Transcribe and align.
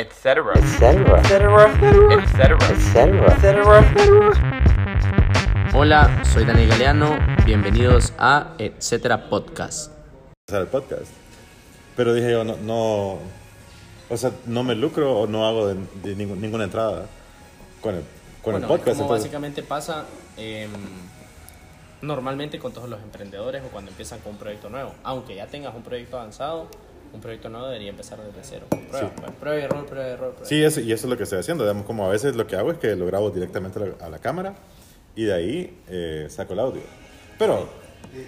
etc. 0.00 0.16
etcétera, 0.54 1.20
etc. 1.20 2.56
etcétera. 2.72 4.32
Hola, 5.74 6.24
soy 6.24 6.44
Daniel 6.46 6.68
Galeano. 6.70 7.18
Bienvenidos 7.44 8.14
a 8.18 8.54
Etcétera 8.58 9.28
Podcast. 9.28 9.92
el 10.48 10.66
podcast. 10.68 11.12
Pero 11.96 12.14
dije 12.14 12.30
yo, 12.32 12.44
no, 12.44 12.56
no, 12.56 13.18
o 14.08 14.16
sea, 14.16 14.32
no 14.46 14.62
me 14.64 14.74
lucro 14.74 15.18
o 15.20 15.26
no 15.26 15.46
hago 15.46 15.66
de, 15.68 15.74
de 16.02 16.16
ningún- 16.16 16.40
ninguna 16.40 16.64
entrada 16.64 17.04
con 17.82 17.94
el, 17.96 18.02
con 18.42 18.54
el 18.54 18.60
Bueno, 18.62 18.68
podcast. 18.68 18.96
Como 18.98 19.02
entonces- 19.02 19.24
básicamente 19.24 19.62
pasa 19.62 20.06
em, 20.38 20.70
normalmente 22.00 22.58
con 22.58 22.72
todos 22.72 22.88
los 22.88 23.00
emprendedores 23.02 23.62
o 23.64 23.68
cuando 23.68 23.90
empiezan 23.90 24.20
con 24.20 24.32
un 24.32 24.38
proyecto 24.38 24.70
nuevo. 24.70 24.94
Aunque 25.04 25.34
ya 25.34 25.46
tengas 25.46 25.74
un 25.74 25.82
proyecto 25.82 26.18
avanzado, 26.18 26.68
un 27.12 27.20
proyecto 27.20 27.48
nuevo 27.48 27.66
debería 27.66 27.90
empezar 27.90 28.18
desde 28.20 28.38
cero. 28.42 28.66
Prueba, 28.70 28.98
Sí. 29.08 29.14
pues, 29.16 29.32
prueba 29.32 29.58
y 29.58 29.62
error, 29.62 29.86
prueba 29.86 30.08
y 30.08 30.12
error. 30.12 30.30
prueba 30.30 30.46
sí, 30.48 30.62
eso, 30.62 30.80
y 30.80 30.92
eso 30.92 31.06
es 31.06 31.10
lo 31.10 31.16
que 31.16 31.24
estoy 31.24 31.38
haciendo. 31.40 31.64
Digamos, 31.64 31.84
como 31.86 32.06
a 32.06 32.08
veces 32.08 32.36
lo 32.36 32.46
que 32.46 32.56
hago 32.56 32.70
es 32.72 32.78
que 32.78 32.94
lo 32.96 33.06
grabo 33.06 33.30
directamente 33.30 33.78
a 33.78 33.82
la, 33.86 34.06
a 34.06 34.08
la 34.10 34.18
cámara 34.18 34.54
y 35.16 35.24
de 35.24 35.34
ahí 35.34 35.78
eh, 35.88 36.26
saco 36.30 36.52
el 36.54 36.60
audio. 36.60 36.82
Pero 37.38 37.68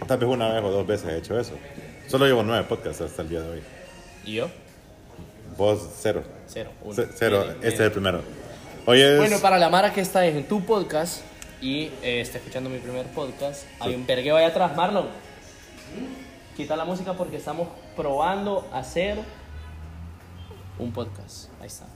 tal 0.07 0.19
vez 0.19 0.29
una 0.29 0.53
vez 0.53 0.63
o 0.65 0.71
dos 0.71 0.87
veces 0.87 1.09
he 1.11 1.19
hecho 1.19 1.39
eso. 1.39 1.53
Solo 2.09 2.27
llevo 2.27 2.43
nueve 2.43 2.65
podcasts 2.69 3.01
hasta 3.03 3.23
el 3.23 3.29
día 3.29 3.41
de 3.41 3.49
hoy. 3.51 3.63
¿Y 4.25 4.35
yo? 4.35 4.49
Vos, 5.57 5.89
cero. 6.01 6.23
Cero. 6.47 6.71
uno. 6.83 6.95
Ce- 6.95 7.09
Cero. 7.15 7.43
Bien, 7.45 7.57
Este 7.57 7.69
es 7.69 7.81
el 7.81 7.93
primero. 7.93 8.21
Hoy 8.87 9.01
es... 9.01 9.17
Bueno, 9.19 9.39
para 9.41 9.59
la 9.59 9.69
Mara 9.71 9.93
que 9.93 10.01
está 10.01 10.27
en 10.27 10.47
tu 10.49 10.65
podcast 10.65 11.21
y 11.61 11.85
eh, 12.03 12.21
está 12.21 12.39
escuchando 12.39 12.69
mi 12.69 12.79
primer 12.79 13.07
podcast, 13.07 13.65
hay 13.79 13.95
un 13.95 14.05
vergueo 14.07 14.37
allá 14.37 14.49
atrás, 14.49 14.75
Marlon. 14.77 15.07
Quita 16.57 16.77
la 16.77 16.85
música 16.85 17.15
porque 17.15 17.37
estamos 17.37 17.69
probando 17.97 18.69
hacer 18.73 19.19
un 20.79 20.93
podcast. 20.93 21.49
Ahí 21.61 21.67
está. 21.67 21.87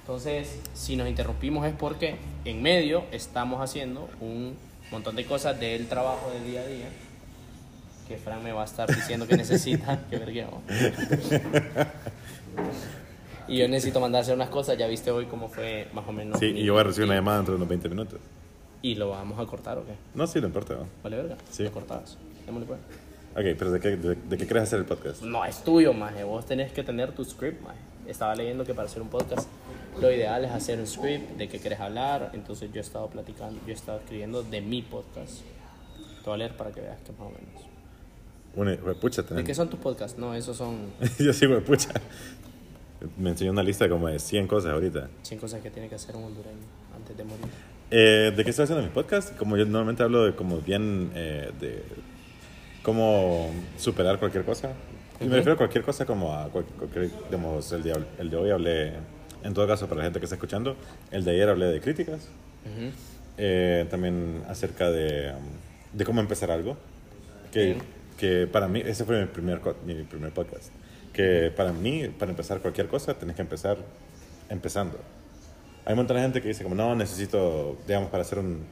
Entonces, 0.00 0.60
si 0.74 0.96
nos 0.96 1.08
interrumpimos 1.08 1.64
es 1.66 1.74
porque 1.74 2.16
en 2.44 2.60
medio 2.60 3.04
estamos 3.12 3.60
haciendo 3.60 4.08
un 4.20 4.56
montón 4.90 5.14
de 5.14 5.24
cosas 5.24 5.60
del 5.60 5.86
trabajo 5.88 6.30
del 6.30 6.44
día 6.44 6.60
a 6.62 6.66
día 6.66 6.88
que 8.08 8.16
Fran 8.16 8.42
me 8.42 8.50
va 8.50 8.62
a 8.62 8.64
estar 8.64 8.88
diciendo 8.88 9.28
que 9.28 9.36
necesita. 9.36 10.00
que 10.10 10.18
vergueo. 10.18 10.60
Y 13.46 13.58
yo 13.58 13.68
necesito 13.68 14.00
mandar 14.00 14.22
hacer 14.22 14.34
unas 14.34 14.48
cosas. 14.48 14.76
Ya 14.76 14.88
viste 14.88 15.12
hoy 15.12 15.26
cómo 15.26 15.48
fue 15.48 15.86
más 15.92 16.08
o 16.08 16.12
menos. 16.12 16.40
Sí, 16.40 16.46
y 16.46 16.64
yo 16.64 16.72
voy 16.72 16.80
a 16.80 16.84
recibir 16.84 17.06
una 17.06 17.14
llamada 17.14 17.36
dentro 17.36 17.54
de 17.54 17.58
unos 17.58 17.68
20 17.68 17.88
minutos. 17.88 18.18
¿Y 18.82 18.96
lo 18.96 19.10
vamos 19.10 19.38
a 19.38 19.46
cortar 19.46 19.78
o 19.78 19.84
qué? 19.84 19.92
No, 20.16 20.26
sí, 20.26 20.40
no 20.40 20.48
importa. 20.48 20.74
¿Vale, 21.04 21.16
verga? 21.16 21.36
Sí. 21.50 21.62
Lo 21.62 21.70
cortabas. 21.70 22.18
Démosle 22.46 22.66
pues. 22.66 22.80
Ok, 23.32 23.44
pero 23.58 23.70
¿de 23.70 23.80
qué, 23.80 23.96
de, 23.96 24.14
de 24.16 24.36
qué 24.36 24.44
quieres 24.44 24.64
hacer 24.64 24.80
el 24.80 24.86
podcast? 24.86 25.22
No, 25.22 25.44
es 25.44 25.62
tuyo, 25.62 25.92
maje. 25.92 26.24
Vos 26.24 26.46
tenés 26.46 26.72
que 26.72 26.82
tener 26.82 27.12
tu 27.12 27.24
script, 27.24 27.62
maje. 27.62 27.78
Estaba 28.06 28.34
leyendo 28.34 28.64
que 28.64 28.74
para 28.74 28.88
hacer 28.88 29.02
un 29.02 29.08
podcast 29.08 29.48
lo 30.00 30.10
ideal 30.10 30.44
es 30.44 30.50
hacer 30.50 30.78
un 30.78 30.86
script 30.86 31.36
de 31.36 31.48
qué 31.48 31.58
quieres 31.58 31.78
hablar. 31.80 32.30
Entonces 32.32 32.70
yo 32.72 32.80
he 32.80 32.82
estado 32.82 33.08
platicando, 33.08 33.60
yo 33.66 33.72
he 33.72 33.76
estado 33.76 33.98
escribiendo 33.98 34.42
de 34.42 34.60
mi 34.60 34.82
podcast. 34.82 35.42
Te 36.22 36.24
voy 36.24 36.34
a 36.34 36.36
leer 36.38 36.56
para 36.56 36.70
que 36.72 36.80
veas 36.80 36.98
que 37.02 37.12
más 37.12 37.20
o 37.20 37.30
menos. 37.30 37.70
Una, 38.56 38.94
pucha, 38.94 39.22
¿De 39.22 39.44
qué 39.44 39.54
son 39.54 39.68
tus 39.70 39.78
podcasts? 39.78 40.18
No, 40.18 40.34
esos 40.34 40.56
son 40.56 40.76
Yo 41.18 41.32
sí, 41.32 41.46
pucha. 41.46 41.90
Me 43.16 43.30
enseñó 43.30 43.52
una 43.52 43.62
lista 43.62 43.88
como 43.88 44.08
de 44.08 44.18
100 44.18 44.46
cosas 44.46 44.72
ahorita. 44.72 45.08
100 45.22 45.40
cosas 45.40 45.62
que 45.62 45.70
tiene 45.70 45.88
que 45.88 45.94
hacer 45.94 46.16
un 46.16 46.24
hondureño 46.24 46.58
antes 46.96 47.16
de 47.16 47.24
morir. 47.24 47.46
Eh, 47.90 48.32
¿De 48.36 48.44
qué 48.44 48.50
estoy 48.50 48.64
haciendo 48.64 48.84
mi 48.84 48.90
podcast? 48.90 49.36
Como 49.36 49.56
yo 49.56 49.64
normalmente 49.64 50.02
hablo 50.02 50.24
de 50.24 50.34
como 50.34 50.58
bien 50.58 51.10
eh, 51.14 51.50
de 51.60 51.82
cómo 52.82 53.50
superar 53.78 54.18
cualquier 54.18 54.44
cosa. 54.44 54.72
Y 55.20 55.24
me 55.24 55.36
refiero 55.36 55.52
a 55.54 55.56
cualquier 55.56 55.84
cosa 55.84 56.06
como 56.06 56.32
a 56.34 56.48
cual- 56.48 56.64
cualquier, 56.78 57.10
digamos, 57.26 57.70
el 57.72 57.82
de, 57.82 58.04
el 58.18 58.30
de 58.30 58.36
hoy 58.36 58.50
hablé, 58.50 58.92
en 59.42 59.52
todo 59.54 59.66
caso 59.66 59.86
para 59.86 59.98
la 59.98 60.04
gente 60.04 60.18
que 60.18 60.24
está 60.24 60.36
escuchando, 60.36 60.76
el 61.10 61.24
de 61.24 61.32
ayer 61.32 61.48
hablé 61.48 61.66
de 61.66 61.80
críticas. 61.80 62.28
Ujú. 62.64 62.90
Eh, 63.36 63.86
también 63.90 64.42
acerca 64.48 64.90
de, 64.90 65.32
um, 65.32 65.96
de 65.98 66.04
cómo 66.04 66.20
empezar 66.20 66.50
algo. 66.50 66.76
Que, 67.52 67.76
que 68.16 68.46
para 68.46 68.68
mí, 68.68 68.82
ese 68.84 69.04
fue 69.04 69.20
mi 69.20 69.26
primer, 69.26 69.60
mi 69.84 69.94
primer 70.04 70.30
podcast. 70.32 70.68
Que 71.12 71.52
para 71.54 71.72
mí, 71.72 72.08
para 72.18 72.30
empezar 72.30 72.60
cualquier 72.60 72.86
cosa, 72.86 73.14
tenés 73.14 73.34
que 73.36 73.42
empezar 73.42 73.76
empezando. 74.48 74.98
Hay 75.84 75.92
un 75.94 75.98
montón 75.98 76.16
de 76.16 76.22
gente 76.22 76.40
que 76.40 76.48
dice 76.48 76.62
como, 76.62 76.74
no, 76.76 76.94
necesito, 76.94 77.76
digamos, 77.86 78.10
para 78.10 78.22
hacer 78.22 78.38
un, 78.38 78.64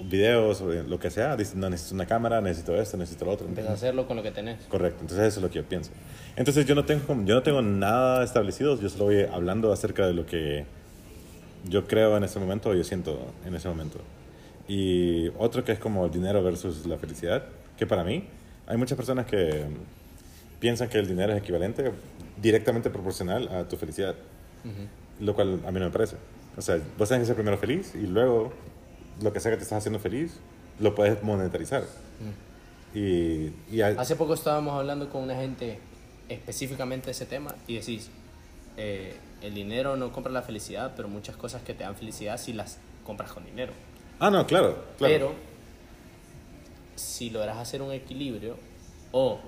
un 0.00 0.08
video 0.08 0.54
sobre 0.54 0.82
lo 0.84 0.98
que 0.98 1.10
sea, 1.10 1.36
dice, 1.36 1.56
no, 1.56 1.68
necesito 1.68 1.94
una 1.94 2.06
cámara, 2.06 2.40
necesito 2.40 2.74
esto, 2.80 2.96
necesito 2.96 3.24
lo 3.24 3.32
otro. 3.32 3.46
Empieza 3.46 3.70
a 3.70 3.74
hacerlo 3.74 4.06
con 4.06 4.16
lo 4.16 4.22
que 4.22 4.30
tenés. 4.30 4.64
Correcto, 4.66 5.00
entonces 5.02 5.26
eso 5.26 5.40
es 5.40 5.42
lo 5.42 5.50
que 5.50 5.56
yo 5.56 5.64
pienso. 5.64 5.90
Entonces 6.36 6.66
yo 6.66 6.74
no 6.74 6.84
tengo, 6.84 7.02
yo 7.24 7.34
no 7.34 7.42
tengo 7.42 7.62
nada 7.62 8.24
establecido, 8.24 8.80
yo 8.80 8.88
solo 8.88 9.06
voy 9.06 9.22
hablando 9.22 9.72
acerca 9.72 10.06
de 10.06 10.14
lo 10.14 10.26
que 10.26 10.64
yo 11.68 11.86
creo 11.86 12.16
en 12.16 12.24
ese 12.24 12.38
momento 12.38 12.70
o 12.70 12.74
yo 12.74 12.84
siento 12.84 13.18
en 13.44 13.54
ese 13.54 13.68
momento. 13.68 13.98
Y 14.68 15.28
otro 15.38 15.64
que 15.64 15.72
es 15.72 15.78
como 15.78 16.04
el 16.04 16.10
dinero 16.10 16.42
versus 16.42 16.86
la 16.86 16.98
felicidad, 16.98 17.44
que 17.76 17.86
para 17.86 18.04
mí 18.04 18.24
hay 18.66 18.76
muchas 18.76 18.96
personas 18.96 19.26
que 19.26 19.64
piensan 20.60 20.88
que 20.88 20.98
el 20.98 21.08
dinero 21.08 21.32
es 21.32 21.38
equivalente, 21.38 21.90
directamente 22.40 22.90
proporcional 22.90 23.48
a 23.48 23.66
tu 23.66 23.76
felicidad, 23.76 24.14
lo 25.20 25.34
cual 25.34 25.60
a 25.66 25.70
mí 25.70 25.80
no 25.80 25.86
me 25.86 25.90
parece. 25.90 26.16
O 26.56 26.62
sea, 26.62 26.78
vos 26.98 27.08
tenés 27.08 27.22
que 27.22 27.26
ser 27.26 27.34
primero 27.36 27.56
feliz 27.56 27.94
y 27.94 28.06
luego 28.06 28.52
lo 29.22 29.32
que 29.32 29.40
sea 29.40 29.50
que 29.50 29.56
te 29.56 29.62
estás 29.64 29.78
haciendo 29.78 29.98
feliz, 29.98 30.38
lo 30.78 30.94
puedes 30.94 31.22
monetarizar. 31.22 31.84
Y, 32.94 33.52
y 33.70 33.80
a- 33.82 33.88
Hace 34.00 34.16
poco 34.16 34.34
estábamos 34.34 34.74
hablando 34.78 35.10
con 35.10 35.22
una 35.22 35.34
gente 35.36 35.78
específicamente 36.28 37.06
de 37.06 37.12
ese 37.12 37.26
tema 37.26 37.54
y 37.66 37.76
decís, 37.76 38.10
eh, 38.76 39.16
el 39.42 39.54
dinero 39.54 39.96
no 39.96 40.12
compra 40.12 40.32
la 40.32 40.42
felicidad, 40.42 40.92
pero 40.96 41.08
muchas 41.08 41.36
cosas 41.36 41.62
que 41.62 41.74
te 41.74 41.84
dan 41.84 41.94
felicidad 41.96 42.38
si 42.38 42.52
las 42.52 42.78
compras 43.04 43.32
con 43.32 43.44
dinero. 43.44 43.72
Ah, 44.20 44.30
no, 44.30 44.46
claro, 44.46 44.84
claro. 44.98 45.12
Pero 45.14 45.32
si 46.96 47.30
logras 47.30 47.56
hacer 47.58 47.82
un 47.82 47.92
equilibrio 47.92 48.56
o 49.12 49.38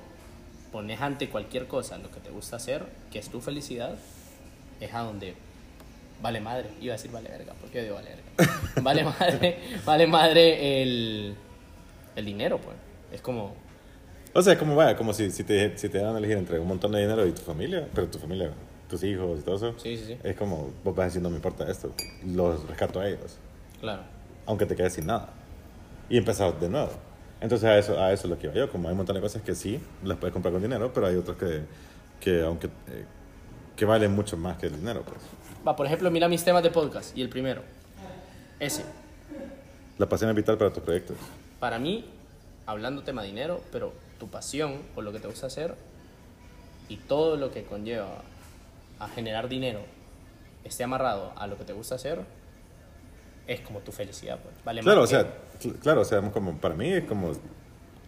pones 0.73 1.01
ante 1.01 1.29
cualquier 1.29 1.67
cosa 1.67 1.99
lo 1.99 2.11
que 2.11 2.21
te 2.21 2.31
gusta 2.31 2.57
hacer, 2.57 2.87
que 3.11 3.19
es 3.19 3.29
tu 3.29 3.41
felicidad, 3.41 3.97
es 4.81 4.95
a 4.95 5.01
donde 5.01 5.35
vale 6.23 6.41
madre. 6.41 6.71
Iba 6.81 6.95
a 6.95 6.97
decir 6.97 7.11
vale 7.11 7.29
verga, 7.29 7.55
¿por 7.55 7.71
qué 7.71 7.83
digo 7.83 7.97
vale 7.97 8.11
verga? 8.11 8.55
Vale 8.83 9.05
madre, 9.05 9.59
vale 9.85 10.07
madre 10.07 10.83
el, 10.83 11.35
el 12.17 12.25
dinero, 12.25 12.59
pues. 12.59 12.77
Es 13.13 13.21
como, 13.21 13.55
O 14.33 14.41
sea, 14.41 14.57
como 14.59 14.75
vaya, 14.77 14.97
como 14.97 15.13
si, 15.13 15.31
si, 15.31 15.45
te, 15.45 15.77
si 15.77 15.89
te 15.91 15.99
dan 15.99 16.15
a 16.15 16.19
elegir 16.19 16.39
entre 16.39 16.59
un 16.59 16.69
montón 16.69 16.93
de 16.93 17.01
dinero 17.01 17.27
y 17.27 17.33
tu 17.33 17.43
familia, 17.43 17.87
pero 17.95 18.07
tu 18.07 18.19
familia, 18.19 18.51
tus 18.89 19.03
hijos 19.03 19.41
y 19.41 19.43
todo 19.43 19.57
eso, 19.57 19.75
sí, 19.79 19.97
sí, 19.97 20.05
sí, 20.07 20.19
es 20.23 20.37
como, 20.37 20.73
vos 20.85 20.95
vas 20.97 21.09
decir, 21.09 21.21
no 21.21 21.29
me 21.29 21.37
importa 21.37 21.71
esto, 21.71 21.93
los 22.25 22.67
rescato 22.67 23.01
a 23.01 23.09
ellos, 23.09 23.37
claro. 23.81 24.03
aunque 24.47 24.65
te 24.65 24.75
quedes 24.77 24.95
sin 24.95 25.07
nada. 25.07 25.31
Y 26.09 26.17
empezar 26.17 26.59
de 26.59 26.69
nuevo. 26.69 26.93
Entonces 27.41 27.69
a 27.69 27.77
eso, 27.79 28.01
a 28.01 28.13
eso 28.13 28.27
es 28.27 28.31
lo 28.31 28.39
que 28.39 28.47
iba 28.47 28.55
yo, 28.55 28.71
como 28.71 28.89
hay 28.89 28.93
un 28.93 28.99
montón 28.99 29.17
de 29.17 29.21
cosas 29.21 29.43
que 29.43 29.55
sí, 29.55 29.81
las 30.05 30.17
puedes 30.17 30.33
comprar 30.33 30.53
con 30.53 30.63
dinero, 30.63 30.93
pero 30.95 31.07
hay 31.09 31.17
otras 31.17 31.37
que, 31.37 31.63
que 32.21 32.43
aunque, 32.43 32.69
eh, 32.69 33.05
que 33.77 33.85
valen 33.85 34.13
mucho 34.13 34.37
más 34.39 34.57
que 34.57 34.67
el 34.67 34.77
dinero, 34.77 35.03
pues. 35.03 35.19
Va, 35.67 35.77
por 35.77 35.87
ejemplo, 35.87 36.11
mira 36.11 36.29
mis 36.29 36.43
temas 36.45 36.63
de 36.63 36.71
podcast 36.71 37.17
y 37.17 37.23
el 37.23 37.29
primero, 37.29 37.63
ese. 38.59 38.85
La 39.99 40.09
pasión 40.09 40.31
es 40.31 40.37
vital 40.37 40.57
para 40.57 40.73
tus 40.73 40.83
proyectos. 40.83 41.17
Para 41.59 41.79
mí, 41.79 42.07
hablando 42.67 43.03
tema 43.03 43.23
dinero, 43.23 43.61
pero 43.71 43.93
tu 44.19 44.29
pasión 44.29 44.81
o 44.97 45.03
lo 45.03 45.13
que 45.13 45.19
te 45.21 45.29
gusta 45.29 45.47
hacer 45.47 45.75
y 46.89 46.97
todo 46.97 47.37
lo 47.37 47.51
que 47.51 47.65
conlleva 47.65 48.09
a 48.99 49.09
generar 49.09 49.49
dinero 49.49 49.81
esté 50.65 50.85
amarrado 50.85 51.33
a 51.37 51.47
lo 51.47 51.57
que 51.57 51.65
te 51.65 51.73
gusta 51.73 51.95
hacer, 51.97 52.21
es 53.47 53.61
como 53.61 53.81
tu 53.81 53.93
felicidad. 53.93 54.39
Pues. 54.43 54.55
Vale 54.65 54.81
Claro, 54.83 55.01
o 55.01 55.03
más 55.03 55.11
sea, 55.11 55.25
que- 55.61 55.69
cl- 55.69 55.79
claro, 55.81 56.01
o 56.03 56.05
sea, 56.05 56.21
como 56.31 56.57
para 56.59 56.75
mí 56.75 56.91
es 56.93 57.05
como 57.05 57.33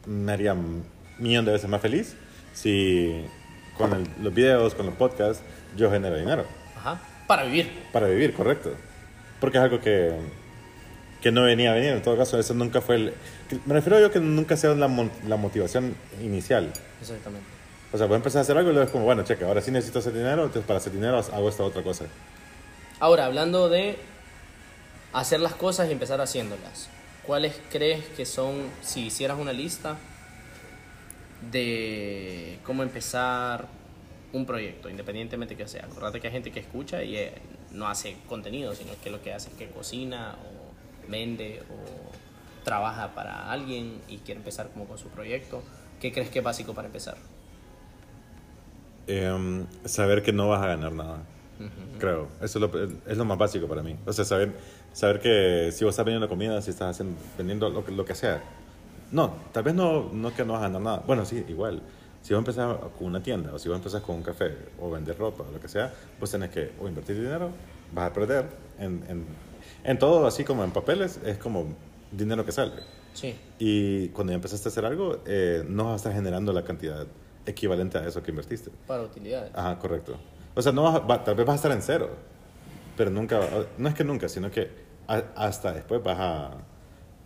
me 0.07 0.33
haría 0.33 0.53
un 0.55 0.85
millón 1.19 1.45
de 1.45 1.53
veces 1.53 1.69
más 1.69 1.81
feliz 1.81 2.17
si 2.55 3.25
con 3.77 3.93
el- 3.93 4.09
los 4.23 4.33
videos, 4.35 4.75
con 4.75 4.87
los 4.87 4.95
podcasts, 4.97 5.43
yo 5.77 5.91
genero 5.91 6.17
dinero 6.17 6.45
Ajá, 6.77 7.01
para 7.33 7.45
vivir. 7.45 7.73
para 7.93 8.09
vivir, 8.09 8.35
correcto. 8.35 8.75
Porque 9.41 9.57
es 9.57 9.65
algo 9.65 9.81
que, 9.81 10.13
que 11.23 11.33
no 11.33 11.45
venía 11.45 11.71
a 11.71 11.75
venir, 11.75 11.93
en 11.93 12.03
todo 12.03 12.15
caso, 12.15 12.39
eso 12.39 12.53
nunca 12.53 12.83
fue 12.83 12.97
el... 12.97 13.15
Me 13.65 13.73
refiero 13.73 13.99
yo 13.99 14.11
que 14.11 14.21
nunca 14.21 14.55
sea 14.59 14.75
la, 14.75 15.09
la 15.27 15.37
motivación 15.39 15.97
inicial. 16.21 16.71
Exactamente. 17.01 17.47
O 17.91 17.97
sea, 17.97 18.07
vos 18.07 18.17
empezás 18.17 18.37
a 18.37 18.41
hacer 18.43 18.59
algo 18.59 18.69
y 18.69 18.75
luego 18.75 18.87
es 18.87 18.93
como, 18.93 19.07
bueno, 19.07 19.23
checa, 19.23 19.47
ahora 19.47 19.63
sí 19.63 19.71
necesito 19.71 20.01
hacer 20.01 20.13
dinero, 20.13 20.45
entonces 20.45 20.67
para 20.67 20.77
hacer 20.77 20.93
dinero 20.93 21.19
hago 21.19 21.49
esta 21.49 21.63
otra 21.63 21.83
cosa. 21.83 22.05
Ahora, 23.01 23.25
hablando 23.25 23.71
de 23.71 23.97
hacer 25.15 25.41
las 25.41 25.55
cosas 25.55 25.89
y 25.89 25.93
empezar 25.93 26.21
haciéndolas, 26.21 26.91
¿cuáles 27.27 27.59
crees 27.71 28.05
que 28.15 28.27
son, 28.27 28.57
si 28.83 29.07
hicieras 29.07 29.39
una 29.39 29.55
lista 29.55 29.97
de 31.51 32.59
cómo 32.63 32.83
empezar 32.83 33.69
un 34.33 34.47
proyecto, 34.47 34.89
independientemente 34.89 35.57
que 35.57 35.67
sea? 35.69 35.85
Acordate 35.85 36.21
que 36.21 36.29
hay 36.29 36.33
gente 36.33 36.51
que 36.51 36.61
escucha 36.61 37.03
y 37.03 37.17
eh, 37.17 37.33
no 37.73 37.89
hace 37.89 38.17
contenido, 38.29 38.75
sino 38.75 38.93
que 39.03 39.11
lo 39.11 39.23
que 39.23 39.33
hace 39.35 39.51
es 39.51 39.57
que 39.57 39.69
cocina 39.69 40.37
o 40.45 41.11
vende 41.11 41.63
o 41.71 42.65
trabaja 42.65 43.15
para 43.15 43.51
alguien 43.51 44.01
y 44.09 44.19
quiere 44.19 44.39
empezar 44.39 44.69
como 44.71 44.87
con 44.87 44.97
su 44.99 45.09
proyecto. 45.09 45.63
¿Qué 46.01 46.13
crees 46.13 46.31
que 46.31 46.39
es 46.39 46.45
básico 46.45 46.75
para 46.75 46.87
empezar? 46.87 47.17
Em, 49.07 49.67
saber 49.85 50.23
que 50.23 50.33
no 50.33 50.49
vas 50.49 50.63
a 50.63 50.67
ganar 50.69 50.93
nada. 50.93 51.23
Creo. 51.99 52.29
Eso 52.41 52.59
es 52.59 52.73
lo, 52.73 53.01
es 53.07 53.17
lo 53.17 53.25
más 53.25 53.39
básico 53.39 53.69
para 53.69 53.83
mí. 53.83 53.97
O 54.07 54.13
sea, 54.13 54.25
saber, 54.25 54.53
saber 54.93 55.21
que 55.21 55.71
si 55.73 55.85
vos 55.85 55.93
estás 55.93 56.05
vendiendo 56.05 56.29
comida, 56.29 56.61
si 56.63 56.71
estás 56.71 56.91
haciendo, 56.97 57.17
vendiendo 57.39 57.69
lo, 57.69 57.85
que- 57.85 57.93
lo 57.93 58.05
que 58.05 58.15
sea. 58.17 58.43
No, 59.13 59.37
tal 59.53 59.63
vez 59.63 59.75
no, 59.75 60.09
no 60.13 60.35
que 60.35 60.45
no 60.45 60.55
vas 60.55 60.63
a 60.63 60.67
ganar 60.67 60.83
nada. 60.83 61.03
Bueno, 61.07 61.25
sí, 61.25 61.45
igual. 61.49 61.83
Si 62.23 62.33
vos 62.35 62.39
empezás 62.41 62.77
con 62.99 63.09
una 63.09 63.23
tienda, 63.23 63.53
o 63.53 63.59
si 63.59 63.69
vos 63.69 63.77
empezás 63.77 64.01
con 64.03 64.17
un 64.17 64.23
café, 64.23 64.57
o 64.81 64.91
vender 64.91 65.19
ropa, 65.19 65.43
o 65.49 65.53
lo 65.53 65.61
que 65.61 65.69
sea, 65.69 65.93
vos 66.21 66.31
tenés 66.31 66.51
que 66.51 66.71
o 66.81 66.89
invertir 66.89 67.17
dinero, 67.17 67.51
vas 67.93 68.11
a 68.11 68.13
perder. 68.13 68.47
En, 68.79 69.05
en, 69.09 69.27
en 69.85 69.99
todo, 69.99 70.27
así 70.27 70.45
como 70.45 70.63
en 70.65 70.71
papeles, 70.71 71.19
es 71.25 71.39
como 71.39 71.67
dinero 72.13 72.45
que 72.45 72.53
sale. 72.53 72.73
Sí. 73.13 73.37
Y 73.59 74.09
cuando 74.11 74.33
ya 74.33 74.37
empezaste 74.37 74.69
a 74.69 74.71
hacer 74.71 74.85
algo, 74.85 75.19
eh, 75.27 75.65
no 75.69 75.85
vas 75.85 75.93
a 75.95 75.97
estar 75.97 76.13
generando 76.13 76.53
la 76.53 76.63
cantidad 76.65 77.07
equivalente 77.45 77.99
a 77.99 78.07
eso 78.07 78.23
que 78.23 78.31
invertiste. 78.31 78.71
Para 78.87 79.03
utilidades. 79.03 79.51
Ajá, 79.55 79.79
correcto. 79.79 80.17
O 80.55 80.63
sea, 80.63 80.71
no 80.73 80.85
vas 80.85 80.95
a- 80.97 80.99
va- 81.01 81.25
tal 81.25 81.35
vez 81.35 81.45
vas 81.45 81.55
a 81.55 81.57
estar 81.57 81.73
en 81.73 81.83
cero, 81.83 82.11
pero 82.97 83.11
nunca, 83.11 83.41
no 83.79 83.89
es 83.89 83.95
que 83.95 84.05
nunca, 84.05 84.29
sino 84.29 84.51
que 84.51 84.71
a- 85.09 85.25
hasta 85.35 85.73
después 85.73 86.03
vas 86.03 86.19
a, 86.21 86.51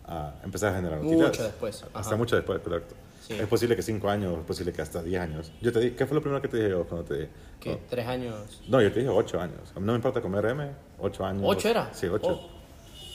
a 0.05 0.35
empezar 0.43 0.73
a 0.73 0.75
generar 0.77 0.97
Mucho 0.99 1.09
utilidades. 1.09 1.37
después, 1.39 1.85
Hasta 1.93 2.15
mucho 2.15 2.35
después, 2.35 2.59
correcto. 2.61 2.95
Sí. 3.27 3.33
Es 3.33 3.47
posible 3.47 3.75
que 3.75 3.81
cinco 3.81 4.09
años, 4.09 4.37
es 4.39 4.45
posible 4.45 4.71
que 4.71 4.81
hasta 4.81 5.03
diez 5.03 5.19
años. 5.21 5.51
Yo 5.61 5.73
te 5.73 5.79
di, 5.81 5.91
¿qué 5.91 6.05
fue 6.05 6.15
lo 6.15 6.21
primero 6.21 6.41
que 6.41 6.47
te 6.47 6.55
dije 6.57 6.69
yo 6.69 6.85
cuando 6.85 7.05
te 7.07 7.13
dije? 7.15 7.29
Que 7.59 7.71
No, 7.71 7.79
tres 7.89 8.07
años. 8.07 8.61
no, 8.69 8.81
yo 8.81 8.89
te 8.91 8.99
dije 9.01 9.11
ocho 9.11 9.41
años. 9.41 9.59
A 9.75 9.79
mí 9.81 9.85
no 9.85 9.91
me 9.91 9.97
importa 9.97 10.21
comer 10.21 10.45
M, 10.45 10.69
ocho 10.99 11.25
años. 11.25 11.43
¿Ocho 11.45 11.67
era? 11.67 11.93
Sí, 11.93 12.07
ocho. 12.07 12.27
Oh. 12.29 12.49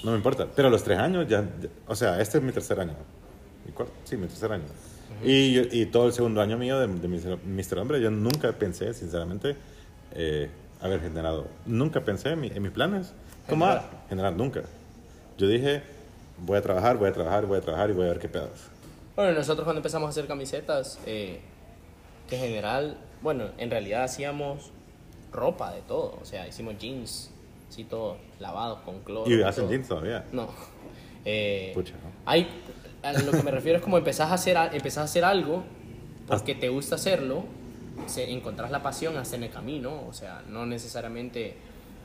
No 0.04 0.10
me 0.10 0.16
importa. 0.18 0.46
Pero 0.54 0.68
a 0.68 0.70
los 0.70 0.82
tres 0.84 0.98
años 0.98 1.26
ya, 1.28 1.40
ya- 1.60 1.68
o 1.86 1.94
sea, 1.94 2.20
este 2.20 2.36
es 2.38 2.44
mi 2.44 2.52
tercer 2.52 2.78
año. 2.78 2.94
Mi 3.64 3.72
cuarto, 3.72 3.94
sí, 4.04 4.16
mi 4.18 4.26
tercer 4.26 4.52
año. 4.52 4.64
y, 5.24 5.80
y 5.80 5.86
todo 5.86 6.06
el 6.08 6.12
segundo 6.12 6.40
año 6.42 6.58
mío 6.58 6.78
de, 6.78 6.88
de 6.88 7.08
Mr. 7.46 7.78
Hombre, 7.78 8.00
yo 8.00 8.10
nunca 8.10 8.52
pensé, 8.52 8.92
sinceramente, 8.92 9.56
eh, 10.14 10.50
haber 10.82 11.00
generado. 11.00 11.46
Nunca 11.64 12.00
pensé 12.02 12.30
en, 12.32 12.40
mi- 12.40 12.48
en 12.48 12.60
mis 12.62 12.72
planes. 12.72 13.14
¿Cómo 13.48 13.64
Generar. 13.66 13.90
generar? 14.10 14.32
Nunca. 14.36 14.62
Yo 15.38 15.46
dije, 15.46 15.82
voy 16.38 16.58
a 16.58 16.62
trabajar, 16.62 16.98
voy 16.98 17.08
a 17.08 17.12
trabajar, 17.12 17.46
voy 17.46 17.58
a 17.58 17.60
trabajar 17.62 17.88
y 17.90 17.92
voy 17.94 18.04
a 18.06 18.08
ver 18.10 18.18
qué 18.18 18.28
pedos. 18.28 18.50
Bueno, 19.14 19.32
nosotros 19.32 19.64
cuando 19.64 19.80
empezamos 19.80 20.06
a 20.06 20.10
hacer 20.10 20.26
camisetas, 20.26 20.98
eh, 21.06 21.40
que 22.28 22.36
en 22.36 22.42
general, 22.42 22.96
bueno, 23.20 23.50
en 23.58 23.70
realidad 23.70 24.04
hacíamos 24.04 24.70
ropa 25.30 25.72
de 25.72 25.82
todo. 25.82 26.18
O 26.20 26.24
sea, 26.24 26.48
hicimos 26.48 26.78
jeans, 26.78 27.30
sí, 27.68 27.84
todo, 27.84 28.16
lavados 28.40 28.80
con 28.80 29.00
cloro. 29.00 29.30
Y 29.30 29.42
hacen 29.42 29.68
jeans 29.68 29.88
todavía. 29.88 30.24
No. 30.32 30.48
Eh, 31.24 31.72
Pucha, 31.74 31.92
¿no? 31.92 32.10
Hay, 32.24 32.48
a 33.02 33.12
lo 33.12 33.32
que 33.32 33.42
me 33.42 33.50
refiero 33.50 33.78
es 33.78 33.84
como 33.84 33.98
empezás 33.98 34.30
a 34.30 34.34
hacer, 34.34 34.56
empezás 34.72 34.98
a 34.98 35.04
hacer 35.04 35.24
algo 35.24 35.62
porque 36.26 36.54
te 36.54 36.68
gusta 36.68 36.94
hacerlo, 36.94 37.44
se, 38.06 38.30
encontrás 38.30 38.70
la 38.70 38.82
pasión 38.82 39.16
hasta 39.18 39.36
en 39.36 39.44
el 39.44 39.50
camino, 39.50 40.06
o 40.08 40.12
sea, 40.12 40.42
no 40.48 40.64
necesariamente, 40.66 41.56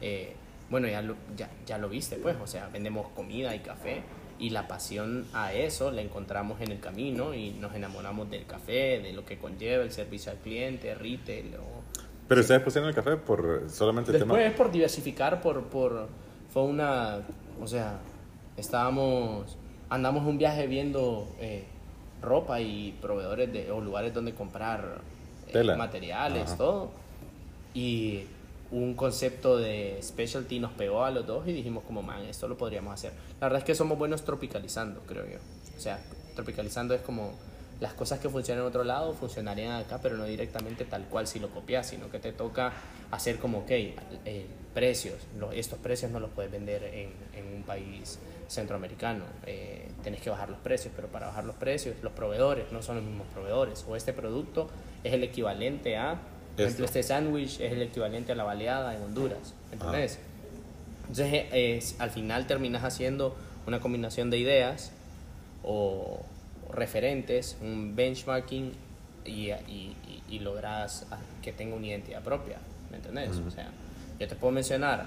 eh, 0.02 0.34
bueno, 0.70 0.88
ya 0.88 1.02
lo, 1.02 1.16
ya, 1.38 1.50
ya 1.66 1.78
lo 1.78 1.88
viste, 1.88 2.18
pues, 2.18 2.36
o 2.44 2.48
sea, 2.48 2.68
vendemos 2.68 3.08
comida 3.16 3.56
y 3.56 3.60
café 3.60 4.04
y 4.40 4.52
la 4.52 4.68
pasión 4.68 5.26
a 5.34 5.54
eso 5.54 5.92
la 5.92 6.02
encontramos 6.02 6.62
en 6.62 6.72
el 6.72 6.80
camino 6.80 7.34
y 7.34 7.52
nos 7.52 7.74
enamoramos 7.74 8.30
del 8.30 8.46
café, 8.46 9.00
de 9.00 9.14
lo 9.14 9.26
que 9.26 9.38
conlleva 9.38 9.84
el 9.84 9.92
servicio 9.92 10.32
al 10.32 10.38
cliente, 10.38 10.94
retail 10.96 11.56
o 11.56 11.82
Pero 12.28 12.42
ustedes 12.42 12.62
pusieron 12.62 12.90
el 12.90 12.96
café 12.96 13.18
por 13.18 13.64
solamente 13.70 14.12
el 14.12 14.20
Después 14.20 14.44
tema. 14.44 14.56
por 14.56 14.72
diversificar, 14.72 15.42
por, 15.42 15.64
por 15.66 16.08
fue 16.54 16.64
una, 16.64 17.20
o 17.62 17.68
sea, 17.68 18.00
estábamos, 18.58 19.58
andamos 19.90 20.26
un 20.26 20.38
viaje 20.38 20.68
viendo 20.68 21.28
eh, 21.40 21.64
ropa 22.22 22.60
y 22.62 22.96
proveedores 23.02 23.52
de, 23.52 23.72
o 23.72 23.82
lugares 23.82 24.14
donde 24.14 24.34
comprar 24.34 25.02
eh, 25.48 25.76
materiales, 25.78 26.44
Ajá. 26.48 26.58
todo. 26.58 26.92
Y 27.74 28.24
un 28.72 28.96
concepto 28.96 29.58
de 29.58 30.00
specialty 30.02 30.60
nos 30.60 30.74
pegó 30.74 31.04
a 31.04 31.12
los 31.12 31.26
dos 31.26 31.48
y 31.48 31.54
dijimos 31.54 31.84
como, 31.86 32.02
man, 32.02 32.24
esto 32.24 32.48
lo 32.48 32.58
podríamos 32.58 32.94
hacer. 32.94 33.14
La 33.40 33.48
verdad 33.48 33.60
es 33.60 33.66
que 33.66 33.76
somos 33.76 33.98
buenos 33.98 34.24
tropicalizando, 34.24 35.02
creo 35.02 35.26
yo. 35.26 35.38
O 35.76 35.80
sea, 35.80 36.00
tropicalizando 36.36 36.94
es 36.94 37.02
como 37.02 37.34
las 37.80 37.94
cosas 37.94 38.20
que 38.20 38.30
funcionan 38.30 38.64
en 38.64 38.70
otro 38.70 38.84
lado 38.84 39.14
funcionarían 39.14 39.74
acá, 39.74 40.00
pero 40.02 40.18
no 40.18 40.26
directamente 40.26 40.86
tal 40.86 41.06
cual 41.06 41.28
si 41.28 41.40
lo 41.40 41.50
copias, 41.50 41.88
sino 41.88 42.10
que 42.10 42.20
te 42.20 42.32
toca 42.32 42.74
hacer 43.12 43.38
como, 43.38 43.60
ok, 43.60 43.72
eh, 43.72 44.46
precios, 44.74 45.16
estos 45.54 45.80
precios 45.80 46.12
no 46.12 46.20
los 46.20 46.32
puedes 46.32 46.52
vender 46.52 46.84
en, 46.84 47.12
en 47.34 47.56
un 47.56 47.64
país 47.64 48.20
centroamericano, 48.48 49.26
eh, 49.46 49.90
tenés 50.04 50.22
que 50.22 50.30
bajar 50.30 50.50
los 50.50 50.60
precios, 50.60 50.94
pero 50.96 51.08
para 51.08 51.28
bajar 51.28 51.46
los 51.46 51.56
precios, 51.56 51.96
los 52.02 52.14
proveedores 52.14 52.72
no 52.72 52.82
son 52.82 52.98
los 52.98 53.06
mismos 53.06 53.28
proveedores, 53.34 53.86
o 53.88 53.96
este 53.96 54.14
producto 54.14 54.70
es 55.04 55.14
el 55.14 55.24
equivalente 55.24 55.98
a, 55.98 56.20
por 56.58 56.66
ejemplo, 56.66 56.86
este 56.86 57.04
sándwich 57.04 57.60
es 57.60 57.72
el 57.72 57.82
equivalente 57.82 58.32
a 58.32 58.36
la 58.36 58.44
baleada 58.44 58.96
en 58.96 59.04
Honduras, 59.04 59.54
¿entendés? 59.72 60.20
Entonces, 61.02 61.34
eh, 61.34 61.78
es- 61.78 61.96
al 62.00 62.10
final 62.10 62.48
terminas 62.48 62.84
haciendo 62.84 63.36
una 63.66 63.80
combinación 63.80 64.30
de 64.30 64.38
ideas 64.40 64.92
o, 65.64 66.20
referentes, 66.74 67.58
un 67.62 67.96
benchmarking 67.96 68.72
y, 69.26 69.32
y, 69.32 69.96
y- 70.08 70.24
y 70.30 70.40
logras 70.40 71.06
ah, 71.12 71.18
que 71.42 71.54
tenga 71.54 71.76
una 71.76 71.88
identidad 71.88 72.22
propia, 72.22 72.58
¿me 72.92 72.98
entendés? 72.98 73.30
O 73.48 73.52
sea, 73.52 73.70
yo 74.20 74.28
te 74.28 74.36
puedo 74.36 74.52
mencionar 74.52 75.06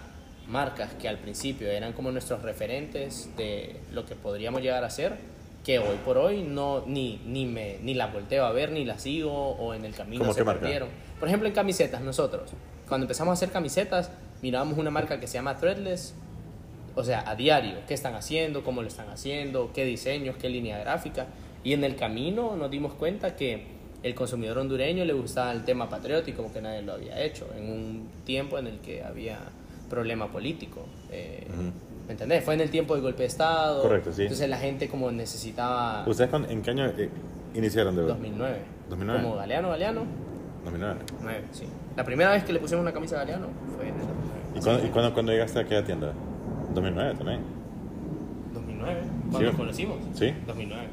marcas 0.48 0.90
que 0.94 1.08
al 1.08 1.18
principio 1.18 1.68
eran 1.68 1.92
como 1.92 2.10
nuestros 2.10 2.42
referentes 2.42 3.28
de 3.36 3.76
lo 3.92 4.06
que 4.06 4.14
podríamos 4.14 4.62
llegar 4.62 4.84
a 4.84 4.90
ser, 4.90 5.16
que 5.64 5.78
hoy 5.78 5.96
por 6.04 6.16
hoy 6.16 6.42
no 6.42 6.82
ni, 6.86 7.20
ni, 7.26 7.44
me, 7.44 7.76
ni 7.82 7.92
las 7.94 8.10
volteo 8.12 8.46
a 8.46 8.52
ver, 8.52 8.70
ni 8.72 8.84
las 8.86 9.02
sigo 9.02 9.50
o 9.50 9.74
en 9.74 9.84
el 9.84 9.94
camino 9.94 10.22
¿Cómo 10.22 10.32
se 10.32 10.40
qué 10.40 10.44
marca? 10.44 10.66
Por 11.20 11.28
ejemplo, 11.28 11.46
en 11.46 11.54
camisetas, 11.54 12.00
nosotros, 12.00 12.50
cuando 12.88 13.04
empezamos 13.04 13.30
a 13.30 13.34
hacer 13.34 13.50
camisetas, 13.50 14.10
mirábamos 14.42 14.78
una 14.78 14.90
marca 14.90 15.20
que 15.20 15.26
se 15.26 15.34
llama 15.34 15.56
Threadless, 15.56 16.14
o 16.96 17.04
sea, 17.04 17.28
a 17.30 17.36
diario, 17.36 17.76
qué 17.86 17.94
están 17.94 18.14
haciendo, 18.14 18.64
cómo 18.64 18.82
lo 18.82 18.88
están 18.88 19.08
haciendo, 19.10 19.70
qué 19.72 19.84
diseños, 19.84 20.36
qué 20.36 20.48
línea 20.48 20.78
gráfica. 20.78 21.26
Y 21.62 21.74
en 21.74 21.84
el 21.84 21.94
camino 21.94 22.56
nos 22.56 22.70
dimos 22.70 22.94
cuenta 22.94 23.36
que 23.36 23.66
el 24.02 24.14
consumidor 24.14 24.58
hondureño 24.58 25.04
le 25.04 25.12
gustaba 25.12 25.52
el 25.52 25.62
tema 25.64 25.88
patriótico, 25.88 26.42
porque 26.42 26.62
nadie 26.62 26.82
lo 26.82 26.94
había 26.94 27.22
hecho, 27.22 27.46
en 27.56 27.70
un 27.70 28.08
tiempo 28.24 28.58
en 28.58 28.66
el 28.66 28.78
que 28.78 29.04
había 29.04 29.38
problema 29.88 30.32
político. 30.32 30.86
eh, 31.10 31.46
¿Me 32.06 32.14
entendés? 32.14 32.42
Fue 32.42 32.54
en 32.54 32.60
el 32.60 32.70
tiempo 32.70 32.94
del 32.94 33.04
golpe 33.04 33.22
de 33.22 33.28
Estado. 33.28 33.82
Correcto, 33.82 34.12
sí. 34.12 34.22
Entonces 34.22 34.48
la 34.48 34.58
gente 34.58 34.88
como 34.88 35.12
necesitaba... 35.12 36.02
¿Ustedes 36.08 36.30
en 36.48 36.62
qué 36.62 36.70
año 36.72 36.86
eh, 36.86 37.08
iniciaron 37.54 37.94
de 37.94 38.02
2009. 38.02 38.58
2009. 38.88 39.22
Como 39.22 39.36
Galeano, 39.36 39.68
Galeano. 39.68 40.29
2009. 40.64 41.00
9, 41.22 41.44
sí. 41.52 41.64
La 41.96 42.04
primera 42.04 42.30
vez 42.32 42.44
que 42.44 42.52
le 42.52 42.58
pusimos 42.60 42.82
una 42.82 42.92
camisa 42.92 43.16
a 43.16 43.18
Galeano 43.20 43.46
fue 43.76 43.88
en 43.88 43.94
el 43.94 44.00
2009. 44.00 44.40
¿Y 44.56 44.60
cuándo, 44.60 44.86
y 44.86 44.88
cuándo- 44.90 45.14
cuándo 45.14 45.32
llegaste 45.32 45.58
a 45.58 45.62
aquella 45.62 45.84
tienda? 45.84 46.12
2009 46.74 47.14
también. 47.16 47.40
2009, 48.54 49.00
cuando 49.30 49.40
nos 49.40 49.50
Sí. 49.52 49.56
conocimos. 49.56 49.96
Sí. 50.14 50.32
2009. 50.46 50.86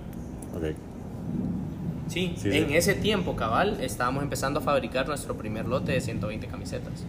Ok. 0.55 0.63
Sí, 2.07 2.33
Sí, 2.37 2.49
en 2.57 2.67
sí. 2.69 2.75
ese 2.77 2.93
tiempo, 2.95 3.35
cabal, 3.35 3.79
estábamos 3.81 4.23
empezando 4.23 4.59
a 4.59 4.63
fabricar 4.63 5.07
nuestro 5.07 5.35
primer 5.35 5.65
lote 5.67 5.91
de 5.91 6.01
120 6.01 6.47
camisetas. 6.47 7.03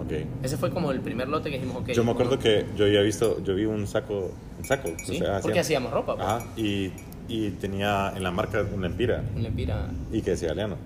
Ok. 0.00 0.12
Ese 0.42 0.56
fue 0.56 0.70
como 0.70 0.92
el 0.92 1.00
primer 1.00 1.28
lote 1.28 1.50
que 1.50 1.58
dijimos, 1.58 1.82
ok. 1.82 1.88
yo 1.90 2.04
me 2.04 2.12
acuerdo 2.12 2.38
que 2.38 2.64
yo 2.76 2.84
había 2.86 3.02
visto, 3.02 3.42
yo 3.44 3.54
vi 3.54 3.66
un 3.66 3.86
saco, 3.86 4.30
un 4.58 4.64
saco. 4.64 4.88
o 4.88 5.04
Sí, 5.04 5.18
sea, 5.18 5.40
porque 5.40 5.60
hacíamos 5.60 5.92
ropa. 5.92 6.14
pues. 6.16 6.26
Ajá, 6.26 6.44
y, 6.56 6.90
y 7.28 7.50
tenía 7.60 8.12
en 8.16 8.22
la 8.22 8.30
marca 8.30 8.64
una 8.74 8.86
empira 8.86 9.22
Un 9.34 9.42
lempira, 9.42 9.88
y 10.12 10.22
que 10.22 10.30
decía 10.30 10.48
Galeano. 10.48 10.76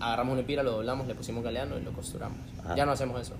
Agarramos 0.00 0.32
un 0.32 0.38
lempira, 0.38 0.62
lo 0.62 0.72
doblamos, 0.72 1.06
le 1.06 1.14
pusimos 1.14 1.44
galeano 1.44 1.78
y 1.78 1.82
lo 1.82 1.92
costuramos. 1.92 2.38
Ajá. 2.64 2.74
Ya 2.76 2.86
no 2.86 2.92
hacemos 2.92 3.20
eso. 3.20 3.34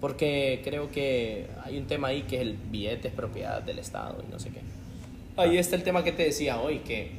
Porque 0.00 0.60
creo 0.64 0.90
que 0.90 1.48
hay 1.64 1.78
un 1.78 1.86
tema 1.86 2.08
ahí 2.08 2.22
que 2.22 2.36
es 2.36 2.42
el 2.42 2.56
billete 2.56 3.08
es 3.08 3.14
propiedad 3.14 3.62
del 3.62 3.78
Estado 3.78 4.22
y 4.26 4.30
no 4.32 4.38
sé 4.40 4.50
qué. 4.50 4.60
Ahí 5.36 5.56
Ah. 5.56 5.60
está 5.60 5.76
el 5.76 5.82
tema 5.84 6.02
que 6.04 6.12
te 6.12 6.24
decía 6.24 6.60
hoy, 6.60 6.80
que 6.80 7.12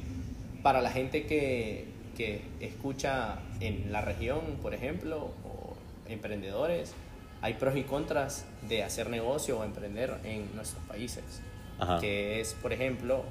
para 0.62 0.82
la 0.82 0.90
gente 0.90 1.24
que, 1.26 1.86
que 2.16 2.42
escucha 2.60 3.38
en 3.60 3.90
la 3.90 4.02
región, 4.02 4.40
por 4.62 4.74
ejemplo, 4.74 5.30
o 5.44 5.74
emprendedores, 6.08 6.92
hay 7.40 7.54
pros 7.54 7.76
y 7.76 7.82
contras 7.82 8.44
de 8.68 8.82
hacer 8.82 9.08
negocio 9.10 9.58
o 9.58 9.64
emprender 9.64 10.18
en 10.24 10.54
nuestros 10.54 10.82
países. 10.84 11.24
Ajá. 11.78 11.98
Que 12.00 12.40
es, 12.40 12.54
por 12.54 12.72
ejemplo, 12.72 13.24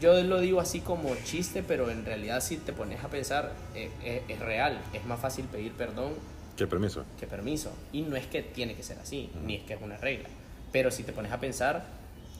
yo 0.00 0.20
lo 0.22 0.40
digo 0.40 0.60
así 0.60 0.80
como 0.80 1.14
chiste, 1.24 1.62
pero 1.62 1.90
en 1.90 2.04
realidad 2.04 2.40
si 2.40 2.56
te 2.56 2.72
pones 2.72 3.04
a 3.04 3.08
pensar, 3.08 3.52
eh, 3.74 3.90
eh, 4.02 4.22
es 4.28 4.38
real. 4.38 4.80
Es 4.92 5.04
más 5.04 5.20
fácil 5.20 5.44
pedir 5.46 5.72
perdón 5.72 6.14
¿Qué 6.56 6.66
permiso? 6.66 7.04
que 7.18 7.26
permiso. 7.26 7.70
Y 7.92 8.02
no 8.02 8.16
es 8.16 8.26
que 8.26 8.42
tiene 8.42 8.74
que 8.74 8.82
ser 8.82 8.98
así, 8.98 9.30
ni 9.44 9.56
es 9.56 9.62
que 9.64 9.74
es 9.74 9.82
una 9.82 9.96
regla. 9.96 10.28
Pero 10.72 10.90
si 10.90 11.02
te 11.02 11.12
pones 11.12 11.32
a 11.32 11.40
pensar, 11.40 11.84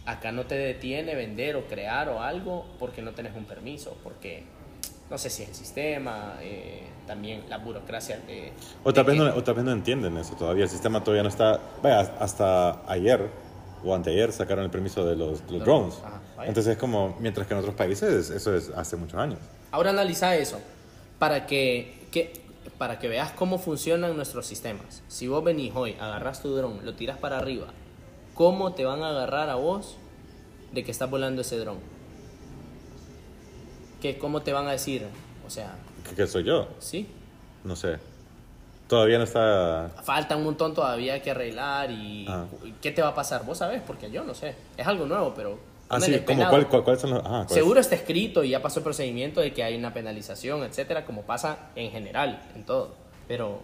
acá 0.06 0.32
no 0.32 0.46
te 0.46 0.56
detiene 0.56 1.14
vender 1.14 1.56
o 1.56 1.66
crear 1.66 2.08
o 2.08 2.22
algo 2.22 2.66
porque 2.78 3.02
no 3.02 3.12
tenés 3.12 3.34
un 3.36 3.44
permiso, 3.44 3.96
porque 4.02 4.44
no 5.10 5.18
sé 5.18 5.28
si 5.30 5.42
es 5.42 5.48
el 5.50 5.54
sistema, 5.54 6.36
eh, 6.40 6.84
también 7.06 7.42
la 7.48 7.58
burocracia 7.58 8.18
de... 8.26 8.52
O 8.84 8.92
tal, 8.92 9.04
vez 9.04 9.16
que- 9.18 9.24
no, 9.24 9.34
o 9.34 9.42
tal 9.42 9.54
vez 9.54 9.64
no 9.64 9.72
entienden 9.72 10.16
eso 10.16 10.34
todavía. 10.36 10.64
El 10.64 10.70
sistema 10.70 11.02
todavía 11.02 11.22
no 11.24 11.28
está. 11.28 11.58
Vaya, 11.82 12.00
hasta 12.20 12.88
ayer 12.90 13.28
o 13.82 13.94
anteayer 13.94 14.30
sacaron 14.32 14.64
el 14.64 14.70
permiso 14.70 15.04
de 15.04 15.16
los, 15.16 15.44
de 15.46 15.52
los 15.54 15.64
drones. 15.64 15.98
ajá. 16.04 16.20
Entonces 16.48 16.72
es 16.72 16.78
como, 16.78 17.16
mientras 17.20 17.46
que 17.46 17.54
en 17.54 17.60
otros 17.60 17.74
países 17.74 18.30
eso 18.30 18.54
es 18.56 18.70
hace 18.70 18.96
muchos 18.96 19.18
años. 19.18 19.38
Ahora 19.70 19.90
analiza 19.90 20.34
eso, 20.36 20.58
para 21.18 21.46
que, 21.46 22.06
que 22.10 22.40
para 22.78 22.98
que 22.98 23.08
veas 23.08 23.32
cómo 23.32 23.58
funcionan 23.58 24.16
nuestros 24.16 24.46
sistemas. 24.46 25.02
Si 25.08 25.28
vos 25.28 25.44
venís 25.44 25.72
hoy, 25.74 25.96
agarras 26.00 26.40
tu 26.42 26.54
dron, 26.54 26.84
lo 26.84 26.94
tiras 26.94 27.18
para 27.18 27.38
arriba, 27.38 27.66
¿cómo 28.34 28.72
te 28.72 28.84
van 28.84 29.02
a 29.02 29.10
agarrar 29.10 29.50
a 29.50 29.56
vos 29.56 29.96
de 30.72 30.82
que 30.84 30.90
estás 30.90 31.10
volando 31.10 31.42
ese 31.42 31.58
dron? 31.58 31.78
¿Qué, 34.00 34.18
¿Cómo 34.18 34.40
te 34.42 34.52
van 34.52 34.66
a 34.66 34.72
decir? 34.72 35.06
O 35.46 35.50
sea, 35.50 35.74
¿Qué, 36.08 36.14
qué 36.16 36.26
soy 36.26 36.44
yo? 36.44 36.68
¿sí? 36.78 37.06
No 37.64 37.76
sé. 37.76 37.98
Todavía 38.88 39.18
no 39.18 39.24
está... 39.24 39.90
Falta 40.02 40.36
un 40.36 40.44
montón 40.44 40.74
todavía 40.74 41.20
que 41.22 41.30
arreglar 41.30 41.90
y 41.90 42.26
Ah. 42.28 42.46
¿qué 42.80 42.90
te 42.90 43.02
va 43.02 43.08
a 43.08 43.14
pasar? 43.14 43.44
Vos 43.44 43.58
sabés, 43.58 43.82
porque 43.86 44.10
yo 44.10 44.24
no 44.24 44.34
sé. 44.34 44.54
Es 44.76 44.86
algo 44.86 45.06
nuevo, 45.06 45.32
pero... 45.36 45.58
Ah, 45.90 46.00
sí, 46.00 46.18
como 46.20 46.48
cuál, 46.48 46.68
cuál- 46.68 46.84
cuáles 46.84 47.00
son 47.02 47.10
los... 47.10 47.20
Ah, 47.24 47.44
¿cuál- 47.46 47.48
Seguro 47.48 47.80
está 47.80 47.94
escrito 47.96 48.44
y 48.44 48.50
ya 48.50 48.62
pasó 48.62 48.78
el 48.80 48.84
procedimiento 48.84 49.40
de 49.40 49.52
que 49.52 49.62
hay 49.64 49.76
una 49.76 49.92
penalización, 49.92 50.62
etcétera, 50.62 51.04
como 51.04 51.22
pasa 51.22 51.70
en 51.74 51.90
general, 51.90 52.40
en 52.54 52.64
todo. 52.64 52.94
Pero, 53.26 53.60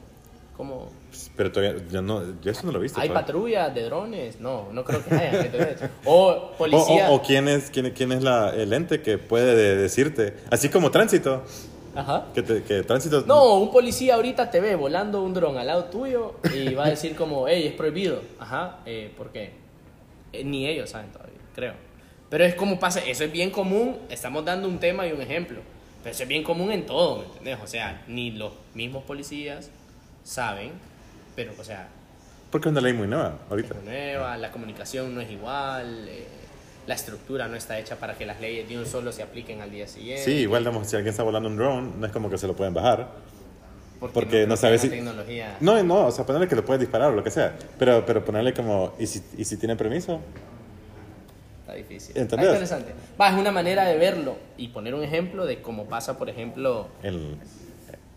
¿cómo? 0.56 0.90
Pero 1.36 1.52
todavía... 1.52 1.80
Yo, 1.90 2.02
no, 2.02 2.22
yo 2.40 2.50
eso 2.50 2.66
no 2.66 2.72
lo 2.72 2.78
he 2.78 2.82
visto. 2.82 3.00
¿Hay 3.00 3.10
patrullas 3.10 3.72
de 3.74 3.82
drones? 3.84 4.40
No, 4.40 4.68
no 4.72 4.84
creo 4.84 5.04
que 5.04 5.14
haya. 5.14 5.90
O 6.04 6.26
O, 6.28 6.52
policía. 6.58 7.10
o- 7.10 7.14
o 7.16 7.22
quién 7.22 7.46
es, 7.48 7.70
quién, 7.70 7.90
quién 7.92 8.10
es 8.12 8.22
la, 8.24 8.50
el 8.50 8.72
ente 8.72 9.02
que 9.02 9.18
puede 9.18 9.54
de- 9.54 9.76
decirte, 9.76 10.36
así 10.50 10.68
como 10.68 10.90
tránsito, 10.90 11.44
Ajá. 11.94 12.26
que, 12.34 12.42
te- 12.42 12.62
que 12.64 12.82
tránsito... 12.82 13.22
No, 13.26 13.54
un 13.54 13.70
policía 13.70 14.16
ahorita 14.16 14.50
te 14.50 14.60
ve 14.60 14.74
volando 14.74 15.22
un 15.22 15.32
dron 15.32 15.56
al 15.58 15.66
lado 15.68 15.84
tuyo 15.84 16.34
y 16.52 16.74
va 16.74 16.86
a 16.86 16.90
decir 16.90 17.14
como, 17.14 17.46
hey, 17.48 17.66
es 17.68 17.74
prohibido. 17.74 18.20
Ajá, 18.40 18.80
eh, 18.84 19.12
¿por 19.16 19.30
qué? 19.30 19.52
Eh, 20.32 20.42
ni 20.44 20.66
ellos 20.66 20.90
saben 20.90 21.10
todavía, 21.12 21.38
creo. 21.54 21.85
Pero 22.28 22.44
es 22.44 22.54
como 22.54 22.78
pasa, 22.80 23.00
eso 23.00 23.24
es 23.24 23.32
bien 23.32 23.50
común, 23.50 23.98
estamos 24.10 24.44
dando 24.44 24.66
un 24.68 24.78
tema 24.78 25.06
y 25.06 25.12
un 25.12 25.20
ejemplo, 25.22 25.60
pero 26.02 26.12
eso 26.14 26.22
es 26.24 26.28
bien 26.28 26.42
común 26.42 26.72
en 26.72 26.84
todo, 26.86 27.18
¿me 27.18 27.24
entendés? 27.26 27.58
O 27.62 27.66
sea, 27.66 28.02
ni 28.08 28.32
los 28.32 28.52
mismos 28.74 29.04
policías 29.04 29.70
saben, 30.24 30.72
pero, 31.36 31.52
o 31.58 31.62
sea, 31.64 31.88
Porque 32.50 32.68
es 32.68 32.72
una 32.72 32.80
ley 32.80 32.92
muy 32.94 33.06
nueva 33.06 33.38
ahorita. 33.48 33.74
es 33.74 33.84
nueva, 33.84 34.36
la 34.38 34.50
comunicación 34.50 35.14
no 35.14 35.20
es 35.20 35.30
igual, 35.30 36.06
eh, 36.08 36.26
la 36.88 36.94
estructura 36.94 37.46
no 37.48 37.56
está 37.56 37.78
hecha 37.78 37.96
para 37.96 38.14
que 38.14 38.26
las 38.26 38.40
leyes 38.40 38.68
de 38.68 38.76
un 38.78 38.86
solo 38.86 39.12
se 39.12 39.22
apliquen 39.22 39.60
al 39.60 39.70
día 39.70 39.86
siguiente. 39.86 40.24
Sí, 40.24 40.32
igual 40.32 40.64
digamos, 40.64 40.88
si 40.88 40.96
alguien 40.96 41.10
está 41.12 41.22
volando 41.22 41.48
un 41.48 41.56
drone, 41.56 41.90
no 41.96 42.06
es 42.06 42.12
como 42.12 42.28
que 42.28 42.38
se 42.38 42.46
lo 42.48 42.56
pueden 42.56 42.74
bajar. 42.74 43.08
porque 44.00 44.28
creo 44.28 44.46
no 44.48 44.54
que 44.54 44.60
sabes 44.60 44.80
si- 44.82 44.88
tecnología... 44.90 45.56
No, 45.60 45.80
no, 45.82 46.06
o 46.06 46.10
sea, 46.10 46.26
ponerle 46.26 46.48
que 46.48 46.56
le 46.56 46.62
puedes 46.62 46.80
disparar 46.80 47.12
o 47.12 47.16
lo 47.16 47.22
que 47.24 47.30
sea. 47.30 47.56
Pero, 47.78 48.04
pero 48.04 48.24
ponerle 48.24 48.52
como, 48.52 48.94
¿y 48.98 49.06
si, 49.06 49.22
y 49.38 49.44
si 49.44 49.56
tiene 49.56 49.74
permiso? 49.76 50.20
Está 51.66 51.74
difícil. 51.74 52.16
Está 52.16 52.36
interesante. 52.36 52.92
Va, 53.20 53.28
es 53.30 53.34
una 53.34 53.50
manera 53.50 53.84
de 53.86 53.96
verlo 53.98 54.36
y 54.56 54.68
poner 54.68 54.94
un 54.94 55.02
ejemplo 55.02 55.46
de 55.46 55.60
cómo 55.60 55.86
pasa, 55.86 56.16
por 56.16 56.30
ejemplo, 56.30 56.86
El, 57.02 57.36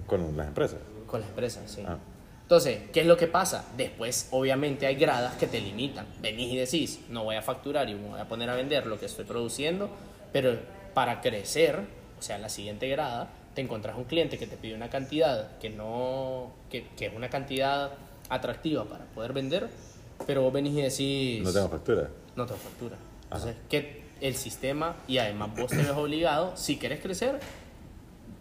con 0.06 0.38
las 0.38 0.48
empresas. 0.48 0.78
con 1.08 1.22
las 1.22 1.30
empresas. 1.32 1.64
Sí. 1.72 1.82
Ah. 1.88 1.98
Entonces, 2.44 2.80
¿qué 2.94 3.02
es 3.02 3.08
lo 3.08 3.18
que 3.18 3.26
pasa? 3.26 3.66
Después, 3.76 4.28
obviamente, 4.32 4.86
hay 4.86 4.96
gradas 4.96 5.36
que 5.38 5.48
te 5.48 5.60
limitan. 5.62 6.06
Venís 6.22 6.54
y 6.54 6.58
decís, 6.58 7.00
no 7.10 7.24
voy 7.24 7.38
a 7.38 7.42
facturar 7.42 7.90
y 7.90 7.96
me 7.96 8.10
voy 8.10 8.20
a 8.20 8.28
poner 8.28 8.50
a 8.52 8.56
vender 8.56 8.86
lo 8.86 9.00
que 9.00 9.08
estoy 9.08 9.26
produciendo, 9.26 9.90
pero 10.32 10.58
para 10.94 11.20
crecer, 11.22 11.80
o 12.20 12.22
sea, 12.22 12.38
la 12.38 12.50
siguiente 12.50 12.88
grada, 12.88 13.30
te 13.56 13.62
encontrás 13.62 13.98
un 13.98 14.04
cliente 14.04 14.38
que 14.38 14.46
te 14.46 14.58
pide 14.58 14.76
una 14.76 14.90
cantidad 14.92 15.58
que 15.58 15.72
no, 15.72 16.52
que, 16.70 16.86
que 16.96 17.08
es 17.08 17.14
una 17.16 17.30
cantidad 17.30 17.92
atractiva 18.30 18.86
para 18.86 19.06
poder 19.06 19.34
vender, 19.34 19.68
pero 20.28 20.44
vos 20.44 20.54
venís 20.54 20.74
y 20.74 20.82
decís, 20.82 21.44
No 21.44 21.52
tengo 21.54 21.70
factura. 21.70 22.10
no 22.36 22.46
te 22.46 22.54
factura. 22.54 22.96
Entonces, 23.32 23.56
que 23.70 24.04
el 24.22 24.36
sistema 24.36 24.96
y 25.08 25.20
además 25.20 25.52
vos 25.56 25.70
te 25.70 25.78
ves 25.78 25.90
obligado, 25.92 26.58
si 26.58 26.78
querés 26.78 27.00
crecer, 27.00 27.40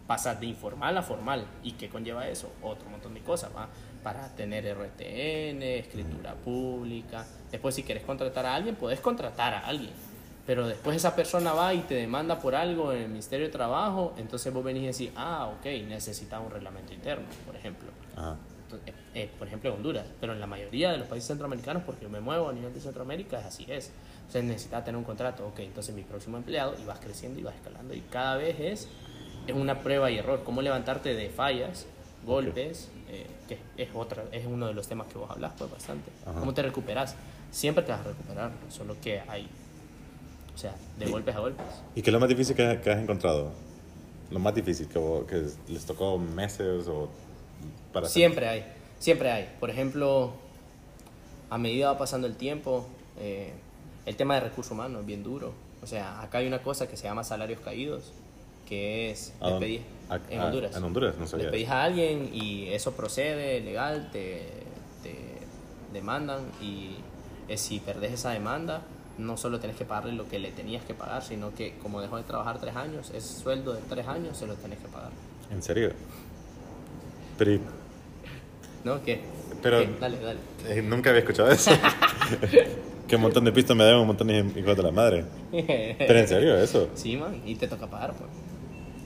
pasas 0.07 0.39
de 0.39 0.47
informal 0.47 0.97
a 0.97 1.03
formal. 1.03 1.45
¿Y 1.63 1.73
qué 1.73 1.87
conlleva 1.87 2.27
eso? 2.27 2.51
Otro 2.63 2.89
montón 2.89 3.13
de 3.13 3.21
cosas, 3.21 3.51
¿va? 3.55 3.69
Para 4.01 4.27
tener 4.35 4.65
RTN, 4.65 5.61
escritura 5.61 6.33
pública. 6.33 7.25
Después, 7.51 7.75
si 7.75 7.83
querés 7.83 8.03
contratar 8.03 8.45
a 8.47 8.55
alguien, 8.55 8.75
podés 8.75 8.99
contratar 8.99 9.53
a 9.53 9.67
alguien. 9.67 9.91
Pero 10.47 10.67
después 10.67 10.97
esa 10.97 11.15
persona 11.15 11.53
va 11.53 11.75
y 11.75 11.81
te 11.81 11.93
demanda 11.93 12.39
por 12.39 12.55
algo 12.55 12.91
en 12.91 13.03
el 13.03 13.09
Ministerio 13.09 13.45
de 13.45 13.51
Trabajo, 13.51 14.15
entonces 14.17 14.51
vos 14.51 14.63
venís 14.63 14.81
y 14.81 14.87
decís, 14.87 15.11
ah, 15.15 15.53
ok, 15.55 15.65
necesitas 15.87 16.41
un 16.43 16.49
reglamento 16.49 16.91
interno, 16.91 17.27
por 17.45 17.55
ejemplo. 17.55 17.89
Ajá. 18.15 18.35
Entonces, 18.71 18.93
eh, 19.15 19.23
eh, 19.23 19.29
por 19.39 19.47
ejemplo, 19.47 19.69
en 19.71 19.77
Honduras, 19.77 20.05
pero 20.21 20.33
en 20.33 20.39
la 20.39 20.45
mayoría 20.45 20.91
de 20.91 20.97
los 20.99 21.07
países 21.07 21.27
centroamericanos, 21.27 21.83
porque 21.83 22.03
yo 22.03 22.09
me 22.09 22.19
muevo 22.19 22.49
a 22.49 22.53
nivel 22.53 22.71
de 22.73 22.79
Centroamérica, 22.79 23.39
es 23.39 23.45
así 23.47 23.65
es. 23.67 23.91
Sea, 24.29 24.43
necesitas 24.43 24.85
tener 24.85 24.97
un 24.97 25.03
contrato, 25.03 25.47
ok, 25.47 25.59
entonces 25.61 25.95
mi 25.95 26.03
próximo 26.03 26.37
empleado, 26.37 26.75
y 26.79 26.85
vas 26.85 26.99
creciendo 26.99 27.39
y 27.39 27.43
vas 27.43 27.55
escalando, 27.55 27.95
y 27.95 28.01
cada 28.01 28.37
vez 28.37 28.59
es, 28.59 28.87
es 29.47 29.55
una 29.55 29.79
prueba 29.81 30.11
y 30.11 30.19
error. 30.19 30.43
Cómo 30.43 30.61
levantarte 30.61 31.15
de 31.15 31.29
fallas, 31.29 31.87
golpes, 32.25 32.89
eh, 33.09 33.25
que 33.47 33.57
es, 33.81 33.89
otra, 33.95 34.23
es 34.31 34.45
uno 34.45 34.67
de 34.67 34.73
los 34.75 34.87
temas 34.87 35.07
que 35.07 35.17
vos 35.17 35.31
hablas 35.31 35.53
pues 35.57 35.71
bastante. 35.71 36.11
Ajá. 36.27 36.39
¿Cómo 36.39 36.53
te 36.53 36.61
recuperas? 36.61 37.15
Siempre 37.49 37.83
te 37.83 37.91
vas 37.91 38.01
a 38.01 38.03
recuperar, 38.03 38.51
solo 38.69 38.95
que 39.01 39.21
hay, 39.21 39.47
o 40.53 40.57
sea, 40.59 40.75
de 40.99 41.07
golpes 41.07 41.35
a 41.35 41.39
golpes. 41.39 41.65
¿Y 41.95 42.03
qué 42.03 42.11
es 42.11 42.13
lo 42.13 42.19
más 42.19 42.29
difícil 42.29 42.55
que, 42.55 42.79
que 42.83 42.91
has 42.91 42.99
encontrado? 42.99 43.51
Lo 44.29 44.37
más 44.37 44.53
difícil 44.53 44.87
que, 44.87 44.99
vos- 44.99 45.25
que 45.25 45.43
les 45.69 45.85
tocó 45.87 46.19
meses 46.19 46.87
o 46.87 47.09
para? 47.93 48.07
Siempre 48.07 48.47
hay, 48.47 48.65
siempre 48.99 49.31
hay. 49.31 49.49
Por 49.59 49.69
ejemplo, 49.69 50.33
a 51.49 51.57
medida 51.57 51.91
va 51.91 51.97
pasando 51.97 52.27
el 52.27 52.35
tiempo, 52.35 52.87
eh, 53.19 53.53
el 54.05 54.15
tema 54.15 54.35
de 54.35 54.41
recursos 54.41 54.71
humanos 54.71 55.01
es 55.01 55.05
bien 55.07 55.23
duro. 55.23 55.53
O 55.81 55.87
sea, 55.87 56.21
acá 56.21 56.39
hay 56.39 56.47
una 56.47 56.61
cosa 56.61 56.87
que 56.87 56.97
se 56.97 57.03
llama 57.05 57.23
salarios 57.23 57.59
caídos, 57.61 58.11
que 58.67 59.11
es 59.11 59.33
¿A 59.39 59.45
le 59.45 59.51
dónde? 59.51 59.67
pedís- 59.67 59.81
A- 60.09 60.19
en 60.33 60.39
Honduras. 60.41 60.75
En 60.75 60.83
Honduras, 60.83 61.15
no 61.15 61.21
Le 61.23 61.27
sabía. 61.27 61.51
pedís 61.51 61.69
a 61.69 61.83
alguien 61.83 62.29
y 62.33 62.67
eso 62.69 62.91
procede, 62.93 63.61
legal, 63.61 64.09
te, 64.11 64.43
te 65.03 65.15
demandan 65.93 66.41
y 66.61 66.95
eh, 67.47 67.57
si 67.57 67.79
perdés 67.79 68.13
esa 68.13 68.31
demanda, 68.31 68.81
no 69.17 69.37
solo 69.37 69.59
tenés 69.59 69.75
que 69.75 69.85
pagarle 69.85 70.13
lo 70.13 70.27
que 70.29 70.39
le 70.39 70.51
tenías 70.51 70.83
que 70.85 70.93
pagar, 70.93 71.23
sino 71.23 71.53
que 71.53 71.75
como 71.81 71.99
dejó 72.01 72.17
de 72.17 72.23
trabajar 72.23 72.59
tres 72.59 72.75
años, 72.75 73.09
ese 73.13 73.39
sueldo 73.41 73.73
de 73.73 73.81
tres 73.89 74.07
años 74.07 74.37
se 74.37 74.45
lo 74.47 74.53
tenés 74.55 74.79
que 74.79 74.87
pagar. 74.87 75.11
¿En 75.51 75.61
serio? 75.63 75.91
Pero 77.39 77.59
¿No? 78.83 79.01
¿Qué? 79.03 79.19
Pero- 79.63 79.79
¿Qué? 79.79 79.89
Dale, 79.99 80.17
dale. 80.19 80.39
eh, 80.67 80.81
nunca 80.81 81.09
había 81.09 81.21
escuchado 81.21 81.49
eso. 81.51 81.71
que 83.07 83.15
un 83.15 83.21
montón 83.23 83.43
de 83.45 83.51
pistas 83.51 83.75
me 83.75 83.83
deben 83.83 83.99
un 84.01 84.07
montón 84.07 84.27
de 84.27 84.39
hijos 84.59 84.77
de 84.77 84.83
la 84.83 84.91
madre. 84.91 85.25
Pero 85.51 86.19
en 86.19 86.27
serio, 86.27 86.55
eso. 86.57 86.89
Sí, 86.93 87.17
man, 87.17 87.41
y 87.45 87.55
te 87.55 87.67
toca 87.67 87.87
pagar, 87.87 88.13
pues. 88.13 88.29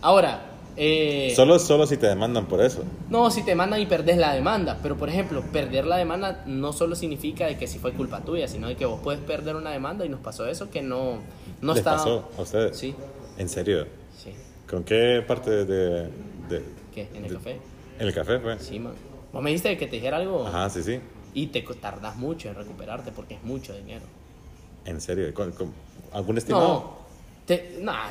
Ahora, 0.02 0.50
eh, 0.76 1.32
Solo, 1.36 1.58
solo 1.60 1.88
si 1.88 1.96
te 1.98 2.08
demandan 2.08 2.46
por 2.48 2.62
eso. 2.62 2.84
no, 3.10 3.32
si 3.32 3.44
te 3.44 3.56
mandan 3.56 3.80
y 3.80 3.86
perdés 3.86 4.18
la 4.18 4.34
demanda, 4.34 4.80
pero 4.84 4.98
por 4.98 5.08
ejemplo, 5.10 5.42
perder 5.54 5.86
la 5.86 5.98
demanda 5.98 6.44
no 6.48 6.74
solo 6.74 6.96
significa 6.96 7.46
de 7.46 7.58
que 7.58 7.68
si 7.68 7.80
fue 7.80 7.94
culpa 7.94 8.20
tuya, 8.22 8.48
sino 8.48 8.68
de 8.68 8.76
que 8.76 8.86
vos 8.86 9.00
puedes 9.04 9.22
perder 9.22 9.56
una 9.56 9.70
demanda 9.72 10.06
y 10.06 10.10
nos 10.10 10.20
pasó 10.20 10.46
eso 10.48 10.70
que 10.70 10.82
no, 10.82 11.20
no 11.62 11.72
¿Les 11.74 11.78
está... 11.80 11.92
pasó 11.94 12.30
a 12.38 12.42
ustedes? 12.42 12.78
Sí, 12.78 12.94
¿En 13.38 13.48
serio? 13.50 13.86
sí. 14.22 14.32
¿Con 14.70 14.84
qué 14.84 15.24
parte 15.28 15.66
de...? 15.66 16.10
de- 16.50 16.64
¿Qué? 16.94 17.08
¿En 17.14 17.24
el 17.26 17.30
de- 17.30 17.36
café? 17.36 17.58
¿En 18.00 18.08
el 18.08 18.14
café 18.14 18.40
fue? 18.40 18.58
Sí, 18.60 18.80
man. 18.80 18.94
Vos 19.32 19.42
me 19.42 19.50
dijiste 19.50 19.78
que 19.78 19.88
te 19.88 19.96
dijera 19.96 20.18
algo 20.18 20.46
Ajá, 20.48 20.70
sí, 20.70 20.84
sí. 20.84 21.00
y 21.34 21.48
te 21.48 21.62
tardás 21.62 22.16
mucho 22.16 22.50
en 22.50 22.56
recuperarte 22.56 23.12
porque 23.12 23.36
es 23.36 23.44
mucho 23.44 23.76
dinero. 23.76 24.06
¿En 24.86 25.00
serio? 25.02 25.34
¿Con, 25.34 25.52
con 25.54 25.72
algún 26.12 26.38
estimado? 26.38 26.68
No, 26.68 26.98
te, 27.46 27.78
nah, 27.82 28.10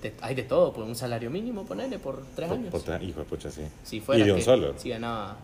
te- 0.00 0.14
hay 0.20 0.34
de 0.34 0.42
todo, 0.44 0.72
pues 0.72 0.86
un 0.86 0.94
salario 0.94 1.30
mínimo, 1.30 1.64
ponerle 1.64 1.98
por 1.98 2.22
tres 2.36 2.48
Por- 2.48 2.58
años. 2.58 2.70
por 2.70 2.82
tra- 2.82 3.02
hijo 3.02 3.20
de 3.20 3.26
pucha, 3.26 3.50
sí. 3.50 3.62
Si 3.82 4.00
fuera 4.00 4.22
y 4.22 4.26
de 4.26 4.32
un 4.32 4.38
que- 4.38 4.44
solo. 4.44 4.74
Si 4.78 4.88
ganaba. 4.90 5.36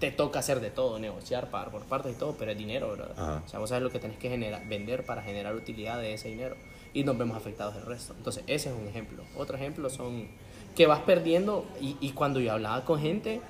Te 0.00 0.10
toca 0.10 0.40
hacer 0.40 0.60
de 0.60 0.68
todo, 0.70 0.98
negociar 0.98 1.48
pagar 1.48 1.70
por 1.70 1.82
partes 1.84 2.12
y 2.12 2.18
todo, 2.18 2.34
pero 2.38 2.50
es 2.50 2.58
dinero, 2.58 2.92
bro. 2.92 3.06
Ajá. 3.16 3.42
O 3.46 3.48
sea, 3.48 3.60
vos 3.60 3.68
sabes 3.70 3.82
lo 3.82 3.88
que 3.90 3.98
tenés 3.98 4.18
que 4.18 4.28
generar, 4.28 4.66
vender 4.68 5.06
para 5.06 5.22
generar 5.22 5.54
utilidad 5.54 5.98
de 6.00 6.12
ese 6.12 6.28
dinero. 6.28 6.54
Y 6.92 7.04
nos 7.04 7.16
vemos 7.16 7.34
afectados 7.36 7.74
del 7.76 7.86
resto. 7.86 8.12
Entonces, 8.18 8.42
ese 8.46 8.68
es 8.68 8.74
un 8.78 8.86
ejemplo. 8.88 9.22
Otro 9.36 9.56
ejemplo 9.56 9.88
son 9.88 10.28
que 10.76 10.86
vas 10.86 11.00
perdiendo. 11.00 11.64
Y, 11.80 11.96
y 12.00 12.10
cuando 12.12 12.38
yo 12.38 12.52
hablaba 12.52 12.84
con 12.84 13.00
gente 13.00 13.40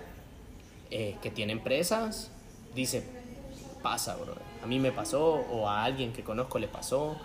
eh, 0.91 1.17
que 1.21 1.31
tiene 1.31 1.53
empresas, 1.53 2.31
dice, 2.75 3.03
pasa, 3.83 4.17
bro. 4.17 4.35
A 4.63 4.67
mí 4.67 4.81
me 4.81 4.91
pasó, 4.91 5.45
o 5.53 5.69
a 5.69 5.85
alguien 5.85 6.13
que 6.13 6.25
conozco 6.25 6.59
le 6.59 6.67
pasó. 6.67 7.17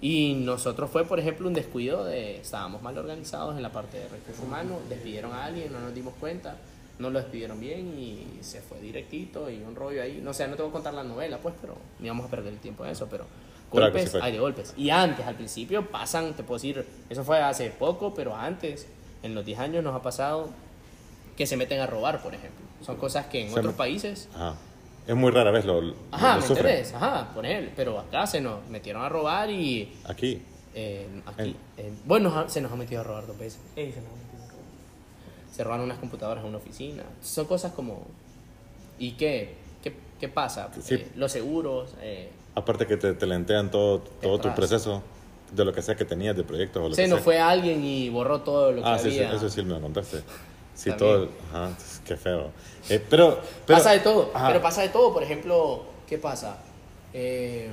Y 0.00 0.34
nosotros 0.34 0.90
fue, 0.90 1.04
por 1.04 1.20
ejemplo, 1.20 1.46
un 1.46 1.54
descuido 1.54 2.04
de, 2.04 2.38
estábamos 2.40 2.82
mal 2.82 2.96
organizados 2.98 3.56
en 3.56 3.62
la 3.62 3.70
parte 3.70 3.98
de 3.98 4.08
recursos 4.08 4.44
humanos, 4.44 4.78
despidieron 4.88 5.32
a 5.32 5.44
alguien, 5.44 5.72
no 5.72 5.78
nos 5.78 5.94
dimos 5.94 6.14
cuenta, 6.18 6.56
no 6.98 7.10
lo 7.10 7.20
despidieron 7.20 7.60
bien 7.60 7.96
y 7.98 8.42
se 8.42 8.60
fue 8.60 8.80
directito 8.80 9.48
y 9.48 9.58
un 9.58 9.76
rollo 9.76 10.02
ahí. 10.02 10.20
No 10.22 10.34
sé, 10.34 10.48
no 10.48 10.56
te 10.56 10.62
voy 10.62 10.70
a 10.70 10.72
contar 10.72 10.94
la 10.94 11.04
novela, 11.04 11.38
pues, 11.38 11.54
pero 11.60 11.76
ni 12.00 12.08
vamos 12.08 12.26
a 12.26 12.30
perder 12.30 12.52
el 12.52 12.58
tiempo 12.58 12.84
en 12.84 12.90
eso, 12.90 13.06
pero 13.08 13.24
golpes, 13.70 14.16
hay 14.16 14.32
de 14.32 14.40
golpes. 14.40 14.74
Y 14.76 14.90
antes, 14.90 15.24
al 15.24 15.36
principio, 15.36 15.86
pasan, 15.86 16.34
te 16.34 16.42
puedo 16.42 16.58
decir, 16.58 16.84
eso 17.08 17.22
fue 17.22 17.40
hace 17.40 17.70
poco, 17.70 18.12
pero 18.12 18.34
antes, 18.34 18.88
en 19.22 19.34
los 19.34 19.44
10 19.44 19.58
años 19.58 19.84
nos 19.84 19.94
ha 19.94 20.02
pasado 20.02 20.48
que 21.36 21.46
se 21.46 21.56
meten 21.56 21.80
a 21.80 21.86
robar, 21.86 22.22
por 22.22 22.34
ejemplo. 22.34 22.64
Son 22.84 22.96
cosas 22.96 23.26
que 23.26 23.42
en 23.42 23.48
Se 23.52 23.58
otros 23.58 23.74
me- 23.74 23.78
países 23.78 24.28
Ajá. 24.34 24.54
Es 25.06 25.16
muy 25.16 25.30
rara 25.32 25.50
vez 25.50 25.64
lo, 25.64 25.80
lo- 25.80 25.94
Ajá, 26.12 26.36
lo 26.36 26.54
¿me? 26.54 26.92
Ajá, 26.94 27.30
por 27.34 27.46
él. 27.46 27.72
Pero 27.74 27.98
acá 27.98 28.26
se 28.26 28.40
nos 28.42 28.66
metieron 28.68 29.02
a 29.02 29.08
robar 29.08 29.50
y. 29.50 29.90
Aquí. 30.04 30.42
eh, 30.74 31.08
aquí. 31.24 31.56
eh, 31.78 31.92
bueno, 32.04 32.48
se 32.48 32.60
nos 32.60 32.70
ha 32.72 32.76
metido 32.76 33.00
a 33.00 33.04
robar 33.04 33.26
dos 33.26 33.38
veces. 33.38 33.58
Ey, 33.74 33.90
se 33.92 34.00
nos 34.02 34.10
ha 34.10 34.16
metido 34.16 34.44
a 34.44 34.48
robar. 34.48 34.64
se 35.50 35.64
roban 35.64 35.80
unas 35.80 35.98
computadoras 35.98 36.42
en 36.44 36.50
una 36.50 36.58
oficina. 36.58 37.04
Son 37.22 37.46
cosas 37.46 37.72
como... 37.72 38.06
¿Y 38.98 39.12
qué? 39.12 39.54
¿Qué, 39.82 39.94
qué 40.20 40.28
pasa? 40.28 40.68
Sí. 40.82 40.96
Eh, 40.96 41.08
los 41.16 41.32
seguros, 41.32 41.94
eh, 42.02 42.30
Aparte 42.54 42.86
que 42.86 42.96
te, 42.98 43.14
te 43.14 43.26
lentean 43.26 43.70
todo, 43.70 44.00
todo 44.00 44.38
tu 44.40 44.52
proceso 44.54 45.02
de 45.52 45.64
lo 45.64 45.72
que 45.72 45.82
sea 45.82 45.96
que 45.96 46.04
tenías 46.04 46.36
de 46.36 46.44
proyectos 46.44 46.82
o 46.82 46.88
lo 46.88 46.94
Sí, 46.94 47.02
que 47.02 47.08
no 47.08 47.16
sea. 47.16 47.24
fue 47.24 47.38
alguien 47.38 47.82
y 47.84 48.08
borró 48.10 48.40
todo 48.42 48.72
lo 48.72 48.82
que 48.82 48.88
Ah, 48.88 48.98
sí, 48.98 49.10
sí, 49.10 49.18
había. 49.22 49.36
eso 49.36 49.48
sí 49.48 49.62
me 49.62 49.70
lo 49.74 49.80
contaste. 49.80 50.18
Sí, 50.74 50.90
Está 50.90 50.96
todo. 50.98 51.28
Ajá, 51.52 51.70
qué 52.06 52.16
feo. 52.16 52.50
Eh, 52.88 53.04
pero, 53.10 53.40
pero. 53.66 53.78
pasa 53.78 53.90
de 53.92 53.98
todo, 54.00 54.30
Ajá. 54.34 54.48
pero 54.48 54.62
pasa 54.62 54.82
de 54.82 54.88
todo. 54.90 55.12
Por 55.12 55.22
ejemplo, 55.22 55.84
¿qué 56.08 56.18
pasa? 56.18 56.58
Eh, 57.12 57.68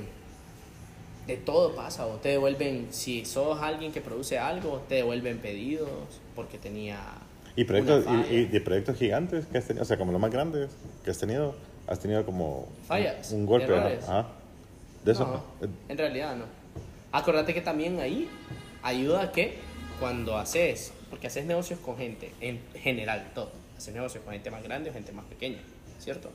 de 1.26 1.36
todo 1.36 1.74
pasa. 1.76 2.06
O 2.06 2.16
te 2.16 2.30
devuelven, 2.30 2.88
si 2.90 3.24
sos 3.24 3.60
alguien 3.62 3.92
que 3.92 4.00
produce 4.00 4.38
algo, 4.38 4.82
te 4.88 4.96
devuelven 4.96 5.38
pedidos 5.38 5.88
porque 6.34 6.58
tenía. 6.58 6.98
Y 7.54 7.64
proyectos, 7.64 8.04
y, 8.30 8.34
y 8.34 8.44
de 8.46 8.60
proyectos 8.60 8.96
gigantes 8.96 9.46
que 9.46 9.58
has 9.58 9.64
tenido, 9.66 9.82
o 9.82 9.86
sea, 9.86 9.96
como 9.98 10.12
los 10.12 10.20
más 10.20 10.30
grandes 10.30 10.70
que 11.04 11.10
has 11.10 11.18
tenido, 11.18 11.54
has 11.86 11.98
tenido 12.00 12.24
como. 12.26 12.68
Fallas, 12.88 13.30
Un, 13.30 13.40
un 13.40 13.46
golpe, 13.46 13.68
¿no? 13.68 13.76
Ajá. 13.86 14.26
De 15.04 15.12
eso. 15.12 15.24
No, 15.24 15.66
eh, 15.66 15.70
en 15.88 15.98
realidad 15.98 16.34
no. 16.36 16.44
Acordate 17.12 17.54
que 17.54 17.60
también 17.60 18.00
ahí 18.00 18.28
ayuda 18.82 19.22
a 19.22 19.32
que 19.32 19.54
cuando 20.00 20.36
haces, 20.36 20.92
porque 21.10 21.26
haces 21.28 21.44
negocios 21.46 21.78
con 21.80 21.96
gente, 21.96 22.32
en 22.40 22.60
general 22.74 23.30
todo, 23.34 23.52
haces 23.76 23.94
negocios 23.94 24.22
con 24.24 24.32
gente 24.34 24.50
más 24.50 24.62
grande 24.62 24.90
o 24.90 24.92
gente 24.92 25.12
más 25.12 25.24
pequeña, 25.26 25.58
¿cierto? 25.98 26.30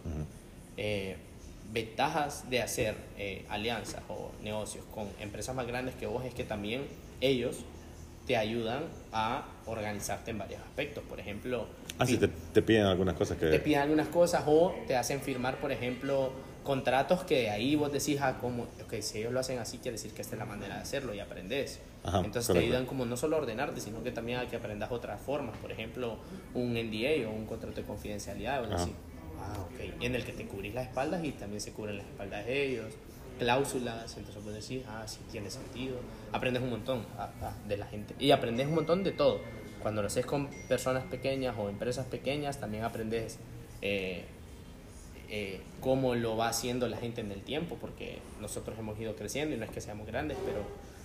Eh, 0.78 1.16
ventajas 1.72 2.50
de 2.50 2.62
hacer 2.62 2.96
eh, 3.18 3.46
alianzas 3.50 4.02
o 4.10 4.32
negocios 4.44 4.84
con 4.94 5.08
empresas 5.20 5.56
más 5.56 5.68
grandes 5.68 5.96
que 5.96 6.06
vos 6.08 6.26
es 6.26 6.34
que 6.34 6.44
también 6.44 6.84
ellos 7.22 7.58
te 8.28 8.36
ayudan 8.38 8.84
a 9.14 9.46
organizarte 9.66 10.32
en 10.32 10.38
varios 10.38 10.62
aspectos. 10.62 11.04
Por 11.08 11.20
ejemplo, 11.20 11.68
Ah, 11.98 12.06
sí, 12.06 12.18
te, 12.18 12.28
te 12.28 12.62
piden 12.62 12.86
algunas 12.86 13.16
cosas 13.16 13.38
que. 13.38 13.48
te 13.48 13.60
piden 13.60 13.82
algunas 13.82 14.08
cosas 14.08 14.44
o 14.48 14.74
te 14.88 14.96
hacen 14.96 15.22
firmar, 15.22 15.58
por 15.58 15.72
ejemplo, 15.72 16.32
contratos 16.64 17.24
que 17.24 17.50
ahí 17.50 17.76
vos 17.76 17.92
decís, 17.92 18.20
ah, 18.22 18.38
como, 18.40 18.64
ok, 18.64 18.94
si 19.02 19.20
ellos 19.20 19.34
lo 19.34 19.40
hacen 19.40 19.60
así, 19.60 19.78
quiere 19.78 19.94
decir 19.98 20.14
que 20.14 20.22
esta 20.22 20.36
es 20.36 20.40
la 20.40 20.46
manera 20.46 20.76
de 20.76 20.82
hacerlo 20.82 21.14
y 21.14 21.20
aprendes. 21.20 21.80
Ajá, 22.04 22.18
Entonces 22.20 22.48
te 22.48 22.54
correcto. 22.54 22.68
ayudan 22.68 22.86
como 22.86 23.06
no 23.06 23.18
solo 23.18 23.36
a 23.36 23.40
ordenarte, 23.40 23.80
sino 23.82 24.04
que 24.04 24.12
también 24.12 24.40
a 24.40 24.48
que 24.48 24.56
aprendas 24.56 24.92
otras 24.92 25.20
formas, 25.22 25.56
por 25.58 25.72
ejemplo, 25.72 26.18
un 26.54 26.74
NDA 26.74 27.28
o 27.30 27.32
un 27.32 27.46
contrato 27.46 27.76
de 27.76 27.84
confidencialidad 27.84 28.64
o 28.70 28.76
así. 28.76 28.94
Ah, 29.40 29.58
ok. 29.60 30.04
En 30.04 30.16
el 30.16 30.24
que 30.24 30.34
te 30.34 30.46
cubrís 30.46 30.74
las 30.74 30.88
espaldas 30.88 31.24
y 31.24 31.32
también 31.32 31.62
se 31.62 31.72
cubren 31.72 31.98
las 31.98 32.06
espaldas 32.06 32.46
de 32.46 32.66
ellos, 32.68 32.94
cláusulas, 33.40 34.16
entonces 34.18 34.44
vos 34.44 34.54
decís, 34.54 34.84
ah, 34.88 35.04
sí 35.08 35.20
tiene 35.32 35.50
sentido. 35.50 35.98
Aprendes 36.32 36.62
un 36.62 36.70
montón 36.70 37.06
ah, 37.18 37.32
ah, 37.42 37.54
de 37.68 37.78
la 37.78 37.88
gente 37.88 38.14
y 38.20 38.32
aprendes 38.32 38.68
un 38.68 38.76
montón 38.76 39.04
de 39.04 39.12
todo. 39.12 39.40
Cuando 39.82 40.02
lo 40.02 40.08
haces 40.08 40.28
con 40.28 40.48
personas 40.68 41.04
pequeñas 41.06 41.56
o 41.58 41.68
empresas 41.68 42.06
pequeñas, 42.06 42.60
también 42.60 42.84
aprendes 42.84 43.40
eh, 43.82 44.26
eh, 45.34 45.62
cómo 45.80 46.14
lo 46.14 46.36
va 46.38 46.50
haciendo 46.50 46.88
la 46.90 46.98
gente 46.98 47.22
en 47.22 47.32
el 47.32 47.42
tiempo, 47.42 47.78
porque 47.82 48.20
nosotros 48.42 48.78
hemos 48.78 49.00
ido 49.00 49.16
creciendo 49.16 49.56
y 49.56 49.58
no 49.58 49.66
es 49.66 49.72
que 49.72 49.80
seamos 49.82 50.06
grandes, 50.06 50.38
pero 50.46 50.60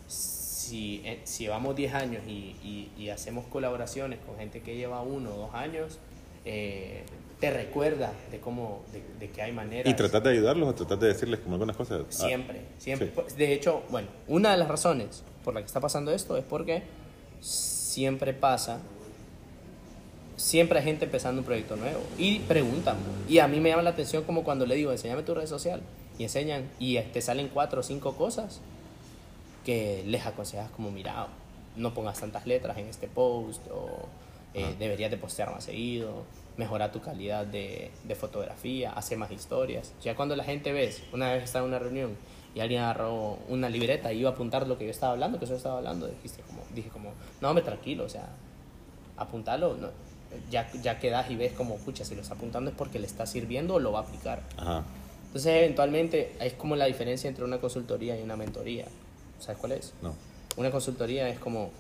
si, 0.09 1.01
eh, 1.05 1.21
si 1.25 1.45
llevamos 1.45 1.77
10 1.77 1.95
años 1.95 2.23
y, 2.27 2.57
y- 2.63 2.91
y 2.99 3.09
hacemos 3.11 3.47
colaboraciones 3.47 4.19
con 4.27 4.37
gente 4.37 4.63
que 4.63 4.77
lleva 4.77 5.01
uno 5.03 5.33
o 5.35 5.37
dos 5.39 5.55
años, 5.55 5.99
eh, 6.45 7.05
te 7.41 7.51
recuerda 7.51 8.13
de 8.31 8.41
cómo, 8.41 8.83
de, 8.93 9.03
de 9.27 9.31
que 9.33 9.43
hay 9.43 9.53
maneras. 9.53 9.89
Y 9.93 9.95
tratar 9.95 10.23
de 10.23 10.31
ayudarlos 10.31 10.69
o 10.71 10.75
tratar 10.75 10.99
de 10.99 11.09
decirles 11.09 11.41
como 11.41 11.55
algunas 11.55 11.77
cosas. 11.77 12.01
Ah, 12.03 12.07
Siempre, 12.13 12.63
siempre. 12.79 13.09
sí. 13.09 13.13
Pues, 13.15 13.37
De 13.37 13.53
hecho, 13.53 13.83
bueno, 13.91 14.09
una 14.27 14.51
de 14.53 14.57
las 14.57 14.69
razones 14.69 15.23
por 15.45 15.55
la 15.55 15.61
que 15.61 15.67
está 15.67 15.81
pasando 15.81 16.13
esto 16.13 16.37
es 16.37 16.45
porque 16.45 16.83
siempre 17.41 18.33
pasa, 18.33 18.81
siempre 20.37 20.79
hay 20.79 20.85
gente 20.85 21.05
empezando 21.07 21.41
un 21.41 21.45
proyecto 21.47 21.77
nuevo 21.77 22.01
y 22.19 22.41
preguntan. 22.41 22.97
Y 23.29 23.39
a 23.39 23.49
mí 23.49 23.61
me 23.61 23.71
llama 23.71 23.83
la 23.83 23.91
atención 23.91 24.25
como 24.25 24.45
cuando 24.45 24.67
le 24.67 24.75
digo, 24.75 24.93
enséñame 24.93 25.23
tu 25.23 25.35
red 25.35 25.47
social 25.47 25.81
y 26.19 26.25
enseñan 26.25 26.69
y 26.79 26.99
te 26.99 27.21
salen 27.21 27.49
cuatro 27.49 27.81
o 27.81 27.83
cinco 27.83 28.15
cosas 28.17 28.61
que 29.65 30.03
les 30.07 30.25
aconsejas 30.27 30.71
como, 30.71 30.91
mira, 30.91 31.27
no 31.77 31.93
pongas 31.93 32.21
tantas 32.21 32.47
letras 32.47 32.79
en 32.79 32.87
este 32.87 33.09
post 33.09 33.67
o 33.71 34.07
eh, 34.55 34.65
Ah. 34.65 34.75
deberías 34.79 35.11
de 35.11 35.19
postear 35.19 35.51
más 35.53 35.65
seguido, 35.65 36.25
mejora 36.57 36.91
tu 36.91 37.01
calidad 37.01 37.45
de, 37.45 37.91
de 38.05 38.15
fotografía, 38.15 38.93
hace 38.93 39.17
más 39.17 39.31
historias. 39.31 39.93
Ya 40.03 40.15
cuando 40.17 40.35
la 40.37 40.45
gente 40.45 40.73
ves, 40.73 41.03
una 41.13 41.33
vez 41.33 41.45
estaba 41.45 41.65
en 41.65 41.71
una 41.71 41.79
reunión 41.79 42.17
y 42.55 42.61
alguien 42.61 42.81
agarró 42.81 43.39
una 43.49 43.69
libreta 43.69 44.13
y 44.15 44.21
iba 44.21 44.31
a 44.31 44.33
apuntar 44.33 44.67
lo 44.67 44.79
que 44.79 44.85
yo 44.87 44.91
estaba 44.91 45.13
hablando, 45.13 45.39
que 45.39 45.45
yo 45.45 45.57
estaba 45.57 45.77
hablando, 45.79 46.07
dijiste 46.07 46.43
como, 46.43 46.63
dije 46.75 46.89
como, 46.89 47.13
no, 47.43 47.51
hombre, 47.51 47.63
tranquilo, 47.63 48.05
o 48.05 48.09
sea, 48.09 48.29
apuntalo, 49.19 49.77
no, 49.77 49.89
ya, 50.51 50.71
ya 50.83 50.99
quedas 50.99 51.31
y 51.31 51.37
ves 51.37 51.53
como, 51.53 51.77
pucha, 51.77 52.05
si 52.05 52.15
lo 52.15 52.23
está 52.23 52.35
apuntando 52.35 52.71
es 52.71 52.77
porque 52.77 52.99
le 52.99 53.07
está 53.07 53.27
sirviendo 53.27 53.75
o 53.75 53.81
lo 53.81 53.93
va 53.93 54.01
a 54.01 54.03
aplicar. 54.03 54.43
Ajá. 54.57 54.85
Entonces, 55.27 55.55
eventualmente, 55.55 56.33
es 56.41 56.55
como 56.55 56.77
la 56.77 56.87
diferencia 56.87 57.29
entre 57.29 57.45
una 57.45 57.59
consultoría 57.59 58.19
y 58.19 58.23
una 58.23 58.37
mentoría. 58.37 58.87
¿Sabes 59.39 59.59
cuál 59.59 59.73
es? 59.73 59.93
No. 60.03 60.15
Una 60.57 60.71
consultoría 60.71 61.29
es 61.29 61.39
como 61.39 61.71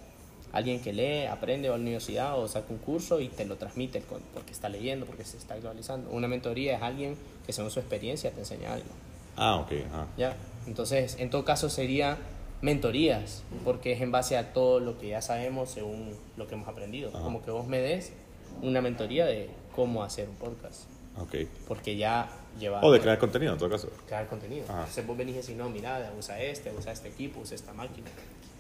alguien 0.52 0.80
que 0.80 0.92
lee, 0.92 1.26
aprende, 1.26 1.68
va 1.68 1.74
a 1.74 1.78
la 1.78 1.82
universidad 1.82 2.38
o 2.38 2.48
saca 2.48 2.66
un 2.70 2.78
curso 2.78 3.20
y 3.20 3.28
te 3.28 3.44
lo 3.44 3.56
transmite 3.56 4.02
porque 4.34 4.52
está 4.52 4.68
leyendo, 4.68 5.06
porque 5.06 5.24
se 5.24 5.36
está 5.36 5.54
actualizando. 5.54 6.10
Una 6.10 6.28
mentoría 6.28 6.76
es 6.76 6.82
alguien 6.82 7.16
que 7.46 7.52
según 7.52 7.70
su 7.70 7.80
experiencia 7.80 8.30
te 8.30 8.40
enseña 8.40 8.74
algo. 8.74 8.88
Ah, 9.36 9.56
ok. 9.56 9.72
Ajá. 9.90 10.06
¿ya? 10.16 10.36
Entonces, 10.66 11.16
en 11.18 11.30
todo 11.30 11.44
caso 11.44 11.68
sería 11.68 12.18
mentorías, 12.62 13.42
porque 13.64 13.92
es 13.92 14.00
en 14.00 14.10
base 14.10 14.36
a 14.36 14.52
todo 14.52 14.80
lo 14.80 14.98
que 14.98 15.08
ya 15.08 15.22
sabemos 15.22 15.70
según 15.70 16.16
lo 16.36 16.46
que 16.46 16.54
hemos 16.54 16.68
aprendido. 16.68 17.10
Ajá. 17.10 17.20
Como 17.20 17.42
que 17.42 17.50
vos 17.50 17.66
me 17.66 17.80
des 17.80 18.12
una 18.62 18.80
mentoría 18.80 19.26
de 19.26 19.48
cómo 19.74 20.02
hacer 20.02 20.28
un 20.28 20.34
podcast, 20.36 20.84
Ok. 21.18 21.34
porque 21.68 21.96
ya 21.96 22.28
lleva... 22.58 22.80
O 22.82 22.90
de 22.92 23.00
crear 23.00 23.18
contenido 23.18 23.52
en 23.52 23.58
todo 23.58 23.68
caso. 23.70 23.88
crear 24.06 24.26
contenido. 24.26 24.64
Ajá. 24.68 24.78
Entonces 24.80 25.06
vos 25.06 25.16
venís 25.16 25.34
y 25.36 25.38
decís, 25.40 25.56
no, 25.56 25.68
mira, 25.68 26.12
usa 26.18 26.40
este, 26.40 26.72
usa 26.78 26.92
este 26.92 27.08
equipo, 27.08 27.40
usa 27.40 27.54
esta 27.54 27.72
máquina. 27.72 28.08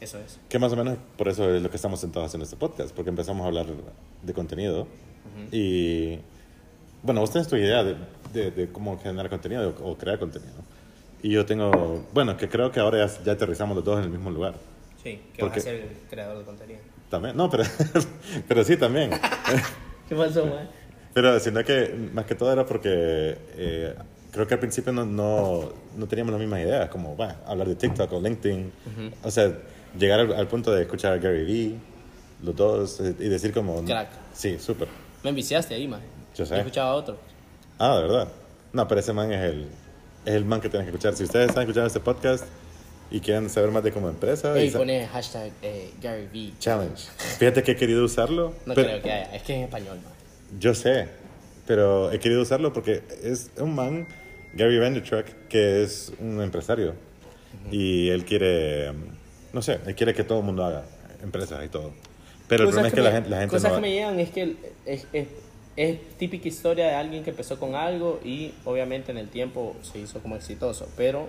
Eso 0.00 0.18
es. 0.18 0.38
Que 0.48 0.58
más 0.58 0.72
o 0.72 0.76
menos 0.76 0.98
por 1.16 1.28
eso 1.28 1.54
es 1.54 1.62
lo 1.62 1.70
que 1.70 1.76
estamos 1.76 2.00
sentados 2.00 2.26
haciendo 2.28 2.44
este 2.44 2.56
podcast, 2.56 2.94
porque 2.94 3.08
empezamos 3.10 3.44
a 3.44 3.48
hablar 3.48 3.66
de 4.22 4.32
contenido. 4.34 4.86
Y 5.52 6.18
bueno, 7.02 7.20
vos 7.20 7.30
tenés 7.30 7.48
tu 7.48 7.56
idea 7.56 7.82
de, 7.84 7.96
de- 8.32 8.50
de 8.50 8.68
cómo 8.72 8.98
generar 8.98 9.28
contenido 9.30 9.74
o, 9.82 9.92
o 9.92 9.96
crear 9.98 10.18
contenido. 10.18 10.52
Y 11.22 11.30
yo 11.30 11.46
tengo, 11.46 12.04
bueno, 12.12 12.36
que 12.36 12.48
creo 12.48 12.70
que 12.70 12.78
ahora 12.80 13.06
ya, 13.06 13.24
ya 13.24 13.32
aterrizamos 13.32 13.74
los 13.74 13.84
dos 13.84 13.98
en 13.98 14.04
el 14.04 14.10
mismo 14.10 14.30
lugar. 14.30 14.54
Sí, 15.02 15.20
que 15.32 15.40
Porque- 15.40 15.60
vas 15.60 15.66
a 15.66 15.70
ser 15.70 15.74
el 15.80 15.88
creador 16.10 16.38
de 16.38 16.44
contenido. 16.44 16.80
También, 17.10 17.36
no, 17.36 17.48
pero, 17.48 17.64
pero 18.48 18.64
sí 18.64 18.76
también. 18.76 19.10
¿Qué 20.08 20.14
pasó, 20.14 20.46
man? 20.46 20.68
Pero 21.14 21.40
sino 21.40 21.64
que 21.64 21.94
más 22.12 22.26
que 22.26 22.34
todo 22.34 22.52
era 22.52 22.66
porque 22.66 23.38
eh, 23.56 23.94
creo 24.32 24.46
que 24.46 24.54
al 24.54 24.60
principio 24.60 24.92
no, 24.92 25.04
no, 25.06 25.72
no 25.96 26.06
teníamos 26.06 26.32
las 26.32 26.40
mismas 26.40 26.60
ideas, 26.60 26.88
como 26.90 27.16
bueno, 27.16 27.34
hablar 27.46 27.68
de 27.68 27.74
TikTok 27.74 28.12
o 28.12 28.20
LinkedIn. 28.20 28.72
O 29.22 29.30
sea, 29.30 29.52
llegar 29.98 30.20
al, 30.20 30.32
al 30.34 30.46
punto 30.46 30.72
de 30.72 30.82
escuchar 30.82 31.14
a 31.14 31.16
Gary 31.16 31.44
Vee, 31.44 31.78
los 32.42 32.54
dos, 32.54 33.00
y 33.00 33.28
decir 33.28 33.52
como... 33.52 33.82
Crack. 33.84 34.10
Sí, 34.34 34.58
súper. 34.58 34.88
Me 35.22 35.30
enviciaste 35.30 35.74
ahí, 35.74 35.88
man. 35.88 36.00
Yo 36.36 36.44
sé. 36.44 36.54
He 36.54 36.58
escuchado 36.58 36.90
a 36.90 36.94
otro. 36.94 37.16
Ah, 37.78 37.96
de 37.96 38.02
verdad. 38.02 38.28
No, 38.74 38.86
pero 38.86 39.00
ese 39.00 39.14
man 39.14 39.32
es 39.32 39.42
el, 39.42 39.68
es 40.26 40.34
el 40.34 40.44
man 40.44 40.60
que 40.60 40.68
tienes 40.68 40.86
que 40.86 40.94
escuchar. 40.94 41.14
Si 41.14 41.24
ustedes 41.24 41.48
están 41.48 41.62
escuchando 41.62 41.86
este 41.86 42.00
podcast 42.00 42.44
y 43.10 43.20
quieren 43.20 43.48
saber 43.50 43.70
más 43.70 43.84
de 43.84 43.92
como 43.92 44.08
empresa... 44.08 44.60
y 44.60 44.66
Y 44.66 44.70
pone 44.70 45.06
hashtag 45.06 45.50
eh, 45.62 45.90
Gary 46.02 46.26
V. 46.32 46.52
Challenge. 46.58 47.02
Fíjate 47.38 47.62
que 47.62 47.72
he 47.72 47.76
querido 47.76 48.04
usarlo. 48.04 48.52
No 48.66 48.74
pero- 48.74 48.88
creo 48.88 49.02
que 49.02 49.12
haya. 49.12 49.34
Es 49.36 49.42
que 49.42 49.52
es 49.52 49.58
en 49.58 49.64
español, 49.64 49.98
man. 50.02 50.12
Yo 50.60 50.74
sé, 50.74 51.08
pero 51.66 52.10
he 52.12 52.18
querido 52.18 52.42
usarlo 52.42 52.72
porque 52.72 53.02
es 53.22 53.50
un 53.58 53.74
man, 53.74 54.06
Gary 54.54 54.78
Vaynerchuk, 54.78 55.26
que 55.48 55.82
es 55.82 56.12
un 56.20 56.40
empresario 56.40 56.94
y 57.70 58.08
él 58.10 58.24
quiere, 58.24 58.92
no 59.52 59.62
sé, 59.62 59.78
él 59.86 59.94
quiere 59.94 60.14
que 60.14 60.24
todo 60.24 60.38
el 60.40 60.44
mundo 60.44 60.64
haga 60.64 60.84
empresas 61.22 61.64
y 61.64 61.68
todo. 61.68 61.92
Pero 62.48 62.64
el 62.64 62.68
problema 62.70 62.88
es 62.88 62.94
que, 62.94 63.00
la 63.00 63.10
me- 63.10 63.14
gente, 63.16 63.30
la 63.30 63.38
gente 63.40 63.50
cosas 63.56 63.70
no... 63.70 63.76
que 63.76 63.82
me 63.82 63.90
llegan 63.90 64.20
es 64.20 64.30
que 64.30 64.56
es, 64.84 65.06
es, 65.12 65.26
es 65.76 65.98
típica 66.16 66.46
historia 66.48 66.86
de 66.86 66.94
alguien 66.94 67.24
que 67.24 67.30
empezó 67.30 67.58
con 67.58 67.74
algo 67.74 68.20
y 68.24 68.52
obviamente 68.64 69.10
en 69.10 69.18
el 69.18 69.28
tiempo 69.28 69.74
se 69.82 69.98
hizo 69.98 70.20
como 70.20 70.36
exitoso, 70.36 70.88
pero 70.96 71.28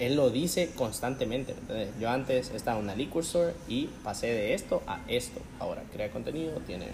él 0.00 0.16
lo 0.16 0.30
dice 0.30 0.70
constantemente. 0.74 1.52
¿entendés? 1.52 1.90
Yo 2.00 2.10
antes 2.10 2.50
estaba 2.50 2.78
en 2.78 2.84
una 2.84 2.96
liquor 2.96 3.22
store 3.22 3.54
y 3.68 3.86
pasé 4.02 4.28
de 4.28 4.54
esto 4.54 4.82
a 4.86 5.00
esto. 5.06 5.40
Ahora 5.60 5.82
crea 5.92 6.10
contenido, 6.10 6.58
tiene... 6.66 6.86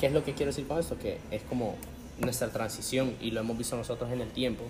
¿Qué 0.00 0.06
es 0.06 0.12
lo 0.12 0.24
que 0.24 0.34
quiero 0.34 0.50
decir 0.50 0.66
con 0.66 0.78
esto? 0.78 0.98
Que 0.98 1.18
es 1.30 1.42
como 1.42 1.76
nuestra 2.18 2.48
transición 2.48 3.14
y 3.20 3.30
lo 3.30 3.40
hemos 3.40 3.56
visto 3.56 3.76
nosotros 3.76 4.10
en 4.10 4.20
el 4.20 4.30
tiempo 4.30 4.64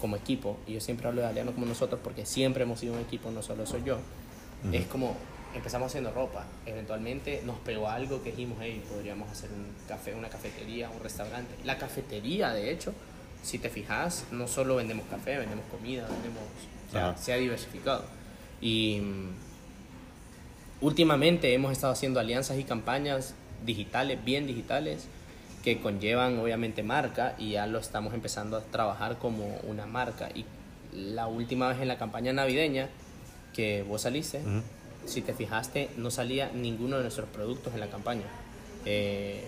como 0.00 0.16
equipo. 0.16 0.56
Y 0.66 0.72
yo 0.74 0.80
siempre 0.80 1.06
hablo 1.06 1.20
de 1.20 1.28
Aliano 1.28 1.52
como 1.52 1.66
nosotros 1.66 2.00
porque 2.02 2.26
siempre 2.26 2.64
hemos 2.64 2.80
sido 2.80 2.94
un 2.94 3.00
equipo, 3.00 3.30
no 3.30 3.42
solo 3.42 3.66
soy 3.66 3.82
yo. 3.84 3.98
Es 4.72 4.86
como 4.86 5.14
empezamos 5.54 5.88
haciendo 5.88 6.10
ropa. 6.10 6.46
Eventualmente 6.64 7.42
nos 7.44 7.58
pegó 7.58 7.88
algo 7.88 8.22
que 8.22 8.30
dijimos, 8.30 8.58
hey, 8.60 8.82
podríamos 8.88 9.30
hacer 9.30 9.50
un 9.50 9.66
café, 9.86 10.14
una 10.14 10.28
cafetería, 10.28 10.90
un 10.90 11.02
restaurante. 11.02 11.54
La 11.64 11.78
cafetería, 11.78 12.52
de 12.52 12.70
hecho, 12.70 12.92
si 13.46 13.60
te 13.60 13.70
fijas, 13.70 14.24
no 14.32 14.48
solo 14.48 14.74
vendemos 14.74 15.06
café, 15.08 15.38
vendemos 15.38 15.64
comida, 15.70 16.08
vendemos... 16.08 16.42
O 16.88 16.90
sea, 16.90 17.10
Ajá. 17.10 17.16
se 17.16 17.32
ha 17.32 17.36
diversificado. 17.36 18.04
Y 18.60 18.98
mm, 19.00 19.28
últimamente 20.80 21.54
hemos 21.54 21.70
estado 21.70 21.92
haciendo 21.92 22.18
alianzas 22.18 22.58
y 22.58 22.64
campañas 22.64 23.34
digitales, 23.64 24.24
bien 24.24 24.48
digitales, 24.48 25.06
que 25.62 25.80
conllevan 25.80 26.40
obviamente 26.40 26.82
marca 26.82 27.36
y 27.38 27.52
ya 27.52 27.68
lo 27.68 27.78
estamos 27.78 28.14
empezando 28.14 28.56
a 28.56 28.62
trabajar 28.62 29.18
como 29.18 29.58
una 29.62 29.86
marca. 29.86 30.28
Y 30.34 30.44
la 30.92 31.28
última 31.28 31.68
vez 31.68 31.80
en 31.80 31.86
la 31.86 31.98
campaña 31.98 32.32
navideña 32.32 32.88
que 33.54 33.84
vos 33.84 34.02
saliste, 34.02 34.40
si 35.04 35.22
te 35.22 35.34
fijaste, 35.34 35.88
no 35.96 36.10
salía 36.10 36.50
ninguno 36.52 36.96
de 36.96 37.02
nuestros 37.02 37.28
productos 37.28 37.74
en 37.74 37.80
la 37.80 37.86
campaña. 37.90 38.24
Eh, 38.84 39.44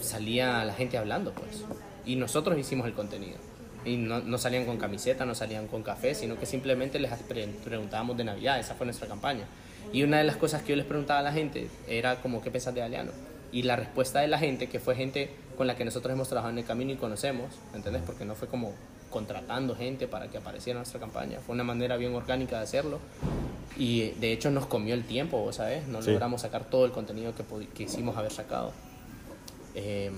salía 0.00 0.64
la 0.64 0.74
gente 0.74 0.98
hablando, 0.98 1.32
pues. 1.32 1.64
Y 2.06 2.16
nosotros 2.16 2.58
hicimos 2.58 2.86
el 2.86 2.94
contenido. 2.94 3.36
Y 3.84 3.96
no, 3.96 4.20
no 4.20 4.36
salían 4.38 4.66
con 4.66 4.76
camiseta, 4.76 5.24
no 5.24 5.34
salían 5.34 5.66
con 5.66 5.82
café, 5.82 6.14
sino 6.14 6.38
que 6.38 6.44
simplemente 6.46 6.98
les 6.98 7.10
pre- 7.22 7.46
preguntábamos 7.64 8.16
de 8.16 8.24
Navidad. 8.24 8.58
Esa 8.58 8.74
fue 8.74 8.84
nuestra 8.86 9.08
campaña. 9.08 9.44
Y 9.92 10.02
una 10.02 10.18
de 10.18 10.24
las 10.24 10.36
cosas 10.36 10.62
que 10.62 10.70
yo 10.70 10.76
les 10.76 10.84
preguntaba 10.86 11.20
a 11.20 11.22
la 11.22 11.32
gente 11.32 11.68
era 11.88 12.16
como, 12.20 12.42
¿qué 12.42 12.50
pensás 12.50 12.74
de 12.74 12.80
Galeano? 12.80 13.12
Y 13.52 13.62
la 13.62 13.76
respuesta 13.76 14.20
de 14.20 14.28
la 14.28 14.38
gente, 14.38 14.68
que 14.68 14.78
fue 14.80 14.94
gente 14.94 15.30
con 15.56 15.66
la 15.66 15.76
que 15.76 15.84
nosotros 15.84 16.12
hemos 16.12 16.28
trabajado 16.28 16.52
en 16.52 16.58
el 16.58 16.64
camino 16.64 16.92
y 16.92 16.96
conocemos, 16.96 17.46
¿entendés? 17.74 18.02
Porque 18.04 18.24
no 18.24 18.34
fue 18.34 18.48
como 18.48 18.72
contratando 19.10 19.74
gente 19.74 20.06
para 20.06 20.28
que 20.28 20.38
apareciera 20.38 20.76
en 20.76 20.80
nuestra 20.82 21.00
campaña. 21.00 21.38
Fue 21.44 21.54
una 21.54 21.64
manera 21.64 21.96
bien 21.96 22.14
orgánica 22.14 22.58
de 22.58 22.62
hacerlo. 22.62 23.00
Y 23.76 24.10
de 24.20 24.32
hecho 24.32 24.50
nos 24.50 24.66
comió 24.66 24.94
el 24.94 25.04
tiempo, 25.04 25.52
¿sabes? 25.52 25.88
No 25.88 26.02
Sí. 26.02 26.10
logramos 26.10 26.42
sacar 26.42 26.64
todo 26.66 26.84
el 26.84 26.92
contenido 26.92 27.32
que, 27.34 27.42
que 27.74 27.84
hicimos 27.84 28.16
haber 28.16 28.30
sacado. 28.30 28.72
Eh, 29.74 30.10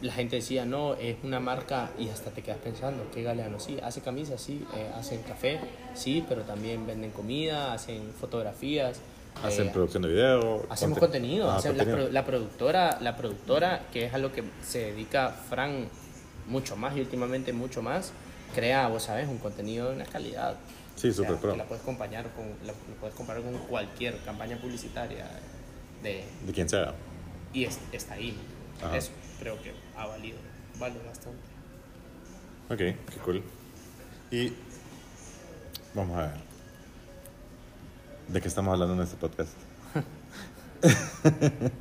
la 0.00 0.12
gente 0.12 0.36
decía, 0.36 0.64
no, 0.64 0.94
es 0.94 1.16
una 1.24 1.40
marca 1.40 1.90
y 1.98 2.08
hasta 2.08 2.30
te 2.30 2.42
quedas 2.42 2.58
pensando, 2.58 3.10
¿qué 3.12 3.22
galeano? 3.22 3.58
Sí, 3.58 3.78
hace 3.82 4.00
camisas, 4.00 4.40
sí, 4.40 4.64
eh, 4.76 4.90
hacen 4.96 5.22
café, 5.22 5.58
sí, 5.94 6.24
pero 6.28 6.42
también 6.42 6.86
venden 6.86 7.10
comida, 7.10 7.72
hacen 7.72 8.12
fotografías. 8.20 9.00
Hacen 9.42 9.68
eh, 9.68 9.70
producción 9.72 10.02
de 10.04 10.08
video. 10.10 10.66
Hacemos 10.70 10.98
conte- 10.98 11.00
contenido, 11.00 11.50
hacemos- 11.50 11.78
la, 11.78 11.84
contenido. 11.84 12.12
la 12.12 12.24
productora, 12.24 12.98
la 13.00 13.16
productora, 13.16 13.82
que 13.92 14.04
es 14.06 14.14
a 14.14 14.18
lo 14.18 14.32
que 14.32 14.44
se 14.64 14.90
dedica 14.92 15.30
Fran 15.30 15.88
mucho 16.48 16.76
más 16.76 16.96
y 16.96 17.00
últimamente 17.00 17.52
mucho 17.52 17.82
más, 17.82 18.12
crea, 18.54 18.88
vos 18.88 19.02
sabes, 19.04 19.28
un 19.28 19.38
contenido 19.38 19.90
de 19.90 19.96
una 19.96 20.06
calidad. 20.06 20.56
Sí, 20.96 21.10
O 21.10 21.12
sea, 21.12 21.28
súper 21.28 21.50
que 21.52 21.56
la 21.56 21.64
puedes 21.64 21.82
acompañar 21.82 22.24
con, 22.34 22.46
la, 22.66 22.72
la 22.72 22.94
puedes 23.00 23.14
comparar 23.14 23.42
con 23.42 23.56
cualquier 23.68 24.16
campaña 24.24 24.56
publicitaria 24.60 25.26
de, 26.02 26.24
De 26.46 26.52
quien 26.52 26.68
sea. 26.68 26.94
y 27.52 27.64
es- 27.64 27.78
está 27.92 28.14
ahí. 28.14 28.36
Ajá. 28.82 28.96
Eso 28.96 29.10
creo 29.40 29.60
que 29.62 29.72
ha 29.96 30.06
valido, 30.06 30.38
vale 30.78 30.96
bastante. 31.06 31.38
Ok, 32.70 32.78
qué 32.78 33.18
cool. 33.24 33.42
Y 34.30 34.52
vamos 35.94 36.18
a 36.18 36.22
ver. 36.22 36.48
¿De 38.28 38.40
qué 38.40 38.48
estamos 38.48 38.72
hablando 38.72 38.94
en 38.94 39.00
este 39.00 39.16
podcast? 39.16 39.52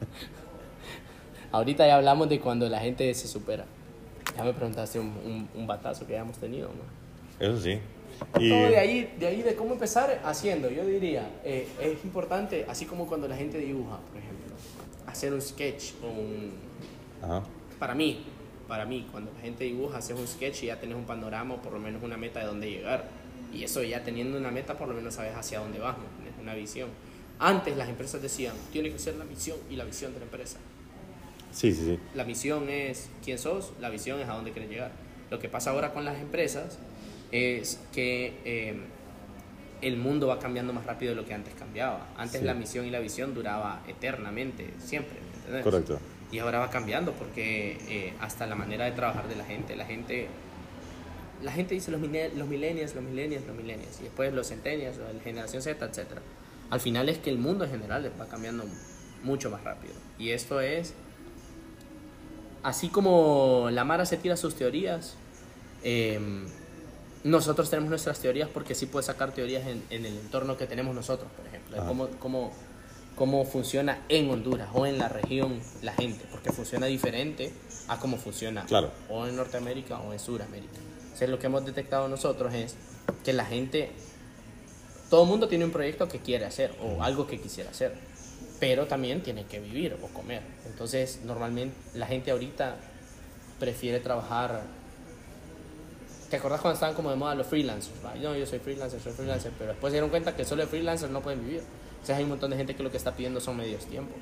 Ahorita 1.51 1.86
ya 1.86 1.97
hablamos 1.97 2.29
de 2.29 2.39
cuando 2.39 2.69
la 2.69 2.79
gente 2.79 3.13
se 3.13 3.27
supera. 3.27 3.65
Ya 4.36 4.43
me 4.43 4.53
preguntaste 4.53 4.99
un, 4.99 5.07
un, 5.07 5.49
un 5.55 5.67
batazo 5.67 6.05
que 6.07 6.13
hayamos 6.13 6.38
tenido, 6.38 6.69
¿no? 6.69 7.45
Eso 7.45 7.62
sí. 7.62 7.79
Y 8.39 8.49
Todo 8.49 8.69
de 8.69 8.77
ahí, 8.77 9.15
de 9.19 9.27
ahí 9.27 9.41
de 9.41 9.55
cómo 9.55 9.73
empezar 9.73 10.21
haciendo, 10.23 10.69
yo 10.69 10.86
diría, 10.86 11.29
eh, 11.43 11.67
es 11.79 12.03
importante, 12.03 12.65
así 12.67 12.86
como 12.86 13.07
cuando 13.07 13.27
la 13.27 13.36
gente 13.36 13.57
dibuja, 13.60 13.97
por 13.97 14.17
ejemplo, 14.17 14.55
hacer 15.05 15.33
un 15.33 15.41
sketch 15.41 15.93
o 16.03 16.07
un... 16.07 16.66
Ajá. 17.21 17.43
Para 17.80 17.95
mí, 17.95 18.23
para 18.67 18.86
mí, 18.86 19.08
cuando 19.12 19.32
la 19.34 19.39
gente 19.41 19.63
dibuja, 19.63 19.97
haces 19.97 20.17
un 20.17 20.27
sketch 20.27 20.63
y 20.63 20.65
ya 20.67 20.80
tenés 20.80 20.95
un 20.97 21.06
panorama 21.06 21.56
o 21.56 21.62
por 21.62 21.73
lo 21.73 21.80
menos 21.80 22.03
una 22.03 22.17
meta 22.17 22.39
de 22.39 22.45
dónde 22.47 22.69
llegar. 22.69 23.06
Y 23.53 23.63
eso 23.63 23.82
ya 23.84 24.03
teniendo 24.03 24.38
una 24.38 24.51
meta, 24.51 24.77
por 24.77 24.88
lo 24.88 24.93
menos 24.93 25.13
sabes 25.13 25.36
hacia 25.36 25.60
dónde 25.60 25.80
vas. 25.80 25.95
Tienes 26.21 26.39
una 26.41 26.53
visión. 26.53 26.89
Antes 27.39 27.77
las 27.77 27.88
empresas 27.88 28.21
decían, 28.21 28.56
tiene 28.71 28.91
que 28.91 28.99
ser 28.99 29.15
la 29.15 29.23
misión 29.25 29.58
y 29.69 29.75
la 29.75 29.84
visión 29.86 30.13
de 30.13 30.19
la 30.19 30.25
empresa. 30.25 30.58
Sí, 31.51 31.73
sí, 31.73 31.86
sí. 31.86 31.99
La 32.13 32.23
misión 32.25 32.67
es 32.69 33.10
quién 33.23 33.38
sos, 33.39 33.71
la 33.80 33.89
visión 33.89 34.19
es 34.19 34.27
a 34.27 34.34
dónde 34.34 34.51
quieres 34.51 34.69
llegar. 34.69 34.91
Lo 35.32 35.39
que 35.39 35.47
pasa 35.49 35.71
ahora 35.71 35.93
con 35.93 36.03
las 36.03 36.19
empresas 36.19 36.77
es 37.32 37.80
que 37.93 38.34
eh, 38.43 38.75
el 39.82 39.97
mundo 39.97 40.27
va 40.27 40.39
cambiando 40.39 40.73
más 40.73 40.86
rápido 40.86 41.12
de 41.12 41.15
lo 41.21 41.25
que 41.25 41.34
antes 41.34 41.53
cambiaba. 41.53 42.08
Antes 42.17 42.41
Sí. 42.41 42.45
la 42.45 42.53
misión 42.53 42.86
y 42.86 42.89
la 42.91 42.99
visión 42.99 43.34
duraba 43.34 43.82
eternamente, 43.88 44.73
siempre. 44.80 45.19
¿me 45.19 45.38
entendés? 45.38 45.63
Correcto. 45.63 45.99
Y 46.31 46.39
ahora 46.39 46.59
va 46.59 46.69
cambiando 46.69 47.13
porque 47.13 47.77
eh, 47.87 48.13
hasta 48.19 48.47
la 48.47 48.55
manera 48.55 48.85
de 48.85 48.91
trabajar 48.91 49.27
de 49.27 49.35
la 49.35 49.45
gente, 49.45 49.75
la 49.75 49.85
gente, 49.85 50.27
la 51.41 51.51
gente 51.51 51.73
dice 51.73 51.91
los, 51.91 52.01
los 52.01 52.47
millennials, 52.47 52.95
los 52.95 53.03
millennials, 53.03 53.45
los 53.47 53.55
millennials, 53.55 53.99
y 54.01 54.03
después 54.03 54.33
los 54.33 54.47
centennials, 54.49 54.97
la 54.97 55.19
generación 55.23 55.61
Z, 55.61 55.85
etc. 55.85 56.19
Al 56.69 56.81
final 56.81 57.07
es 57.07 57.17
que 57.17 57.29
el 57.29 57.37
mundo 57.37 57.63
en 57.63 57.71
general 57.71 58.11
va 58.19 58.27
cambiando 58.27 58.65
mucho 59.23 59.49
más 59.49 59.63
rápido. 59.63 59.93
Y 60.19 60.31
esto 60.31 60.59
es, 60.59 60.93
así 62.63 62.89
como 62.89 63.69
la 63.71 63.85
Mara 63.85 64.05
se 64.05 64.17
tira 64.17 64.35
sus 64.35 64.55
teorías, 64.55 65.15
eh, 65.83 66.19
nosotros 67.23 67.69
tenemos 67.69 67.89
nuestras 67.89 68.19
teorías 68.19 68.49
porque 68.49 68.75
sí 68.75 68.85
puedes 68.85 69.05
sacar 69.05 69.31
teorías 69.31 69.67
en, 69.67 69.83
en 69.89 70.05
el 70.05 70.17
entorno 70.17 70.57
que 70.57 70.67
tenemos 70.67 70.95
nosotros, 70.95 71.29
por 71.35 71.45
ejemplo, 71.47 71.75
de 71.75 71.79
Ajá. 71.79 71.87
cómo, 71.87 72.07
cómo, 72.19 72.53
cómo 73.17 73.43
funciona 73.45 74.03
en 74.10 74.30
Honduras 74.30 74.69
o 74.73 74.86
en 74.86 74.99
la 74.99 75.10
región 75.10 75.60
la 75.82 75.91
gente, 75.93 76.23
porque 76.32 76.51
funciona 76.51 76.86
diferente 76.86 77.51
a 77.88 77.99
cómo 77.99 78.17
funciona 78.17 78.63
Claro. 78.65 78.91
o 79.10 79.25
en 79.25 79.36
Norteamérica 79.36 79.99
o 79.99 80.13
en 80.13 80.19
Sudamérica. 80.19 80.77
Entonces 81.03 81.30
lo 81.30 81.39
que 81.39 81.47
hemos 81.47 81.65
detectado 81.65 82.08
nosotros 82.08 82.53
es 82.53 82.75
que 83.23 83.34
la 83.34 83.43
gente, 83.43 83.89
todo 85.10 85.23
el 85.23 85.30
mundo 85.30 85.47
tiene 85.47 85.65
un 85.65 85.71
proyecto 85.71 86.08
que 86.08 86.19
quiere 86.19 86.45
hacer 86.45 86.75
o 86.82 87.01
algo 87.01 87.25
que 87.25 87.41
quisiera 87.41 87.71
hacer, 87.71 87.95
pero 88.60 88.86
también 88.86 89.23
tiene 89.23 89.45
que 89.45 89.60
vivir 89.60 89.97
o 90.01 90.08
comer. 90.10 90.43
Entonces 90.67 91.21
normalmente 91.25 91.75
la 91.95 92.06
gente 92.06 92.30
ahorita 92.30 92.75
prefiere 93.60 93.99
trabajar 93.99 94.62
¿Te 96.30 96.36
acordás 96.36 96.60
cuando 96.60 96.73
estaban 96.73 96.93
como 96.93 97.10
de 97.10 97.15
moda 97.15 97.36
los 97.36 97.47
freelancers? 97.47 97.95
No, 98.21 98.36
yo 98.36 98.45
soy 98.45 98.60
freelancer, 98.60 98.99
soy 98.99 99.13
freelancer, 99.13 99.53
pero 99.58 99.71
después 99.71 99.91
se 99.91 99.95
dieron 99.95 100.10
cuenta 100.10 100.36
que 100.36 100.43
solo 100.43 100.62
de 100.63 100.67
freelancers 100.67 101.10
no 101.10 101.21
pueden 101.21 101.41
vivir. 101.45 101.62
Entonces 102.01 102.15
hay 102.17 102.23
un 102.23 102.29
montón 102.29 102.51
de 102.51 102.57
gente 102.57 102.75
que 102.75 102.83
lo 102.83 102.91
que 102.91 102.97
está 102.97 103.15
pidiendo 103.15 103.39
son 103.39 103.57
medios 103.57 103.86
tiempos. 103.86 104.15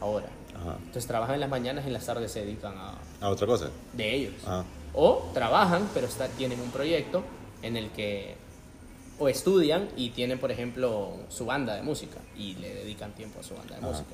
Ahora. 0.00 0.26
Ajá. 0.54 0.76
Entonces 0.78 1.06
trabajan 1.06 1.34
en 1.34 1.40
las 1.40 1.50
mañanas 1.50 1.84
y 1.84 1.88
en 1.88 1.92
las 1.94 2.06
tardes 2.06 2.30
se 2.30 2.44
dedican 2.44 2.74
a 2.76 2.94
A 3.20 3.28
otra 3.30 3.46
cosa. 3.46 3.70
de 3.92 4.14
ellos. 4.14 4.34
Ajá. 4.44 4.64
O 4.92 5.28
trabajan, 5.34 5.88
pero 5.92 6.06
está- 6.06 6.28
tienen 6.28 6.60
un 6.60 6.70
proyecto 6.70 7.24
en 7.62 7.76
el 7.76 7.90
que 7.90 8.36
o 9.18 9.28
estudian 9.28 9.88
y 9.96 10.10
tienen, 10.10 10.38
por 10.38 10.50
ejemplo, 10.52 11.12
su 11.28 11.46
banda 11.46 11.74
de 11.76 11.82
música 11.82 12.18
y 12.36 12.54
le 12.56 12.74
dedican 12.74 13.12
tiempo 13.12 13.40
a 13.40 13.42
su 13.42 13.54
banda 13.54 13.74
de 13.76 13.80
Ajá. 13.80 13.88
música. 13.90 14.10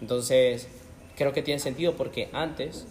Entonces, 0.00 0.68
creo 1.16 1.32
que 1.32 1.42
tiene 1.42 1.60
sentido 1.60 1.94
porque 1.94 2.28
antes 2.32 2.84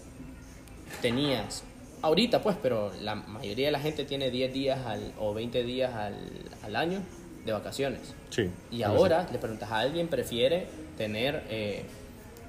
tenías, 1.02 1.64
ahorita 2.02 2.42
pues, 2.42 2.58
pero 2.62 2.92
la 3.02 3.16
mayoría 3.16 3.68
de 3.68 3.72
la 3.72 3.80
gente 3.80 4.06
tiene 4.06 4.30
10 4.30 4.54
días 4.54 4.86
al- 4.86 5.14
o 5.20 5.34
20 5.34 5.64
días 5.64 5.94
al, 5.94 6.16
al 6.64 6.76
año 6.76 7.02
de 7.46 7.52
vacaciones. 7.52 8.02
Sí. 8.30 8.50
Y 8.72 8.84
ahora 8.84 9.28
le 9.32 9.38
preguntas 9.40 9.72
a 9.72 9.80
alguien, 9.80 10.08
prefiere 10.08 10.68
tener 10.98 11.44
eh, 11.50 11.84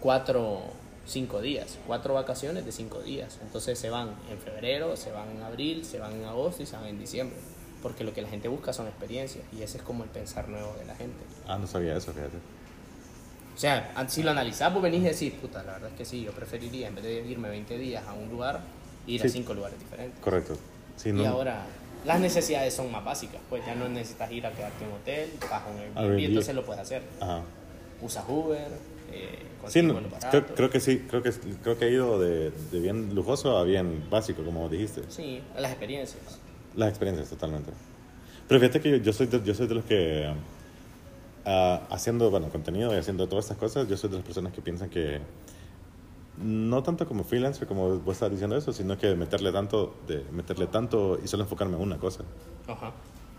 cuatro, 0.00 0.62
cinco 1.07 1.40
días, 1.40 1.78
cuatro 1.87 2.14
vacaciones 2.14 2.64
de 2.64 2.72
cinco 2.72 3.00
días. 3.02 3.38
Entonces 3.42 3.78
se 3.78 3.90
van 3.90 4.11
en 4.30 4.38
febrero, 4.38 4.96
se 4.96 5.11
van 5.12 5.30
en 5.30 5.42
abril, 5.42 5.85
se 5.85 5.98
van 5.98 6.12
en 6.12 6.24
agosto 6.24 6.62
y 6.62 6.66
se 6.66 6.76
van 6.76 6.87
en 6.87 6.98
diciembre. 6.98 7.37
Porque 7.83 8.02
lo 8.04 8.14
que 8.14 8.22
la 8.22 8.28
gente 8.28 8.48
busca 8.48 8.72
son 8.72 8.87
experiencias 8.87 9.44
y 9.52 9.62
ese 9.62 9.78
es 9.78 9.83
como 9.83 10.04
el 10.04 10.11
pensar 10.11 10.48
nuevo 10.48 10.74
de 10.78 10.87
la 10.87 10.94
gente. 10.94 11.18
Ah, 11.46 11.59
no 11.59 11.66
sabía 11.66 11.96
eso, 11.96 12.12
fíjate. 12.12 12.37
O 13.54 13.59
sea, 13.59 13.92
si 14.09 14.22
lo 14.22 14.30
analizás, 14.33 14.72
vos 14.72 14.83
venís 14.83 15.02
y 15.02 15.04
decís, 15.04 15.33
puta, 15.40 15.62
la 15.62 15.72
verdad 15.74 15.90
es 15.90 15.96
que 15.96 16.04
sí, 16.04 16.22
yo 16.22 16.33
preferiría 16.33 16.88
en 16.88 16.94
vez 16.96 17.04
de 17.04 17.20
irme 17.28 17.48
20 17.50 17.78
días 17.78 18.02
a 18.07 18.12
un 18.14 18.28
lugar, 18.28 18.61
ir 19.07 19.20
a 19.20 19.24
Sí. 19.24 19.30
cinco 19.30 19.54
lugares 19.54 19.78
diferentes. 19.78 20.18
Correcto. 20.20 20.57
Sí, 20.96 21.11
Y 21.11 21.24
ahora 21.24 21.64
las 22.05 22.21
necesidades 22.21 22.75
son 22.75 22.90
más 22.93 23.05
básicas, 23.05 23.40
pues 23.49 23.64
ya 23.67 23.75
no 23.75 23.88
necesitas 23.88 24.31
ir 24.31 24.47
a 24.47 24.53
quedarte 24.53 24.85
en 24.85 24.90
un 24.90 24.97
hotel, 24.97 25.31
a 25.51 25.67
un 25.67 25.79
Airbnb, 25.79 25.99
Airbnb. 25.99 26.25
entonces 26.25 26.55
lo 26.55 26.64
puedes 26.64 26.83
hacer. 26.83 27.03
Ajá. 27.21 27.43
usas 28.03 28.25
Uber, 28.29 28.69
eh, 29.12 29.38
Sí, 29.69 29.83
no, 29.83 29.99
creo, 30.31 30.47
creo 30.47 30.71
que 30.71 30.81
sí, 30.81 31.07
creo 31.09 31.23
que, 31.23 31.33
creo 31.62 31.79
que 31.79 31.85
ha 31.87 31.88
ido 31.88 32.21
de, 32.21 32.51
de 32.51 32.81
bien 32.81 33.14
lujoso 33.14 33.57
a 33.57 33.64
bien 33.64 34.05
básico, 34.11 34.45
como 34.45 34.69
dijiste. 34.69 35.03
Sí, 35.09 35.40
las 35.57 35.71
experiencias. 35.71 36.21
Las 36.77 36.90
experiencias, 36.90 37.31
totalmente. 37.31 37.71
Pero 38.47 38.61
fíjate 38.61 38.81
que 38.81 38.90
yo, 38.90 38.97
yo 38.99 39.12
soy, 39.12 39.27
de, 39.27 39.43
yo 39.43 39.55
soy 39.55 39.67
de 39.67 39.75
los 39.75 39.85
que, 39.85 40.31
ah, 41.47 41.81
haciendo 41.90 42.31
bueno, 42.31 42.51
contenido 42.51 42.95
y 42.95 42.99
haciendo 42.99 43.27
todas 43.27 43.47
estas 43.47 43.57
cosas, 43.57 43.88
yo 43.88 43.97
soy 43.97 44.11
de 44.11 44.17
las 44.17 44.25
personas 44.25 44.53
que 44.53 44.61
piensan 44.61 44.90
que 44.90 45.21
no 46.37 46.83
tanto 46.83 47.07
como 47.07 47.23
freelancer, 47.25 47.66
como 47.68 47.99
vos 47.99 48.16
estás 48.16 48.31
diciendo 48.31 48.57
eso, 48.57 48.73
sino 48.73 48.99
que 48.99 49.14
meterle 49.14 49.53
tanto, 49.53 49.94
de 50.07 50.25
meterle 50.33 50.66
tanto 50.66 51.18
y 51.23 51.29
solo 51.29 51.44
enfocarme 51.44 51.77
en 51.77 51.83
una 51.83 51.99
cosa. 51.99 52.23
Ajá. 52.66 52.92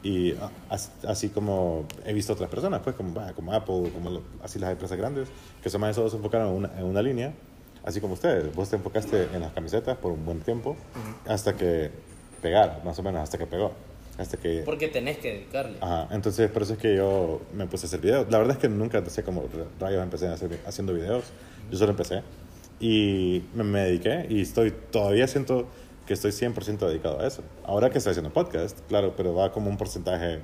Y 0.04 0.34
ah, 0.34 0.50
as- 0.70 0.92
así 1.08 1.30
como 1.30 1.86
he 2.06 2.14
visto 2.14 2.34
otras 2.34 2.50
personas, 2.50 2.82
pues 2.84 2.96
como, 2.96 3.14
como 3.36 3.54
Apple, 3.54 3.90
como 3.94 4.10
lo- 4.10 4.22
así 4.44 4.60
las 4.60 4.72
empresas 4.72 4.98
grandes, 4.98 5.28
que 5.62 5.70
son 5.70 5.82
más 5.82 5.96
solo 5.96 6.10
se 6.10 6.18
enfocaron 6.18 6.50
en 6.50 6.54
una, 6.54 6.80
en 6.80 6.86
una 6.86 7.02
línea, 7.02 7.34
así 7.84 8.00
como 8.00 8.14
ustedes. 8.14 8.54
Vos 8.56 8.70
te 8.70 8.76
enfocaste 8.78 9.30
en 9.34 9.42
las 9.42 9.52
camisetas 9.52 9.98
por 9.98 10.12
un 10.12 10.24
buen 10.26 10.40
tiempo 10.42 10.76
hasta 11.28 11.56
que 11.56 11.92
pegar, 12.42 12.82
más 12.86 12.98
o 13.00 13.04
menos, 13.04 13.22
hasta 13.22 13.38
que 13.38 13.48
pegó. 13.48 13.72
Hasta 14.18 14.38
que... 14.38 14.62
Porque 14.64 14.88
tenés 14.88 15.18
que 15.18 15.34
dedicarle. 15.34 15.78
Ajá, 15.82 16.08
entonces 16.12 16.50
por 16.50 16.62
eso 16.62 16.74
es 16.74 16.80
que 16.80 16.96
yo 16.96 17.42
me 17.54 17.66
puse 17.68 17.86
a 17.86 17.88
hacer 17.88 18.00
videos. 18.00 18.28
La 18.32 18.38
verdad 18.38 18.54
es 18.56 18.62
que 18.62 18.70
nunca 18.70 19.04
sé 19.10 19.24
cómo 19.24 19.44
rayos 19.80 20.02
empecé 20.04 20.28
a 20.30 20.34
hacer, 20.34 20.58
haciendo 20.66 20.94
videos. 20.94 21.26
Yo 21.70 21.78
solo 21.78 21.92
empecé. 21.92 22.22
Y 22.80 23.44
me, 23.54 23.64
me 23.64 23.80
dediqué 23.82 24.26
y 24.30 24.42
estoy 24.42 24.72
todavía 24.92 25.28
siento 25.28 25.68
que 26.06 26.14
estoy 26.14 26.32
100% 26.32 26.78
dedicado 26.88 27.20
a 27.20 27.28
eso. 27.28 27.42
Ahora 27.64 27.90
que 27.90 27.98
estoy 27.98 28.12
haciendo 28.12 28.32
podcast, 28.34 28.80
claro, 28.88 29.14
pero 29.16 29.34
va 29.34 29.52
como 29.52 29.70
un 29.70 29.78
porcentaje, 29.78 30.40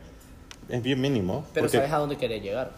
es 0.69 0.81
bien 0.81 0.99
mínimo. 1.01 1.45
Pero 1.53 1.65
porque 1.65 1.77
sabes 1.77 1.91
a 1.91 1.97
dónde 1.97 2.17
querés 2.17 2.41
llegar. 2.41 2.71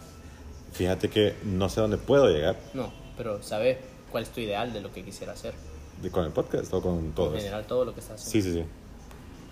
Fíjate 0.72 1.08
que 1.08 1.34
no 1.44 1.68
sé 1.68 1.80
dónde 1.80 1.98
puedo 1.98 2.28
llegar 2.28 2.56
No, 2.74 2.92
pero 3.16 3.40
sabes 3.44 3.78
cuál 4.10 4.24
es 4.24 4.30
tu 4.30 4.40
ideal 4.40 4.72
de 4.72 4.80
lo 4.80 4.92
que 4.92 5.04
quisiera 5.04 5.32
hacer. 5.32 5.54
de- 6.02 6.10
con 6.10 6.24
el 6.24 6.32
podcast 6.32 6.74
o 6.74 6.82
con 6.82 7.12
todo 7.12 7.32
En 7.34 7.38
general, 7.40 7.64
todo 7.66 7.84
lo 7.84 7.94
que 7.94 8.00
estás 8.00 8.20
Sí, 8.20 8.38
haciendo. 8.40 8.60
sí, 8.62 8.66
sí. 8.66 8.70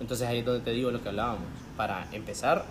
Entonces 0.01 0.27
ahí 0.27 0.41
es 0.41 0.45
donde 0.45 0.65
te 0.65 0.73
digo 0.73 0.91
lo 0.91 1.01
que 1.01 1.09
hablábamos. 1.11 1.45
Para 1.77 2.09
empezar, 2.13 2.65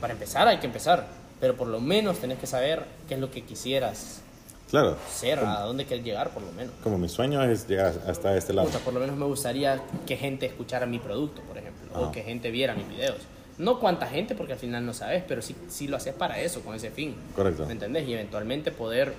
para 0.00 0.14
empezar 0.14 0.48
hay 0.48 0.56
que 0.58 0.66
empezar. 0.66 1.06
Pero 1.38 1.54
por 1.56 1.68
lo 1.68 1.78
menos 1.80 2.18
tenés 2.18 2.38
que 2.38 2.46
saber 2.46 2.84
qué 3.06 3.14
es 3.14 3.20
lo 3.20 3.30
que 3.30 3.42
quisieras 3.44 4.22
Claro. 4.70 4.96
ser, 5.10 5.38
a 5.40 5.60
dónde 5.62 5.84
querés 5.84 6.04
llegar 6.04 6.30
por 6.30 6.42
lo 6.42 6.52
menos. 6.52 6.72
Como 6.82 6.96
mi 6.98 7.08
sueño 7.08 7.42
es 7.42 7.66
llegar 7.68 7.92
hasta 8.06 8.36
este 8.36 8.52
lado. 8.52 8.68
Puta, 8.68 8.78
por 8.80 8.94
lo 8.94 9.00
menos 9.00 9.16
me 9.16 9.24
gustaría 9.26 9.80
que 10.06 10.16
gente 10.16 10.46
escuchara 10.46 10.86
mi 10.86 10.98
producto, 10.98 11.42
por 11.42 11.58
ejemplo, 11.58 11.88
o 12.00 12.12
que 12.12 12.22
gente 12.22 12.50
viera 12.50 12.74
mis 12.74 12.88
videos. 12.88 13.16
No 13.58 13.78
cuánta 13.78 14.06
gente, 14.06 14.34
porque 14.34 14.54
al 14.54 14.58
final 14.58 14.86
no 14.86 14.94
sabes, 14.94 15.22
pero 15.28 15.42
sí, 15.42 15.54
sí 15.68 15.86
lo 15.88 15.96
haces 15.96 16.14
para 16.14 16.40
eso, 16.40 16.60
con 16.62 16.74
ese 16.74 16.90
fin. 16.90 17.14
Correcto. 17.36 17.66
¿Me 17.66 17.72
entendés? 17.72 18.08
Y 18.08 18.14
eventualmente 18.14 18.70
poder 18.70 19.12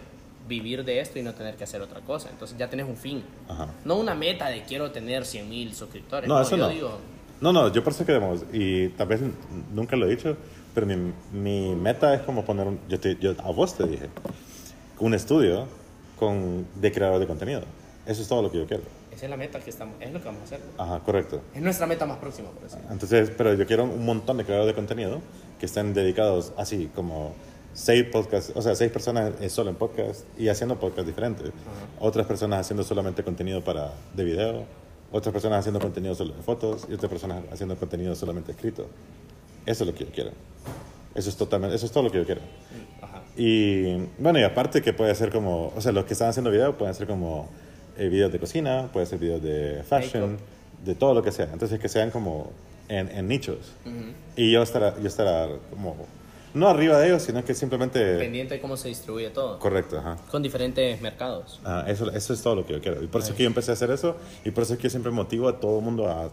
vivir 0.47 0.83
de 0.83 0.99
esto 0.99 1.19
y 1.19 1.21
no 1.21 1.33
tener 1.35 1.55
que 1.55 1.63
hacer 1.65 1.81
otra 1.81 2.01
cosa. 2.01 2.29
Entonces 2.31 2.57
ya 2.57 2.67
tenés 2.69 2.87
un 2.87 2.97
fin. 2.97 3.23
Ajá. 3.47 3.67
No 3.85 3.97
una 3.97 4.15
meta 4.15 4.47
de 4.49 4.63
quiero 4.63 4.89
tener 4.91 5.25
100 5.25 5.47
mil 5.49 5.75
suscriptores. 5.75 6.27
No, 6.27 6.41
eso 6.41 6.57
yo 6.57 6.63
no. 6.63 6.69
digo, 6.69 6.97
No, 7.39 7.53
no, 7.53 7.71
yo 7.71 7.83
por 7.83 7.93
eso 7.93 8.05
queremos, 8.05 8.41
y 8.51 8.87
tal 8.89 9.07
vez 9.07 9.21
nunca 9.73 9.95
lo 9.95 10.07
he 10.07 10.09
dicho, 10.15 10.35
pero 10.73 10.87
mi, 10.87 10.95
mi 11.33 11.75
meta 11.75 12.13
es 12.15 12.21
como 12.21 12.43
poner, 12.43 12.65
un, 12.67 12.79
yo, 12.89 12.99
te- 12.99 13.17
yo 13.17 13.35
a 13.43 13.51
vos 13.51 13.75
te 13.77 13.85
dije, 13.85 14.09
un 15.01 15.13
estudio 15.13 15.65
con, 16.17 16.65
de 16.75 16.91
creador 16.91 17.19
de 17.19 17.27
contenido. 17.27 17.61
Eso 18.05 18.21
es 18.21 18.27
todo 18.27 18.41
lo 18.41 18.51
que 18.51 18.59
yo 18.59 18.67
quiero. 18.67 18.83
esa 19.11 19.25
es 19.25 19.29
la 19.29 19.37
meta 19.37 19.59
que 19.59 19.69
estamos, 19.69 19.95
es 19.99 20.11
lo 20.11 20.19
que 20.19 20.25
vamos 20.25 20.41
a 20.41 20.45
hacer. 20.45 20.61
Ajá, 20.77 20.99
correcto. 20.99 21.41
Es 21.53 21.61
nuestra 21.61 21.85
meta 21.87 22.05
más 22.05 22.17
próxima, 22.17 22.49
por 22.49 22.63
decir. 22.63 22.79
Entonces, 22.89 23.31
pero 23.35 23.53
yo 23.53 23.65
quiero 23.65 23.83
un 23.83 24.05
montón 24.05 24.37
de 24.37 24.45
creadores 24.45 24.73
de 24.73 24.75
contenido 24.75 25.21
que 25.59 25.65
estén 25.65 25.93
dedicados 25.93 26.53
así 26.57 26.89
como 26.95 27.33
seis 27.73 28.05
podcasts, 28.11 28.51
o 28.55 28.61
sea, 28.61 28.75
seis 28.75 28.91
personas 28.91 29.33
eh, 29.39 29.49
solo 29.49 29.69
en 29.69 29.75
podcast 29.75 30.25
y 30.37 30.47
haciendo 30.49 30.79
podcasts 30.79 31.07
diferentes. 31.07 31.51
Otras 31.99 32.25
personas 32.25 32.61
haciendo 32.61 32.83
solamente 32.83 33.23
contenido 33.23 33.63
para, 33.63 33.93
de 34.13 34.23
video, 34.23 34.65
otras 35.11 35.33
personas 35.33 35.59
haciendo 35.59 35.79
contenido 35.79 36.15
solo 36.15 36.33
de 36.33 36.41
fotos 36.41 36.87
y 36.89 36.93
otras 36.93 37.09
personas 37.09 37.43
haciendo 37.51 37.75
contenido 37.75 38.15
solamente 38.15 38.51
escrito. 38.51 38.87
Eso 39.65 39.83
es 39.83 39.89
lo 39.89 39.95
que 39.95 40.05
yo 40.05 40.11
quiero. 40.11 40.31
Eso 41.13 41.29
es 41.29 41.35
totalmente, 41.35 41.75
eso 41.75 41.85
es 41.85 41.91
todo 41.91 42.03
lo 42.03 42.11
que 42.11 42.19
yo 42.19 42.25
quiero. 42.25 42.41
Y 43.37 43.95
bueno, 44.17 44.39
y 44.39 44.43
aparte 44.43 44.81
que 44.81 44.93
puede 44.93 45.15
ser 45.15 45.31
como, 45.31 45.73
o 45.75 45.81
sea, 45.81 45.91
los 45.91 46.05
que 46.05 46.13
están 46.13 46.29
haciendo 46.29 46.51
video 46.51 46.77
pueden 46.77 46.93
ser 46.93 47.07
como 47.07 47.49
eh, 47.97 48.09
videos 48.09 48.31
de 48.31 48.39
cocina, 48.39 48.89
puede 48.91 49.05
ser 49.05 49.19
videos 49.19 49.41
de 49.41 49.83
fashion, 49.83 50.37
de 50.83 50.95
todo 50.95 51.13
lo 51.13 51.23
que 51.23 51.31
sea. 51.31 51.49
Entonces 51.51 51.79
que 51.79 51.89
sean 51.89 52.11
como 52.11 52.51
en, 52.89 53.09
en 53.09 53.27
nichos. 53.27 53.73
Ujú. 53.85 54.13
Y 54.35 54.51
yo 54.51 54.61
estar, 54.61 54.99
yo 54.99 55.07
estar 55.07 55.49
como, 55.69 55.95
no 56.53 56.67
arriba 56.67 56.99
de 56.99 57.07
ellos, 57.07 57.23
sino 57.23 57.43
que 57.45 57.53
simplemente... 57.53 58.17
Pendiente 58.17 58.55
de 58.55 58.61
cómo 58.61 58.75
se 58.75 58.89
distribuye 58.89 59.29
todo. 59.29 59.57
Correcto, 59.59 59.99
ajá. 59.99 60.17
Con 60.29 60.43
diferentes 60.43 60.99
mercados. 61.01 61.61
Ah, 61.63 61.85
eso, 61.87 62.11
eso 62.11 62.33
es 62.33 62.41
todo 62.41 62.55
lo 62.55 62.65
que 62.65 62.73
yo 62.73 62.81
quiero. 62.81 63.01
Y 63.01 63.07
por 63.07 63.21
eso 63.21 63.31
es 63.31 63.37
que 63.37 63.43
yo 63.43 63.47
empecé 63.47 63.71
a 63.71 63.75
hacer 63.75 63.91
eso. 63.91 64.17
Y 64.43 64.51
por 64.51 64.63
eso 64.63 64.73
es 64.73 64.79
que 64.79 64.83
yo 64.83 64.89
siempre 64.89 65.11
motivo 65.11 65.47
a 65.47 65.59
todo 65.59 65.79
el 65.79 65.85
mundo 65.85 66.07
a, 66.09 66.29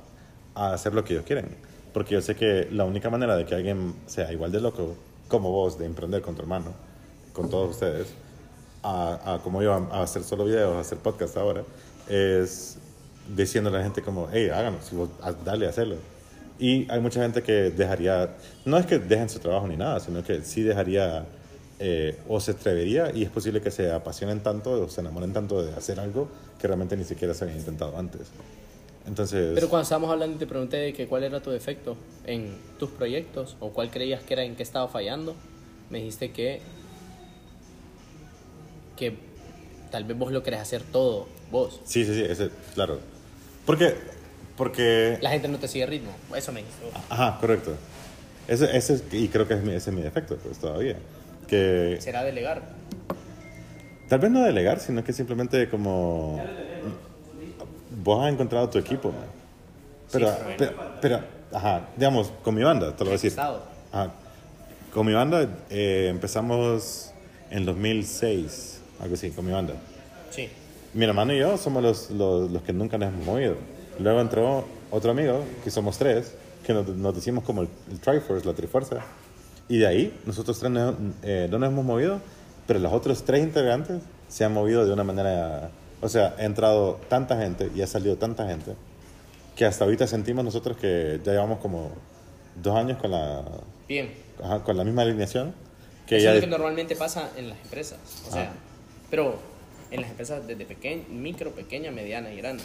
a 0.54 0.72
hacer 0.72 0.94
lo 0.94 1.04
que 1.04 1.12
ellos 1.12 1.24
quieren. 1.24 1.46
Porque 1.92 2.14
yo 2.14 2.20
sé 2.20 2.34
que 2.34 2.68
la 2.72 2.84
única 2.84 3.08
manera 3.08 3.36
de 3.36 3.44
que 3.44 3.54
alguien 3.54 3.94
sea 4.06 4.32
igual 4.32 4.50
de 4.50 4.60
loco 4.60 4.96
como 5.28 5.50
vos, 5.50 5.78
de 5.78 5.86
emprender 5.86 6.22
con 6.22 6.34
tu 6.34 6.42
hermano, 6.42 6.72
con 7.32 7.48
todos 7.48 7.70
ustedes, 7.70 8.08
a, 8.82 9.34
a 9.34 9.38
como 9.38 9.62
yo, 9.62 9.72
a, 9.72 9.76
a 9.98 10.02
hacer 10.02 10.22
solo 10.24 10.44
videos, 10.44 10.76
a 10.76 10.80
hacer 10.80 10.98
podcast 10.98 11.36
ahora, 11.36 11.62
es 12.08 12.78
diciendo 13.34 13.70
a 13.70 13.72
la 13.72 13.82
gente 13.82 14.02
como, 14.02 14.28
hey, 14.32 14.48
háganos, 14.48 14.84
si 14.84 14.96
vos, 14.96 15.10
dale, 15.44 15.66
hacerlo. 15.66 15.96
Y 16.58 16.90
hay 16.90 17.00
mucha 17.00 17.22
gente 17.22 17.42
que 17.42 17.70
dejaría, 17.70 18.36
no 18.64 18.78
es 18.78 18.86
que 18.86 18.98
dejen 18.98 19.28
su 19.28 19.38
trabajo 19.38 19.68
ni 19.68 19.76
nada, 19.76 20.00
sino 20.00 20.24
que 20.24 20.42
sí 20.42 20.62
dejaría 20.62 21.24
eh, 21.78 22.18
o 22.26 22.40
se 22.40 22.52
atrevería 22.52 23.12
y 23.14 23.22
es 23.22 23.30
posible 23.30 23.60
que 23.60 23.70
se 23.70 23.92
apasionen 23.92 24.40
tanto 24.40 24.72
o 24.72 24.88
se 24.88 25.00
enamoren 25.00 25.32
tanto 25.32 25.62
de 25.62 25.72
hacer 25.74 26.00
algo 26.00 26.28
que 26.58 26.66
realmente 26.66 26.96
ni 26.96 27.04
siquiera 27.04 27.34
se 27.34 27.44
había 27.44 27.56
intentado 27.56 27.96
antes. 27.96 28.22
Entonces, 29.08 29.52
Pero 29.54 29.68
cuando 29.68 29.84
estábamos 29.84 30.10
hablando 30.10 30.36
y 30.36 30.38
te 30.38 30.46
pregunté 30.46 30.76
de 30.76 30.92
que 30.92 31.06
cuál 31.06 31.24
era 31.24 31.40
tu 31.40 31.50
defecto 31.50 31.96
en 32.26 32.54
tus 32.78 32.90
proyectos 32.90 33.56
o 33.58 33.70
cuál 33.70 33.90
creías 33.90 34.22
que 34.22 34.34
era 34.34 34.44
en 34.44 34.54
qué 34.54 34.62
estaba 34.62 34.86
fallando, 34.86 35.34
me 35.90 35.98
dijiste 35.98 36.30
que 36.30 36.60
que 38.96 39.16
tal 39.90 40.04
vez 40.04 40.16
vos 40.18 40.30
lo 40.32 40.42
querés 40.42 40.60
hacer 40.60 40.82
todo 40.82 41.26
vos. 41.50 41.80
sí, 41.84 42.04
sí, 42.04 42.14
sí, 42.14 42.22
ese, 42.28 42.50
claro. 42.74 42.98
Porque, 43.64 43.94
porque, 44.56 45.18
La 45.22 45.30
gente 45.30 45.48
no 45.48 45.58
te 45.58 45.68
sigue 45.68 45.86
ritmo. 45.86 46.10
Eso 46.36 46.52
me 46.52 46.60
dijiste. 46.60 46.84
vos. 46.84 46.94
ajá, 47.08 47.38
correcto. 47.40 47.74
Ese, 48.46 48.76
ese 48.76 48.94
es- 48.94 49.04
y 49.12 49.28
creo 49.28 49.46
que 49.48 49.54
es 49.54 49.62
mi, 49.62 49.72
ese 49.72 49.90
es 49.90 49.96
mi 49.96 50.02
defecto, 50.02 50.36
pues 50.36 50.58
todavía. 50.58 50.96
Que 51.46 51.96
Será 52.00 52.24
delegar. 52.24 52.62
Tal 54.08 54.18
vez 54.18 54.30
no 54.30 54.42
delegar, 54.42 54.80
sino 54.80 55.04
que 55.04 55.12
simplemente 55.12 55.68
como 55.68 56.42
vos 58.08 58.24
has 58.24 58.32
encontrado 58.32 58.68
tu 58.70 58.78
equipo. 58.78 59.12
Pero, 60.10 60.28
Sí, 60.28 60.34
pero 60.56 60.72
pero, 60.72 60.90
pero, 61.02 61.20
ajá, 61.52 61.88
digamos, 61.94 62.32
con 62.42 62.54
mi 62.54 62.62
banda, 62.62 62.96
te 62.96 63.04
lo 63.04 63.10
voy 63.10 63.18
a 63.18 63.20
decir. 63.20 63.38
Ajá. 63.38 64.10
Con 64.94 65.06
mi 65.06 65.12
banda 65.12 65.46
eh, 65.68 66.08
empezamos 66.10 67.12
en 67.50 67.66
2006, 67.66 68.80
algo 69.00 69.14
así, 69.14 69.30
con 69.30 69.44
mi 69.44 69.52
banda. 69.52 69.74
Sí. 70.30 70.48
Mi 70.94 71.04
hermano 71.04 71.34
y 71.34 71.38
yo 71.38 71.58
somos 71.58 71.82
los, 71.82 72.10
los, 72.10 72.50
los 72.50 72.62
que 72.62 72.72
nunca 72.72 72.96
nos 72.96 73.10
hemos 73.10 73.26
movido. 73.26 73.56
Luego 73.98 74.20
entró 74.22 74.64
otro 74.90 75.10
amigo, 75.10 75.44
que 75.62 75.70
somos 75.70 75.98
tres, 75.98 76.32
que 76.64 76.72
nos, 76.72 76.88
nos 76.88 77.14
decimos 77.14 77.44
como 77.44 77.60
el, 77.60 77.68
el 77.90 78.00
Triforce, 78.00 78.46
la 78.46 78.54
Trifuerza. 78.54 78.96
Y 79.68 79.78
de 79.78 79.86
ahí, 79.86 80.18
nosotros 80.24 80.58
tres 80.58 80.72
no, 80.72 80.96
eh, 81.22 81.46
no 81.50 81.58
nos 81.58 81.68
hemos 81.68 81.84
movido, 81.84 82.20
pero 82.66 82.78
los 82.78 82.90
otros 82.90 83.22
tres 83.24 83.42
integrantes 83.42 84.00
se 84.28 84.46
han 84.46 84.54
movido 84.54 84.86
de 84.86 84.92
una 84.94 85.04
manera... 85.04 85.70
O 86.00 86.08
sea, 86.08 86.34
ha 86.38 86.44
entrado 86.44 87.00
tanta 87.08 87.36
gente 87.40 87.70
y 87.74 87.82
ha 87.82 87.86
salido 87.86 88.16
tanta 88.16 88.46
gente 88.46 88.74
que 89.56 89.64
hasta 89.64 89.84
ahorita 89.84 90.06
sentimos 90.06 90.44
nosotros 90.44 90.76
que 90.76 91.20
ya 91.24 91.32
llevamos 91.32 91.58
como 91.58 91.90
dos 92.62 92.76
años 92.76 92.98
con 92.98 93.10
la, 93.10 93.44
Bien. 93.88 94.12
ajá, 94.42 94.62
con 94.62 94.76
la 94.76 94.84
misma 94.84 95.02
alineación. 95.02 95.52
Que 96.06 96.16
Eso 96.18 96.24
ya 96.24 96.30
es 96.30 96.36
lo 96.36 96.40
que 96.42 96.46
normalmente 96.46 96.94
pasa 96.96 97.30
en 97.36 97.48
las 97.48 97.58
empresas. 97.60 97.98
O 98.28 98.32
sea, 98.32 98.44
Ah. 98.44 98.52
pero 99.10 99.36
en 99.90 100.00
las 100.00 100.10
empresas 100.10 100.46
desde 100.46 100.64
pequeña, 100.64 101.02
micro, 101.10 101.50
pequeña, 101.50 101.90
mediana 101.90 102.32
y 102.32 102.36
grande. 102.36 102.62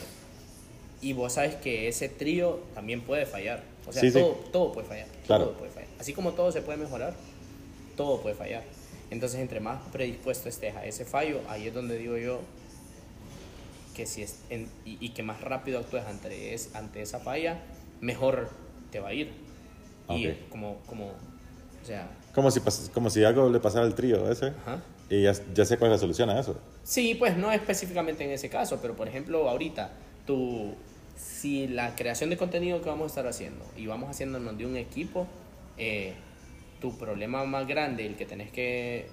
Y 1.02 1.14
vos 1.14 1.34
sabes 1.34 1.56
que 1.56 1.88
ese 1.88 2.08
trío 2.08 2.60
también 2.76 3.02
puede 3.02 3.26
fallar. 3.26 3.64
O 3.88 3.92
sea, 3.92 4.02
Sí, 4.02 4.12
sí. 4.12 4.20
todo, 4.20 4.32
todo 4.52 4.72
puede 4.72 4.88
fallar. 4.88 5.08
Claro. 5.26 5.46
Todo 5.46 5.54
puede 5.58 5.72
fallar. 5.72 5.90
Así 6.00 6.14
como 6.14 6.32
todo 6.34 6.52
se 6.52 6.62
puede 6.62 6.78
mejorar, 6.78 7.14
todo 7.98 8.22
puede 8.22 8.36
fallar. 8.36 8.64
Entonces, 9.12 9.40
entre 9.42 9.60
más 9.60 9.82
predispuesto 9.92 10.48
estés 10.48 10.76
a 10.76 10.86
ese 10.86 11.04
fallo, 11.04 11.42
ahí 11.50 11.68
es 11.68 11.74
donde 11.74 11.98
digo 11.98 12.18
yo 12.18 12.40
que 13.94 14.06
si 14.06 14.24
es 14.24 14.40
en- 14.50 14.70
y, 14.86 14.98
y 15.06 15.10
que 15.10 15.24
más 15.24 15.42
rápido 15.42 15.80
actúes 15.80 16.04
ante, 16.06 16.54
es, 16.54 16.74
ante 16.76 17.02
esa 17.02 17.20
falla, 17.20 17.62
mejor 18.02 18.50
te 18.92 19.00
va 19.00 19.10
a 19.10 19.14
ir. 19.14 19.32
Y 20.10 20.28
Ok. 20.28 20.36
como, 20.50 20.78
como, 20.86 21.06
o 21.08 21.86
sea, 21.86 22.10
como 22.34 22.52
si, 22.52 22.60
como 22.94 23.10
si 23.10 23.24
algo 23.24 23.50
le 23.50 23.60
pasara 23.60 23.86
al 23.86 23.96
trío 23.96 24.30
ese. 24.32 24.48
ajá. 24.48 24.82
Y 25.10 25.22
ya, 25.24 25.34
ya 25.54 25.66
sé 25.66 25.78
cuál 25.78 25.92
es 25.92 25.98
la 25.98 26.00
solución 26.00 26.30
a 26.30 26.40
eso. 26.40 26.60
Sí, 26.84 27.16
pues 27.16 27.38
no 27.38 27.52
específicamente 27.52 28.24
en 28.24 28.32
ese 28.32 28.50
caso, 28.50 28.80
pero 28.82 28.96
por 28.96 29.08
ejemplo, 29.08 29.48
ahorita, 29.48 29.92
tú, 30.26 30.74
si 31.16 31.68
la 31.68 31.96
creación 31.96 32.30
de 32.30 32.38
contenido 32.38 32.82
que 32.82 32.90
vamos 32.90 33.04
a 33.06 33.08
estar 33.08 33.28
haciendo 33.28 33.64
y 33.78 33.86
vamos 33.86 34.10
haciéndonos 34.10 34.58
de 34.58 34.66
un 34.66 34.76
equipo, 34.76 35.28
eh, 35.78 36.14
tu 36.82 36.98
problema 36.98 37.46
más 37.46 37.68
grande, 37.68 38.06
el 38.06 38.16
que 38.16 38.26
tenés 38.26 38.52
que, 38.52 39.08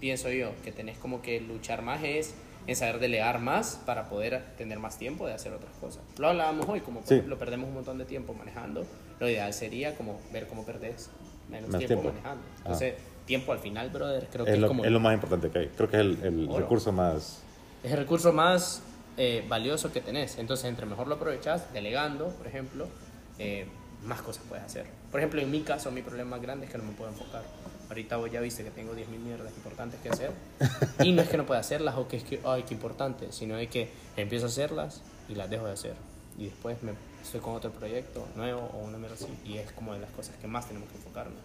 pienso 0.00 0.30
yo, 0.30 0.50
que 0.64 0.72
tenés 0.72 0.98
como 0.98 1.22
que 1.22 1.40
luchar 1.40 1.82
más 1.82 2.02
es 2.02 2.34
en 2.66 2.76
saber 2.76 2.98
delegar 2.98 3.40
más 3.40 3.80
para 3.84 4.08
poder 4.08 4.42
tener 4.56 4.78
más 4.78 4.96
tiempo 4.98 5.26
de 5.26 5.34
hacer 5.34 5.52
otras 5.52 5.74
cosas. 5.80 6.02
Lo 6.18 6.28
hablábamos 6.28 6.66
hoy, 6.68 6.80
como 6.80 7.00
por 7.00 7.08
Sí. 7.08 7.14
ejemplo 7.14 7.38
perdemos 7.38 7.68
un 7.68 7.74
montón 7.74 7.98
de 7.98 8.04
tiempo 8.04 8.32
manejando, 8.34 8.86
lo 9.20 9.28
ideal 9.28 9.52
sería 9.52 9.94
como 9.96 10.20
ver 10.32 10.46
cómo 10.46 10.64
perdés 10.64 11.10
menos 11.50 11.68
tiempo, 11.70 11.86
tiempo. 11.86 12.04
manejando. 12.08 12.42
Ah. 12.42 12.58
Entonces, 12.58 12.94
tiempo 13.26 13.52
al 13.52 13.58
final, 13.58 13.90
brother, 13.90 14.26
creo 14.30 14.44
que 14.44 14.50
Es 14.52 14.56
es, 14.56 14.62
lo, 14.62 14.68
como 14.68 14.84
es 14.84 14.90
lo 14.90 15.00
más 15.00 15.14
importante 15.14 15.50
que 15.50 15.58
hay. 15.58 15.68
Creo 15.68 15.88
que 15.90 15.96
es 15.96 16.02
el, 16.02 16.48
recurso 16.54 16.92
más... 16.92 17.42
es 17.82 17.92
el 17.92 17.98
recurso 17.98 18.32
más 18.32 18.82
eh, 19.16 19.44
valioso 19.48 19.92
que 19.92 20.00
tenés. 20.00 20.38
Entonces, 20.38 20.66
entre 20.66 20.86
mejor 20.86 21.06
lo 21.06 21.16
aprovechas, 21.16 21.72
delegando, 21.72 22.28
por 22.28 22.46
ejemplo, 22.46 22.88
eh, 23.38 23.66
más 24.04 24.22
cosas 24.22 24.44
puedes 24.48 24.64
hacer. 24.64 24.86
Por 25.10 25.20
ejemplo, 25.20 25.40
en 25.40 25.50
mi 25.50 25.60
caso, 25.60 25.90
mi 25.90 26.02
problema 26.02 26.30
más 26.30 26.42
grande 26.42 26.66
es 26.66 26.72
que 26.72 26.78
no 26.78 26.84
me 26.84 26.92
puedo 26.92 27.10
enfocar. 27.10 27.42
Ahorita 27.94 28.16
vos 28.16 28.28
ya 28.32 28.40
viste 28.40 28.64
que 28.64 28.70
tengo 28.72 28.92
10.000 28.92 29.06
mierdas 29.24 29.52
importantes 29.56 30.00
que 30.00 30.08
hacer. 30.08 30.32
Y 31.04 31.12
no 31.12 31.22
es 31.22 31.28
que 31.28 31.36
no 31.36 31.46
pueda 31.46 31.60
hacerlas 31.60 31.94
o 31.96 32.08
que 32.08 32.16
es 32.16 32.24
que, 32.24 32.40
ay, 32.44 32.64
qué 32.66 32.74
importante, 32.74 33.30
sino 33.30 33.56
es 33.56 33.68
que 33.70 33.88
empiezo 34.16 34.46
a 34.46 34.48
hacerlas 34.48 35.00
y 35.28 35.36
las 35.36 35.48
dejo 35.48 35.66
de 35.66 35.72
hacer. 35.74 35.94
y 36.36 36.46
después 36.46 36.82
me 36.82 36.90
estoy 37.22 37.38
con 37.40 37.54
otro 37.54 37.70
proyecto 37.70 38.26
nuevo 38.34 38.62
o 38.74 38.78
una 38.84 38.98
mierda 38.98 39.14
así. 39.14 39.28
Y 39.46 39.58
es 39.58 39.70
como 39.70 39.94
de 39.94 40.00
las 40.00 40.10
cosas 40.10 40.34
que 40.40 40.48
más 40.48 40.66
tenemos 40.66 40.88
que 40.90 40.96
enfocarnos. 40.96 41.38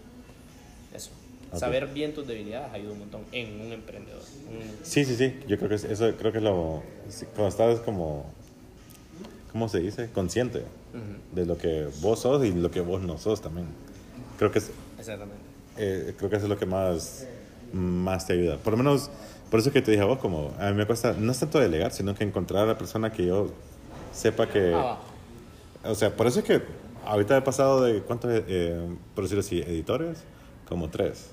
Eso. 0.91 1.11
Ok. 1.51 1.59
Saber 1.59 1.85
bien 1.85 2.15
tus 2.15 2.25
debilidades 2.25 2.73
ayuda 2.73 2.93
un 2.93 2.99
montón 2.99 3.21
en 3.31 3.61
un 3.61 3.71
emprendedor. 3.71 4.23
Un- 4.49 4.75
Sí, 4.83 5.05
sí, 5.05 5.15
sí. 5.15 5.39
Yo 5.47 5.57
creo 5.57 5.69
que 5.69 5.75
es- 5.75 5.83
eso 5.83 6.11
creo 6.17 6.31
que 6.31 6.39
es 6.39 6.43
lo... 6.43 6.81
Cuando 7.35 7.49
estás 7.49 7.79
como... 7.81 8.25
¿Cómo 9.51 9.69
se 9.69 9.79
dice? 9.81 10.09
Consciente 10.11 10.59
Ujú, 10.59 11.35
de 11.35 11.45
lo 11.45 11.59
que 11.59 11.87
vos 12.01 12.19
sos 12.21 12.43
y 12.43 12.51
lo 12.51 12.71
que 12.71 12.81
vos 12.81 13.01
no 13.03 13.19
sos 13.19 13.39
también. 13.39 13.67
Creo 14.39 14.51
que 14.51 14.57
es, 14.59 14.71
Exactamente. 14.97 15.48
Eh, 15.79 16.13
creo 16.17 16.29
que 16.29 16.35
eso 16.35 16.45
es 16.45 16.49
lo 16.49 16.57
que 16.57 16.65
más, 16.65 17.25
más 17.73 18.27
te 18.27 18.33
ayuda. 18.33 18.57
Por 18.57 18.73
lo 18.73 18.77
menos, 18.77 19.09
por 19.49 19.59
eso 19.59 19.71
que 19.71 19.81
te 19.81 19.91
dije 19.91 20.03
a 20.03 20.07
vos, 20.07 20.19
como 20.19 20.53
a 20.59 20.67
mí 20.69 20.73
me 20.75 20.85
cuesta, 20.85 21.13
no 21.17 21.31
es 21.31 21.39
tanto 21.39 21.59
delegar, 21.59 21.91
sino 21.91 22.13
que 22.15 22.23
encontrar 22.23 22.63
a 22.63 22.67
la 22.67 22.77
persona 22.77 23.11
que 23.11 23.25
yo 23.25 23.49
sepa 24.13 24.47
que... 24.47 24.73
Ah. 24.75 24.97
O 25.83 25.95
sea, 25.95 26.15
por 26.15 26.27
eso 26.27 26.39
es 26.39 26.45
que 26.45 26.61
ahorita 27.05 27.37
he 27.37 27.41
pasado 27.41 27.81
de, 27.83 28.01
¿cuántos, 28.01 28.29
eh, 28.33 28.85
por 29.15 29.23
decirlo 29.23 29.39
así, 29.41 29.59
editores? 29.61 30.19
Como 30.67 30.89
tres. 30.89 31.27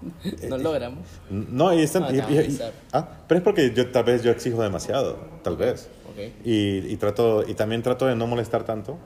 No 0.48 0.56
logramos. 0.56 1.06
No, 1.28 1.74
y 1.74 1.82
están... 1.82 2.04
Ah, 2.04 2.12
y- 2.12 2.34
y- 2.34 2.38
y- 2.52 2.58
ah, 2.92 3.08
pero 3.28 3.38
es 3.38 3.44
porque 3.44 3.72
yo 3.74 3.90
tal 3.90 4.04
vez 4.04 4.22
yo 4.22 4.30
exijo 4.30 4.62
demasiado, 4.62 5.18
tal 5.42 5.56
vez. 5.56 5.88
Ok. 6.10 6.32
Y, 6.44 6.78
y 6.92 6.96
trato, 6.96 7.44
y 7.46 7.54
también 7.54 7.82
trato 7.82 8.06
de 8.06 8.16
no 8.16 8.26
molestar 8.26 8.64
tanto 8.64 8.96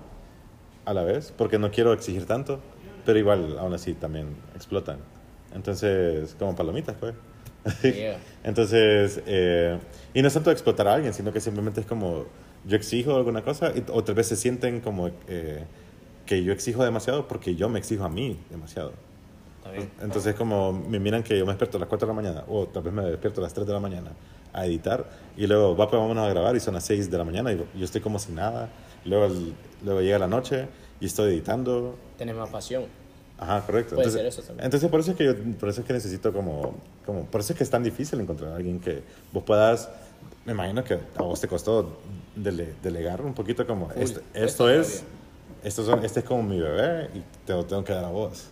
a 0.85 0.95
la 0.95 1.03
vez, 1.03 1.33
porque 1.37 1.59
no 1.59 1.71
quiero 1.71 1.93
exigir 1.93 2.27
tanto, 2.27 2.61
pero 3.05 3.19
igual, 3.19 3.57
aún 3.59 3.75
así, 3.75 3.95
también 3.95 4.29
explotan. 4.55 4.99
Entonces, 5.55 6.35
como 6.39 6.55
palomitas, 6.55 6.97
pues. 6.99 7.15
Entonces, 8.45 9.23
eh, 9.27 9.79
y 10.13 10.21
no 10.21 10.29
es 10.29 10.35
tanto 10.35 10.51
explotar 10.51 10.89
a 10.89 10.95
alguien, 10.95 11.15
sino 11.15 11.33
que 11.33 11.41
simplemente 11.41 11.81
es 11.81 11.87
como, 11.87 12.27
yo 12.67 12.77
exijo 12.77 13.17
alguna 13.17 13.43
cosa, 13.43 13.73
y, 13.75 13.85
o 13.91 14.05
tal 14.05 14.15
vez 14.15 14.27
se 14.27 14.37
sienten 14.37 14.81
como 14.81 15.09
eh, 15.29 15.65
que 16.27 16.43
yo 16.43 16.53
exijo 16.53 16.85
demasiado 16.85 17.29
porque 17.29 17.55
yo 17.55 17.69
me 17.69 17.79
exijo 17.79 18.05
a 18.05 18.09
mí 18.09 18.39
demasiado. 18.51 18.93
Entonces, 20.03 20.35
como 20.35 20.73
me 20.73 21.01
miran 21.01 21.23
que 21.23 21.39
yo 21.39 21.47
me 21.47 21.53
despierto 21.53 21.79
a 21.79 21.81
las 21.81 21.89
4 21.89 22.07
de 22.07 22.15
la 22.15 22.23
mañana, 22.23 22.45
o 22.49 22.67
tal 22.67 22.83
vez 22.83 22.93
me 22.93 23.03
despierto 23.03 23.41
a 23.41 23.45
las 23.45 23.55
3 23.55 23.67
de 23.67 23.73
la 23.73 23.81
mañana 23.81 24.11
a 24.53 24.67
editar, 24.67 25.05
y 25.37 25.47
luego, 25.47 25.75
va, 25.75 25.89
pues 25.89 26.01
vámonos 26.01 26.25
a 26.25 26.29
grabar, 26.29 26.55
y 26.55 26.61
son 26.61 26.75
las 26.75 26.85
6 26.85 27.11
de 27.11 27.19
la 27.19 27.25
mañana, 27.25 27.53
y 27.53 27.57
yo 27.57 27.85
estoy 27.85 28.01
como 28.01 28.19
sin 28.19 28.37
nada. 28.37 28.69
Luego, 29.05 29.35
luego 29.83 30.01
llega 30.01 30.19
la 30.19 30.29
noche, 30.29 30.69
y 31.01 31.07
estoy 31.07 31.33
editando. 31.33 31.97
Tenés 32.19 32.35
más 32.37 32.49
pasión. 32.51 32.85
Ajá, 33.39 33.63
correcto. 33.67 33.97
Puede 33.97 34.09
entonces, 34.09 34.21
ser 34.21 34.27
eso 34.27 34.43
también. 34.43 34.65
Entonces, 34.67 34.89
por 34.91 35.01
eso 35.01 35.11
es 35.11 35.17
que 35.17 35.25
yo, 35.25 35.35
por 35.59 35.69
eso 35.69 35.81
es 35.81 35.87
que 35.87 35.93
necesito 35.93 36.33
como, 36.33 36.75
como, 37.05 37.25
por 37.27 37.41
eso 37.41 37.53
es 37.53 37.59
que 37.59 37.65
es 37.65 37.71
tan 37.71 37.83
difícil 37.83 38.21
encontrar 38.21 38.53
a 38.53 38.57
alguien 38.57 38.79
que 38.81 39.03
vos 39.33 39.43
puedas, 39.43 39.89
me 40.45 40.53
imagino 40.53 40.85
que 40.85 40.95
a 41.17 41.23
vos 41.23 41.41
te 41.41 41.49
costó 41.49 41.99
dele- 42.37 42.75
delegar 42.83 43.21
un 43.23 43.35
poquito 43.35 43.67
como, 43.67 43.91
esto, 43.93 44.21
cuesta 44.21 44.21
esto 44.35 44.71
es, 44.71 45.03
esto 45.65 45.85
son, 45.85 46.05
este 46.05 46.21
es 46.21 46.27
como 46.27 46.43
mi 46.45 46.61
bebé, 46.61 47.11
y 47.15 47.23
te 47.47 47.53
lo 47.55 47.65
tengo 47.67 47.83
que 47.83 47.93
dar 47.93 48.05
a 48.05 48.09
vos. 48.11 48.47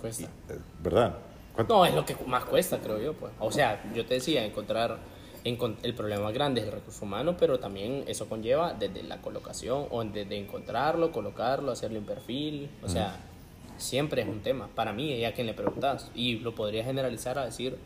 Cuesta. 0.00 0.24
Eh, 0.24 0.58
¿Verdad? 0.82 1.14
¿Cuánto- 1.54 1.74
No, 1.76 1.84
es 1.86 1.94
lo 1.94 2.04
que 2.04 2.16
más 2.26 2.44
cuesta, 2.46 2.78
creo 2.78 2.98
yo. 2.98 3.12
Pues. 3.14 3.32
O 3.38 3.52
sea, 3.52 3.82
yo 3.94 4.04
te 4.04 4.14
decía, 4.14 4.44
encontrar 4.44 4.90
encon- 4.90 4.98
el 5.44 5.94
problema 5.94 6.30
grande 6.30 6.60
es 6.60 6.66
el 6.66 6.72
recurso 6.72 7.04
humano, 7.04 7.36
pero 7.36 7.58
también 7.58 8.04
eso 8.06 8.28
conlleva 8.28 8.74
desde 8.74 9.02
la 9.02 9.20
colocación 9.20 9.86
o 9.90 10.04
desde 10.04 10.38
encontrarlo, 10.38 11.10
colocarlo, 11.10 11.72
hacerle 11.72 11.98
un 11.98 12.06
perfil. 12.06 12.70
O 12.82 12.88
sea, 12.88 13.16
siempre 13.76 14.22
es 14.22 14.28
un 14.28 14.40
tema. 14.40 14.68
Para 14.74 14.92
mí, 14.92 15.18
ya 15.18 15.32
quien 15.32 15.46
le 15.46 15.54
preguntas, 15.54 16.10
y 16.14 16.38
lo 16.38 16.54
podría 16.54 16.84
generalizar 16.84 17.38
a 17.38 17.44
decir, 17.44 17.76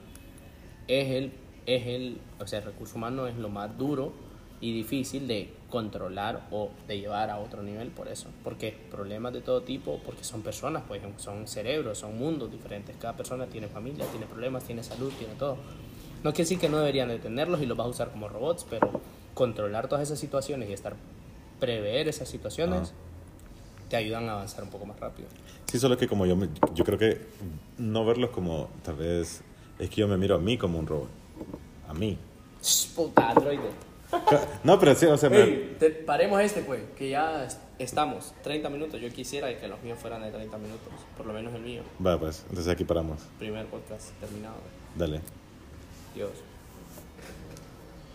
es 0.89 1.11
el, 1.11 1.33
es 1.67 1.87
el, 1.87 2.21
o 2.39 2.47
sea, 2.47 2.59
el 2.61 2.67
recurso 2.67 2.97
humano 2.97 3.27
es 3.27 3.37
lo 3.37 3.49
más 3.49 3.77
duro 3.79 4.13
y 4.61 4.73
difícil 4.73 5.27
de 5.27 5.53
controlar 5.71 6.47
o 6.51 6.71
de 6.87 6.99
llevar 6.99 7.31
a 7.31 7.39
otro 7.39 7.63
nivel 7.63 7.89
por 7.89 8.09
eso. 8.09 8.29
Porque 8.45 8.77
problemas 8.91 9.33
de 9.33 9.41
todo 9.41 9.63
tipo, 9.63 10.01
porque 10.05 10.25
son 10.25 10.43
personas, 10.43 10.83
pues 10.87 11.03
son 11.17 11.47
cerebros, 11.47 11.99
son 11.99 12.19
mundos 12.19 12.51
diferentes. 12.51 12.97
Cada 12.97 13.17
persona 13.17 13.47
tiene 13.47 13.69
familia, 13.69 14.07
tiene 14.07 14.27
problemas, 14.27 14.65
tiene 14.65 14.83
salud, 14.83 15.13
tiene 15.19 15.35
todo. 15.35 15.57
No 16.27 16.33
quiere 16.33 16.43
decir 16.43 16.59
que 16.59 16.69
no 16.69 16.79
deberían 16.79 17.07
de 17.07 17.21
tenerlos 17.21 17.63
y 17.63 17.67
los 17.67 17.79
vas 17.79 17.87
a 17.87 17.91
usar 17.91 18.11
como 18.11 18.27
robots, 18.29 18.67
pero 18.69 19.01
controlar 19.33 19.87
todas 19.87 20.03
esas 20.03 20.19
situaciones 20.19 20.69
y 20.69 20.73
estar 20.73 20.97
prever 21.61 22.09
esas 22.09 22.29
situaciones 22.29 22.93
te 23.89 23.95
ayudan 23.95 24.29
a 24.29 24.33
avanzar 24.33 24.65
un 24.65 24.71
poco 24.71 24.87
más 24.87 24.99
rápido. 24.99 25.29
Sí, 25.71 25.79
solo 25.79 25.97
que 25.97 26.09
como 26.09 26.27
yo, 26.27 26.35
me- 26.35 26.49
yo 26.75 26.85
creo 26.85 26.99
que 26.99 27.21
no 27.79 28.05
verlos 28.05 28.31
como, 28.31 28.69
tal 28.83 28.97
vez, 28.97 29.43
es 29.79 29.89
que 29.89 30.01
yo 30.01 30.09
me 30.09 30.17
miro 30.17 30.35
a 30.35 30.39
mí 30.41 30.59
como 30.59 30.81
un 30.81 30.89
robot. 30.89 31.09
A 31.89 31.95
mí. 31.95 32.19
Shh, 32.61 32.89
Puta, 32.97 33.31
androide. 33.31 33.71
No, 34.65 34.81
pero 34.81 34.97
sí, 34.97 35.07
o 35.07 35.17
sea, 35.17 35.31
me- 35.31 35.43
Ey, 35.45 35.77
te- 35.79 35.91
paremos 35.91 36.41
este, 36.43 36.63
pues, 36.63 36.81
que 36.99 37.09
ya 37.11 37.45
est- 37.45 37.61
estamos. 37.79 38.35
30 38.43 38.69
minutos. 38.69 39.01
Yo 39.01 39.09
quisiera 39.11 39.57
que 39.61 39.69
los 39.69 39.81
míos 39.85 39.97
fueran 40.01 40.23
de 40.23 40.33
30 40.33 40.59
minutos. 40.59 40.89
Por 41.17 41.25
lo 41.27 41.33
menos 41.33 41.55
el 41.55 41.63
mío. 41.63 41.83
Va, 42.05 42.19
pues, 42.19 42.43
entonces 42.49 42.67
aquí 42.73 42.83
paramos. 42.83 43.21
Primer 43.39 43.67
podcast 43.67 44.11
terminado. 44.19 44.57
Dale. 44.97 45.21
Dios. 46.17 46.31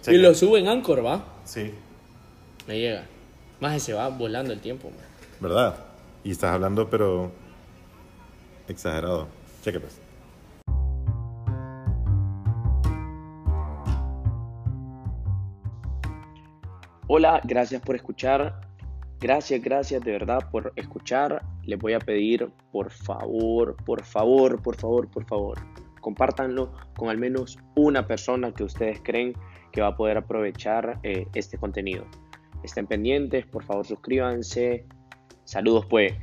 Y 0.08 0.18
lo 0.18 0.34
subo 0.34 0.58
en 0.58 0.68
Anchor, 0.68 1.06
¿va? 1.06 1.24
Sí. 1.46 1.72
Me 2.68 2.80
llega. 2.80 3.06
Más 3.60 3.82
se 3.84 3.94
va 3.94 4.10
volando 4.10 4.52
el 4.52 4.60
tiempo, 4.60 4.90
man. 4.90 5.00
¿Verdad? 5.40 5.76
Y 6.24 6.32
estás 6.32 6.56
hablando, 6.56 6.90
pero 6.90 7.32
exagerado. 8.68 9.28
Cheque, 9.64 9.80
pues. 9.80 10.00
Hola, 17.08 17.40
gracias 17.44 17.82
por 17.84 17.96
escuchar. 17.96 18.62
Gracias, 19.20 19.62
gracias 19.62 20.02
de 20.04 20.12
verdad 20.14 20.50
por 20.50 20.74
escuchar. 20.76 21.44
Les 21.64 21.78
voy 21.78 21.94
a 21.94 22.00
pedir, 22.00 22.50
por 22.72 22.90
favor, 22.90 23.76
por 23.86 24.04
favor, 24.04 24.60
por 24.60 24.76
favor, 24.76 25.08
por 25.08 25.26
favor, 25.26 25.60
compártanlo 26.02 26.74
con 26.98 27.10
al 27.10 27.18
menos 27.18 27.58
una 27.76 28.08
persona 28.08 28.54
que 28.54 28.64
ustedes 28.64 29.00
creen 29.04 29.34
que 29.72 29.82
va 29.82 29.88
a 29.88 29.96
poder 29.96 30.18
aprovechar 30.18 31.00
eh, 31.04 31.28
este 31.34 31.58
contenido. 31.58 32.06
Estén 32.64 32.88
pendientes, 32.88 33.46
por 33.46 33.64
favor, 33.64 33.86
suscríbanse. 33.86 34.86
Saludos, 35.46 35.86
pues. 35.90 36.14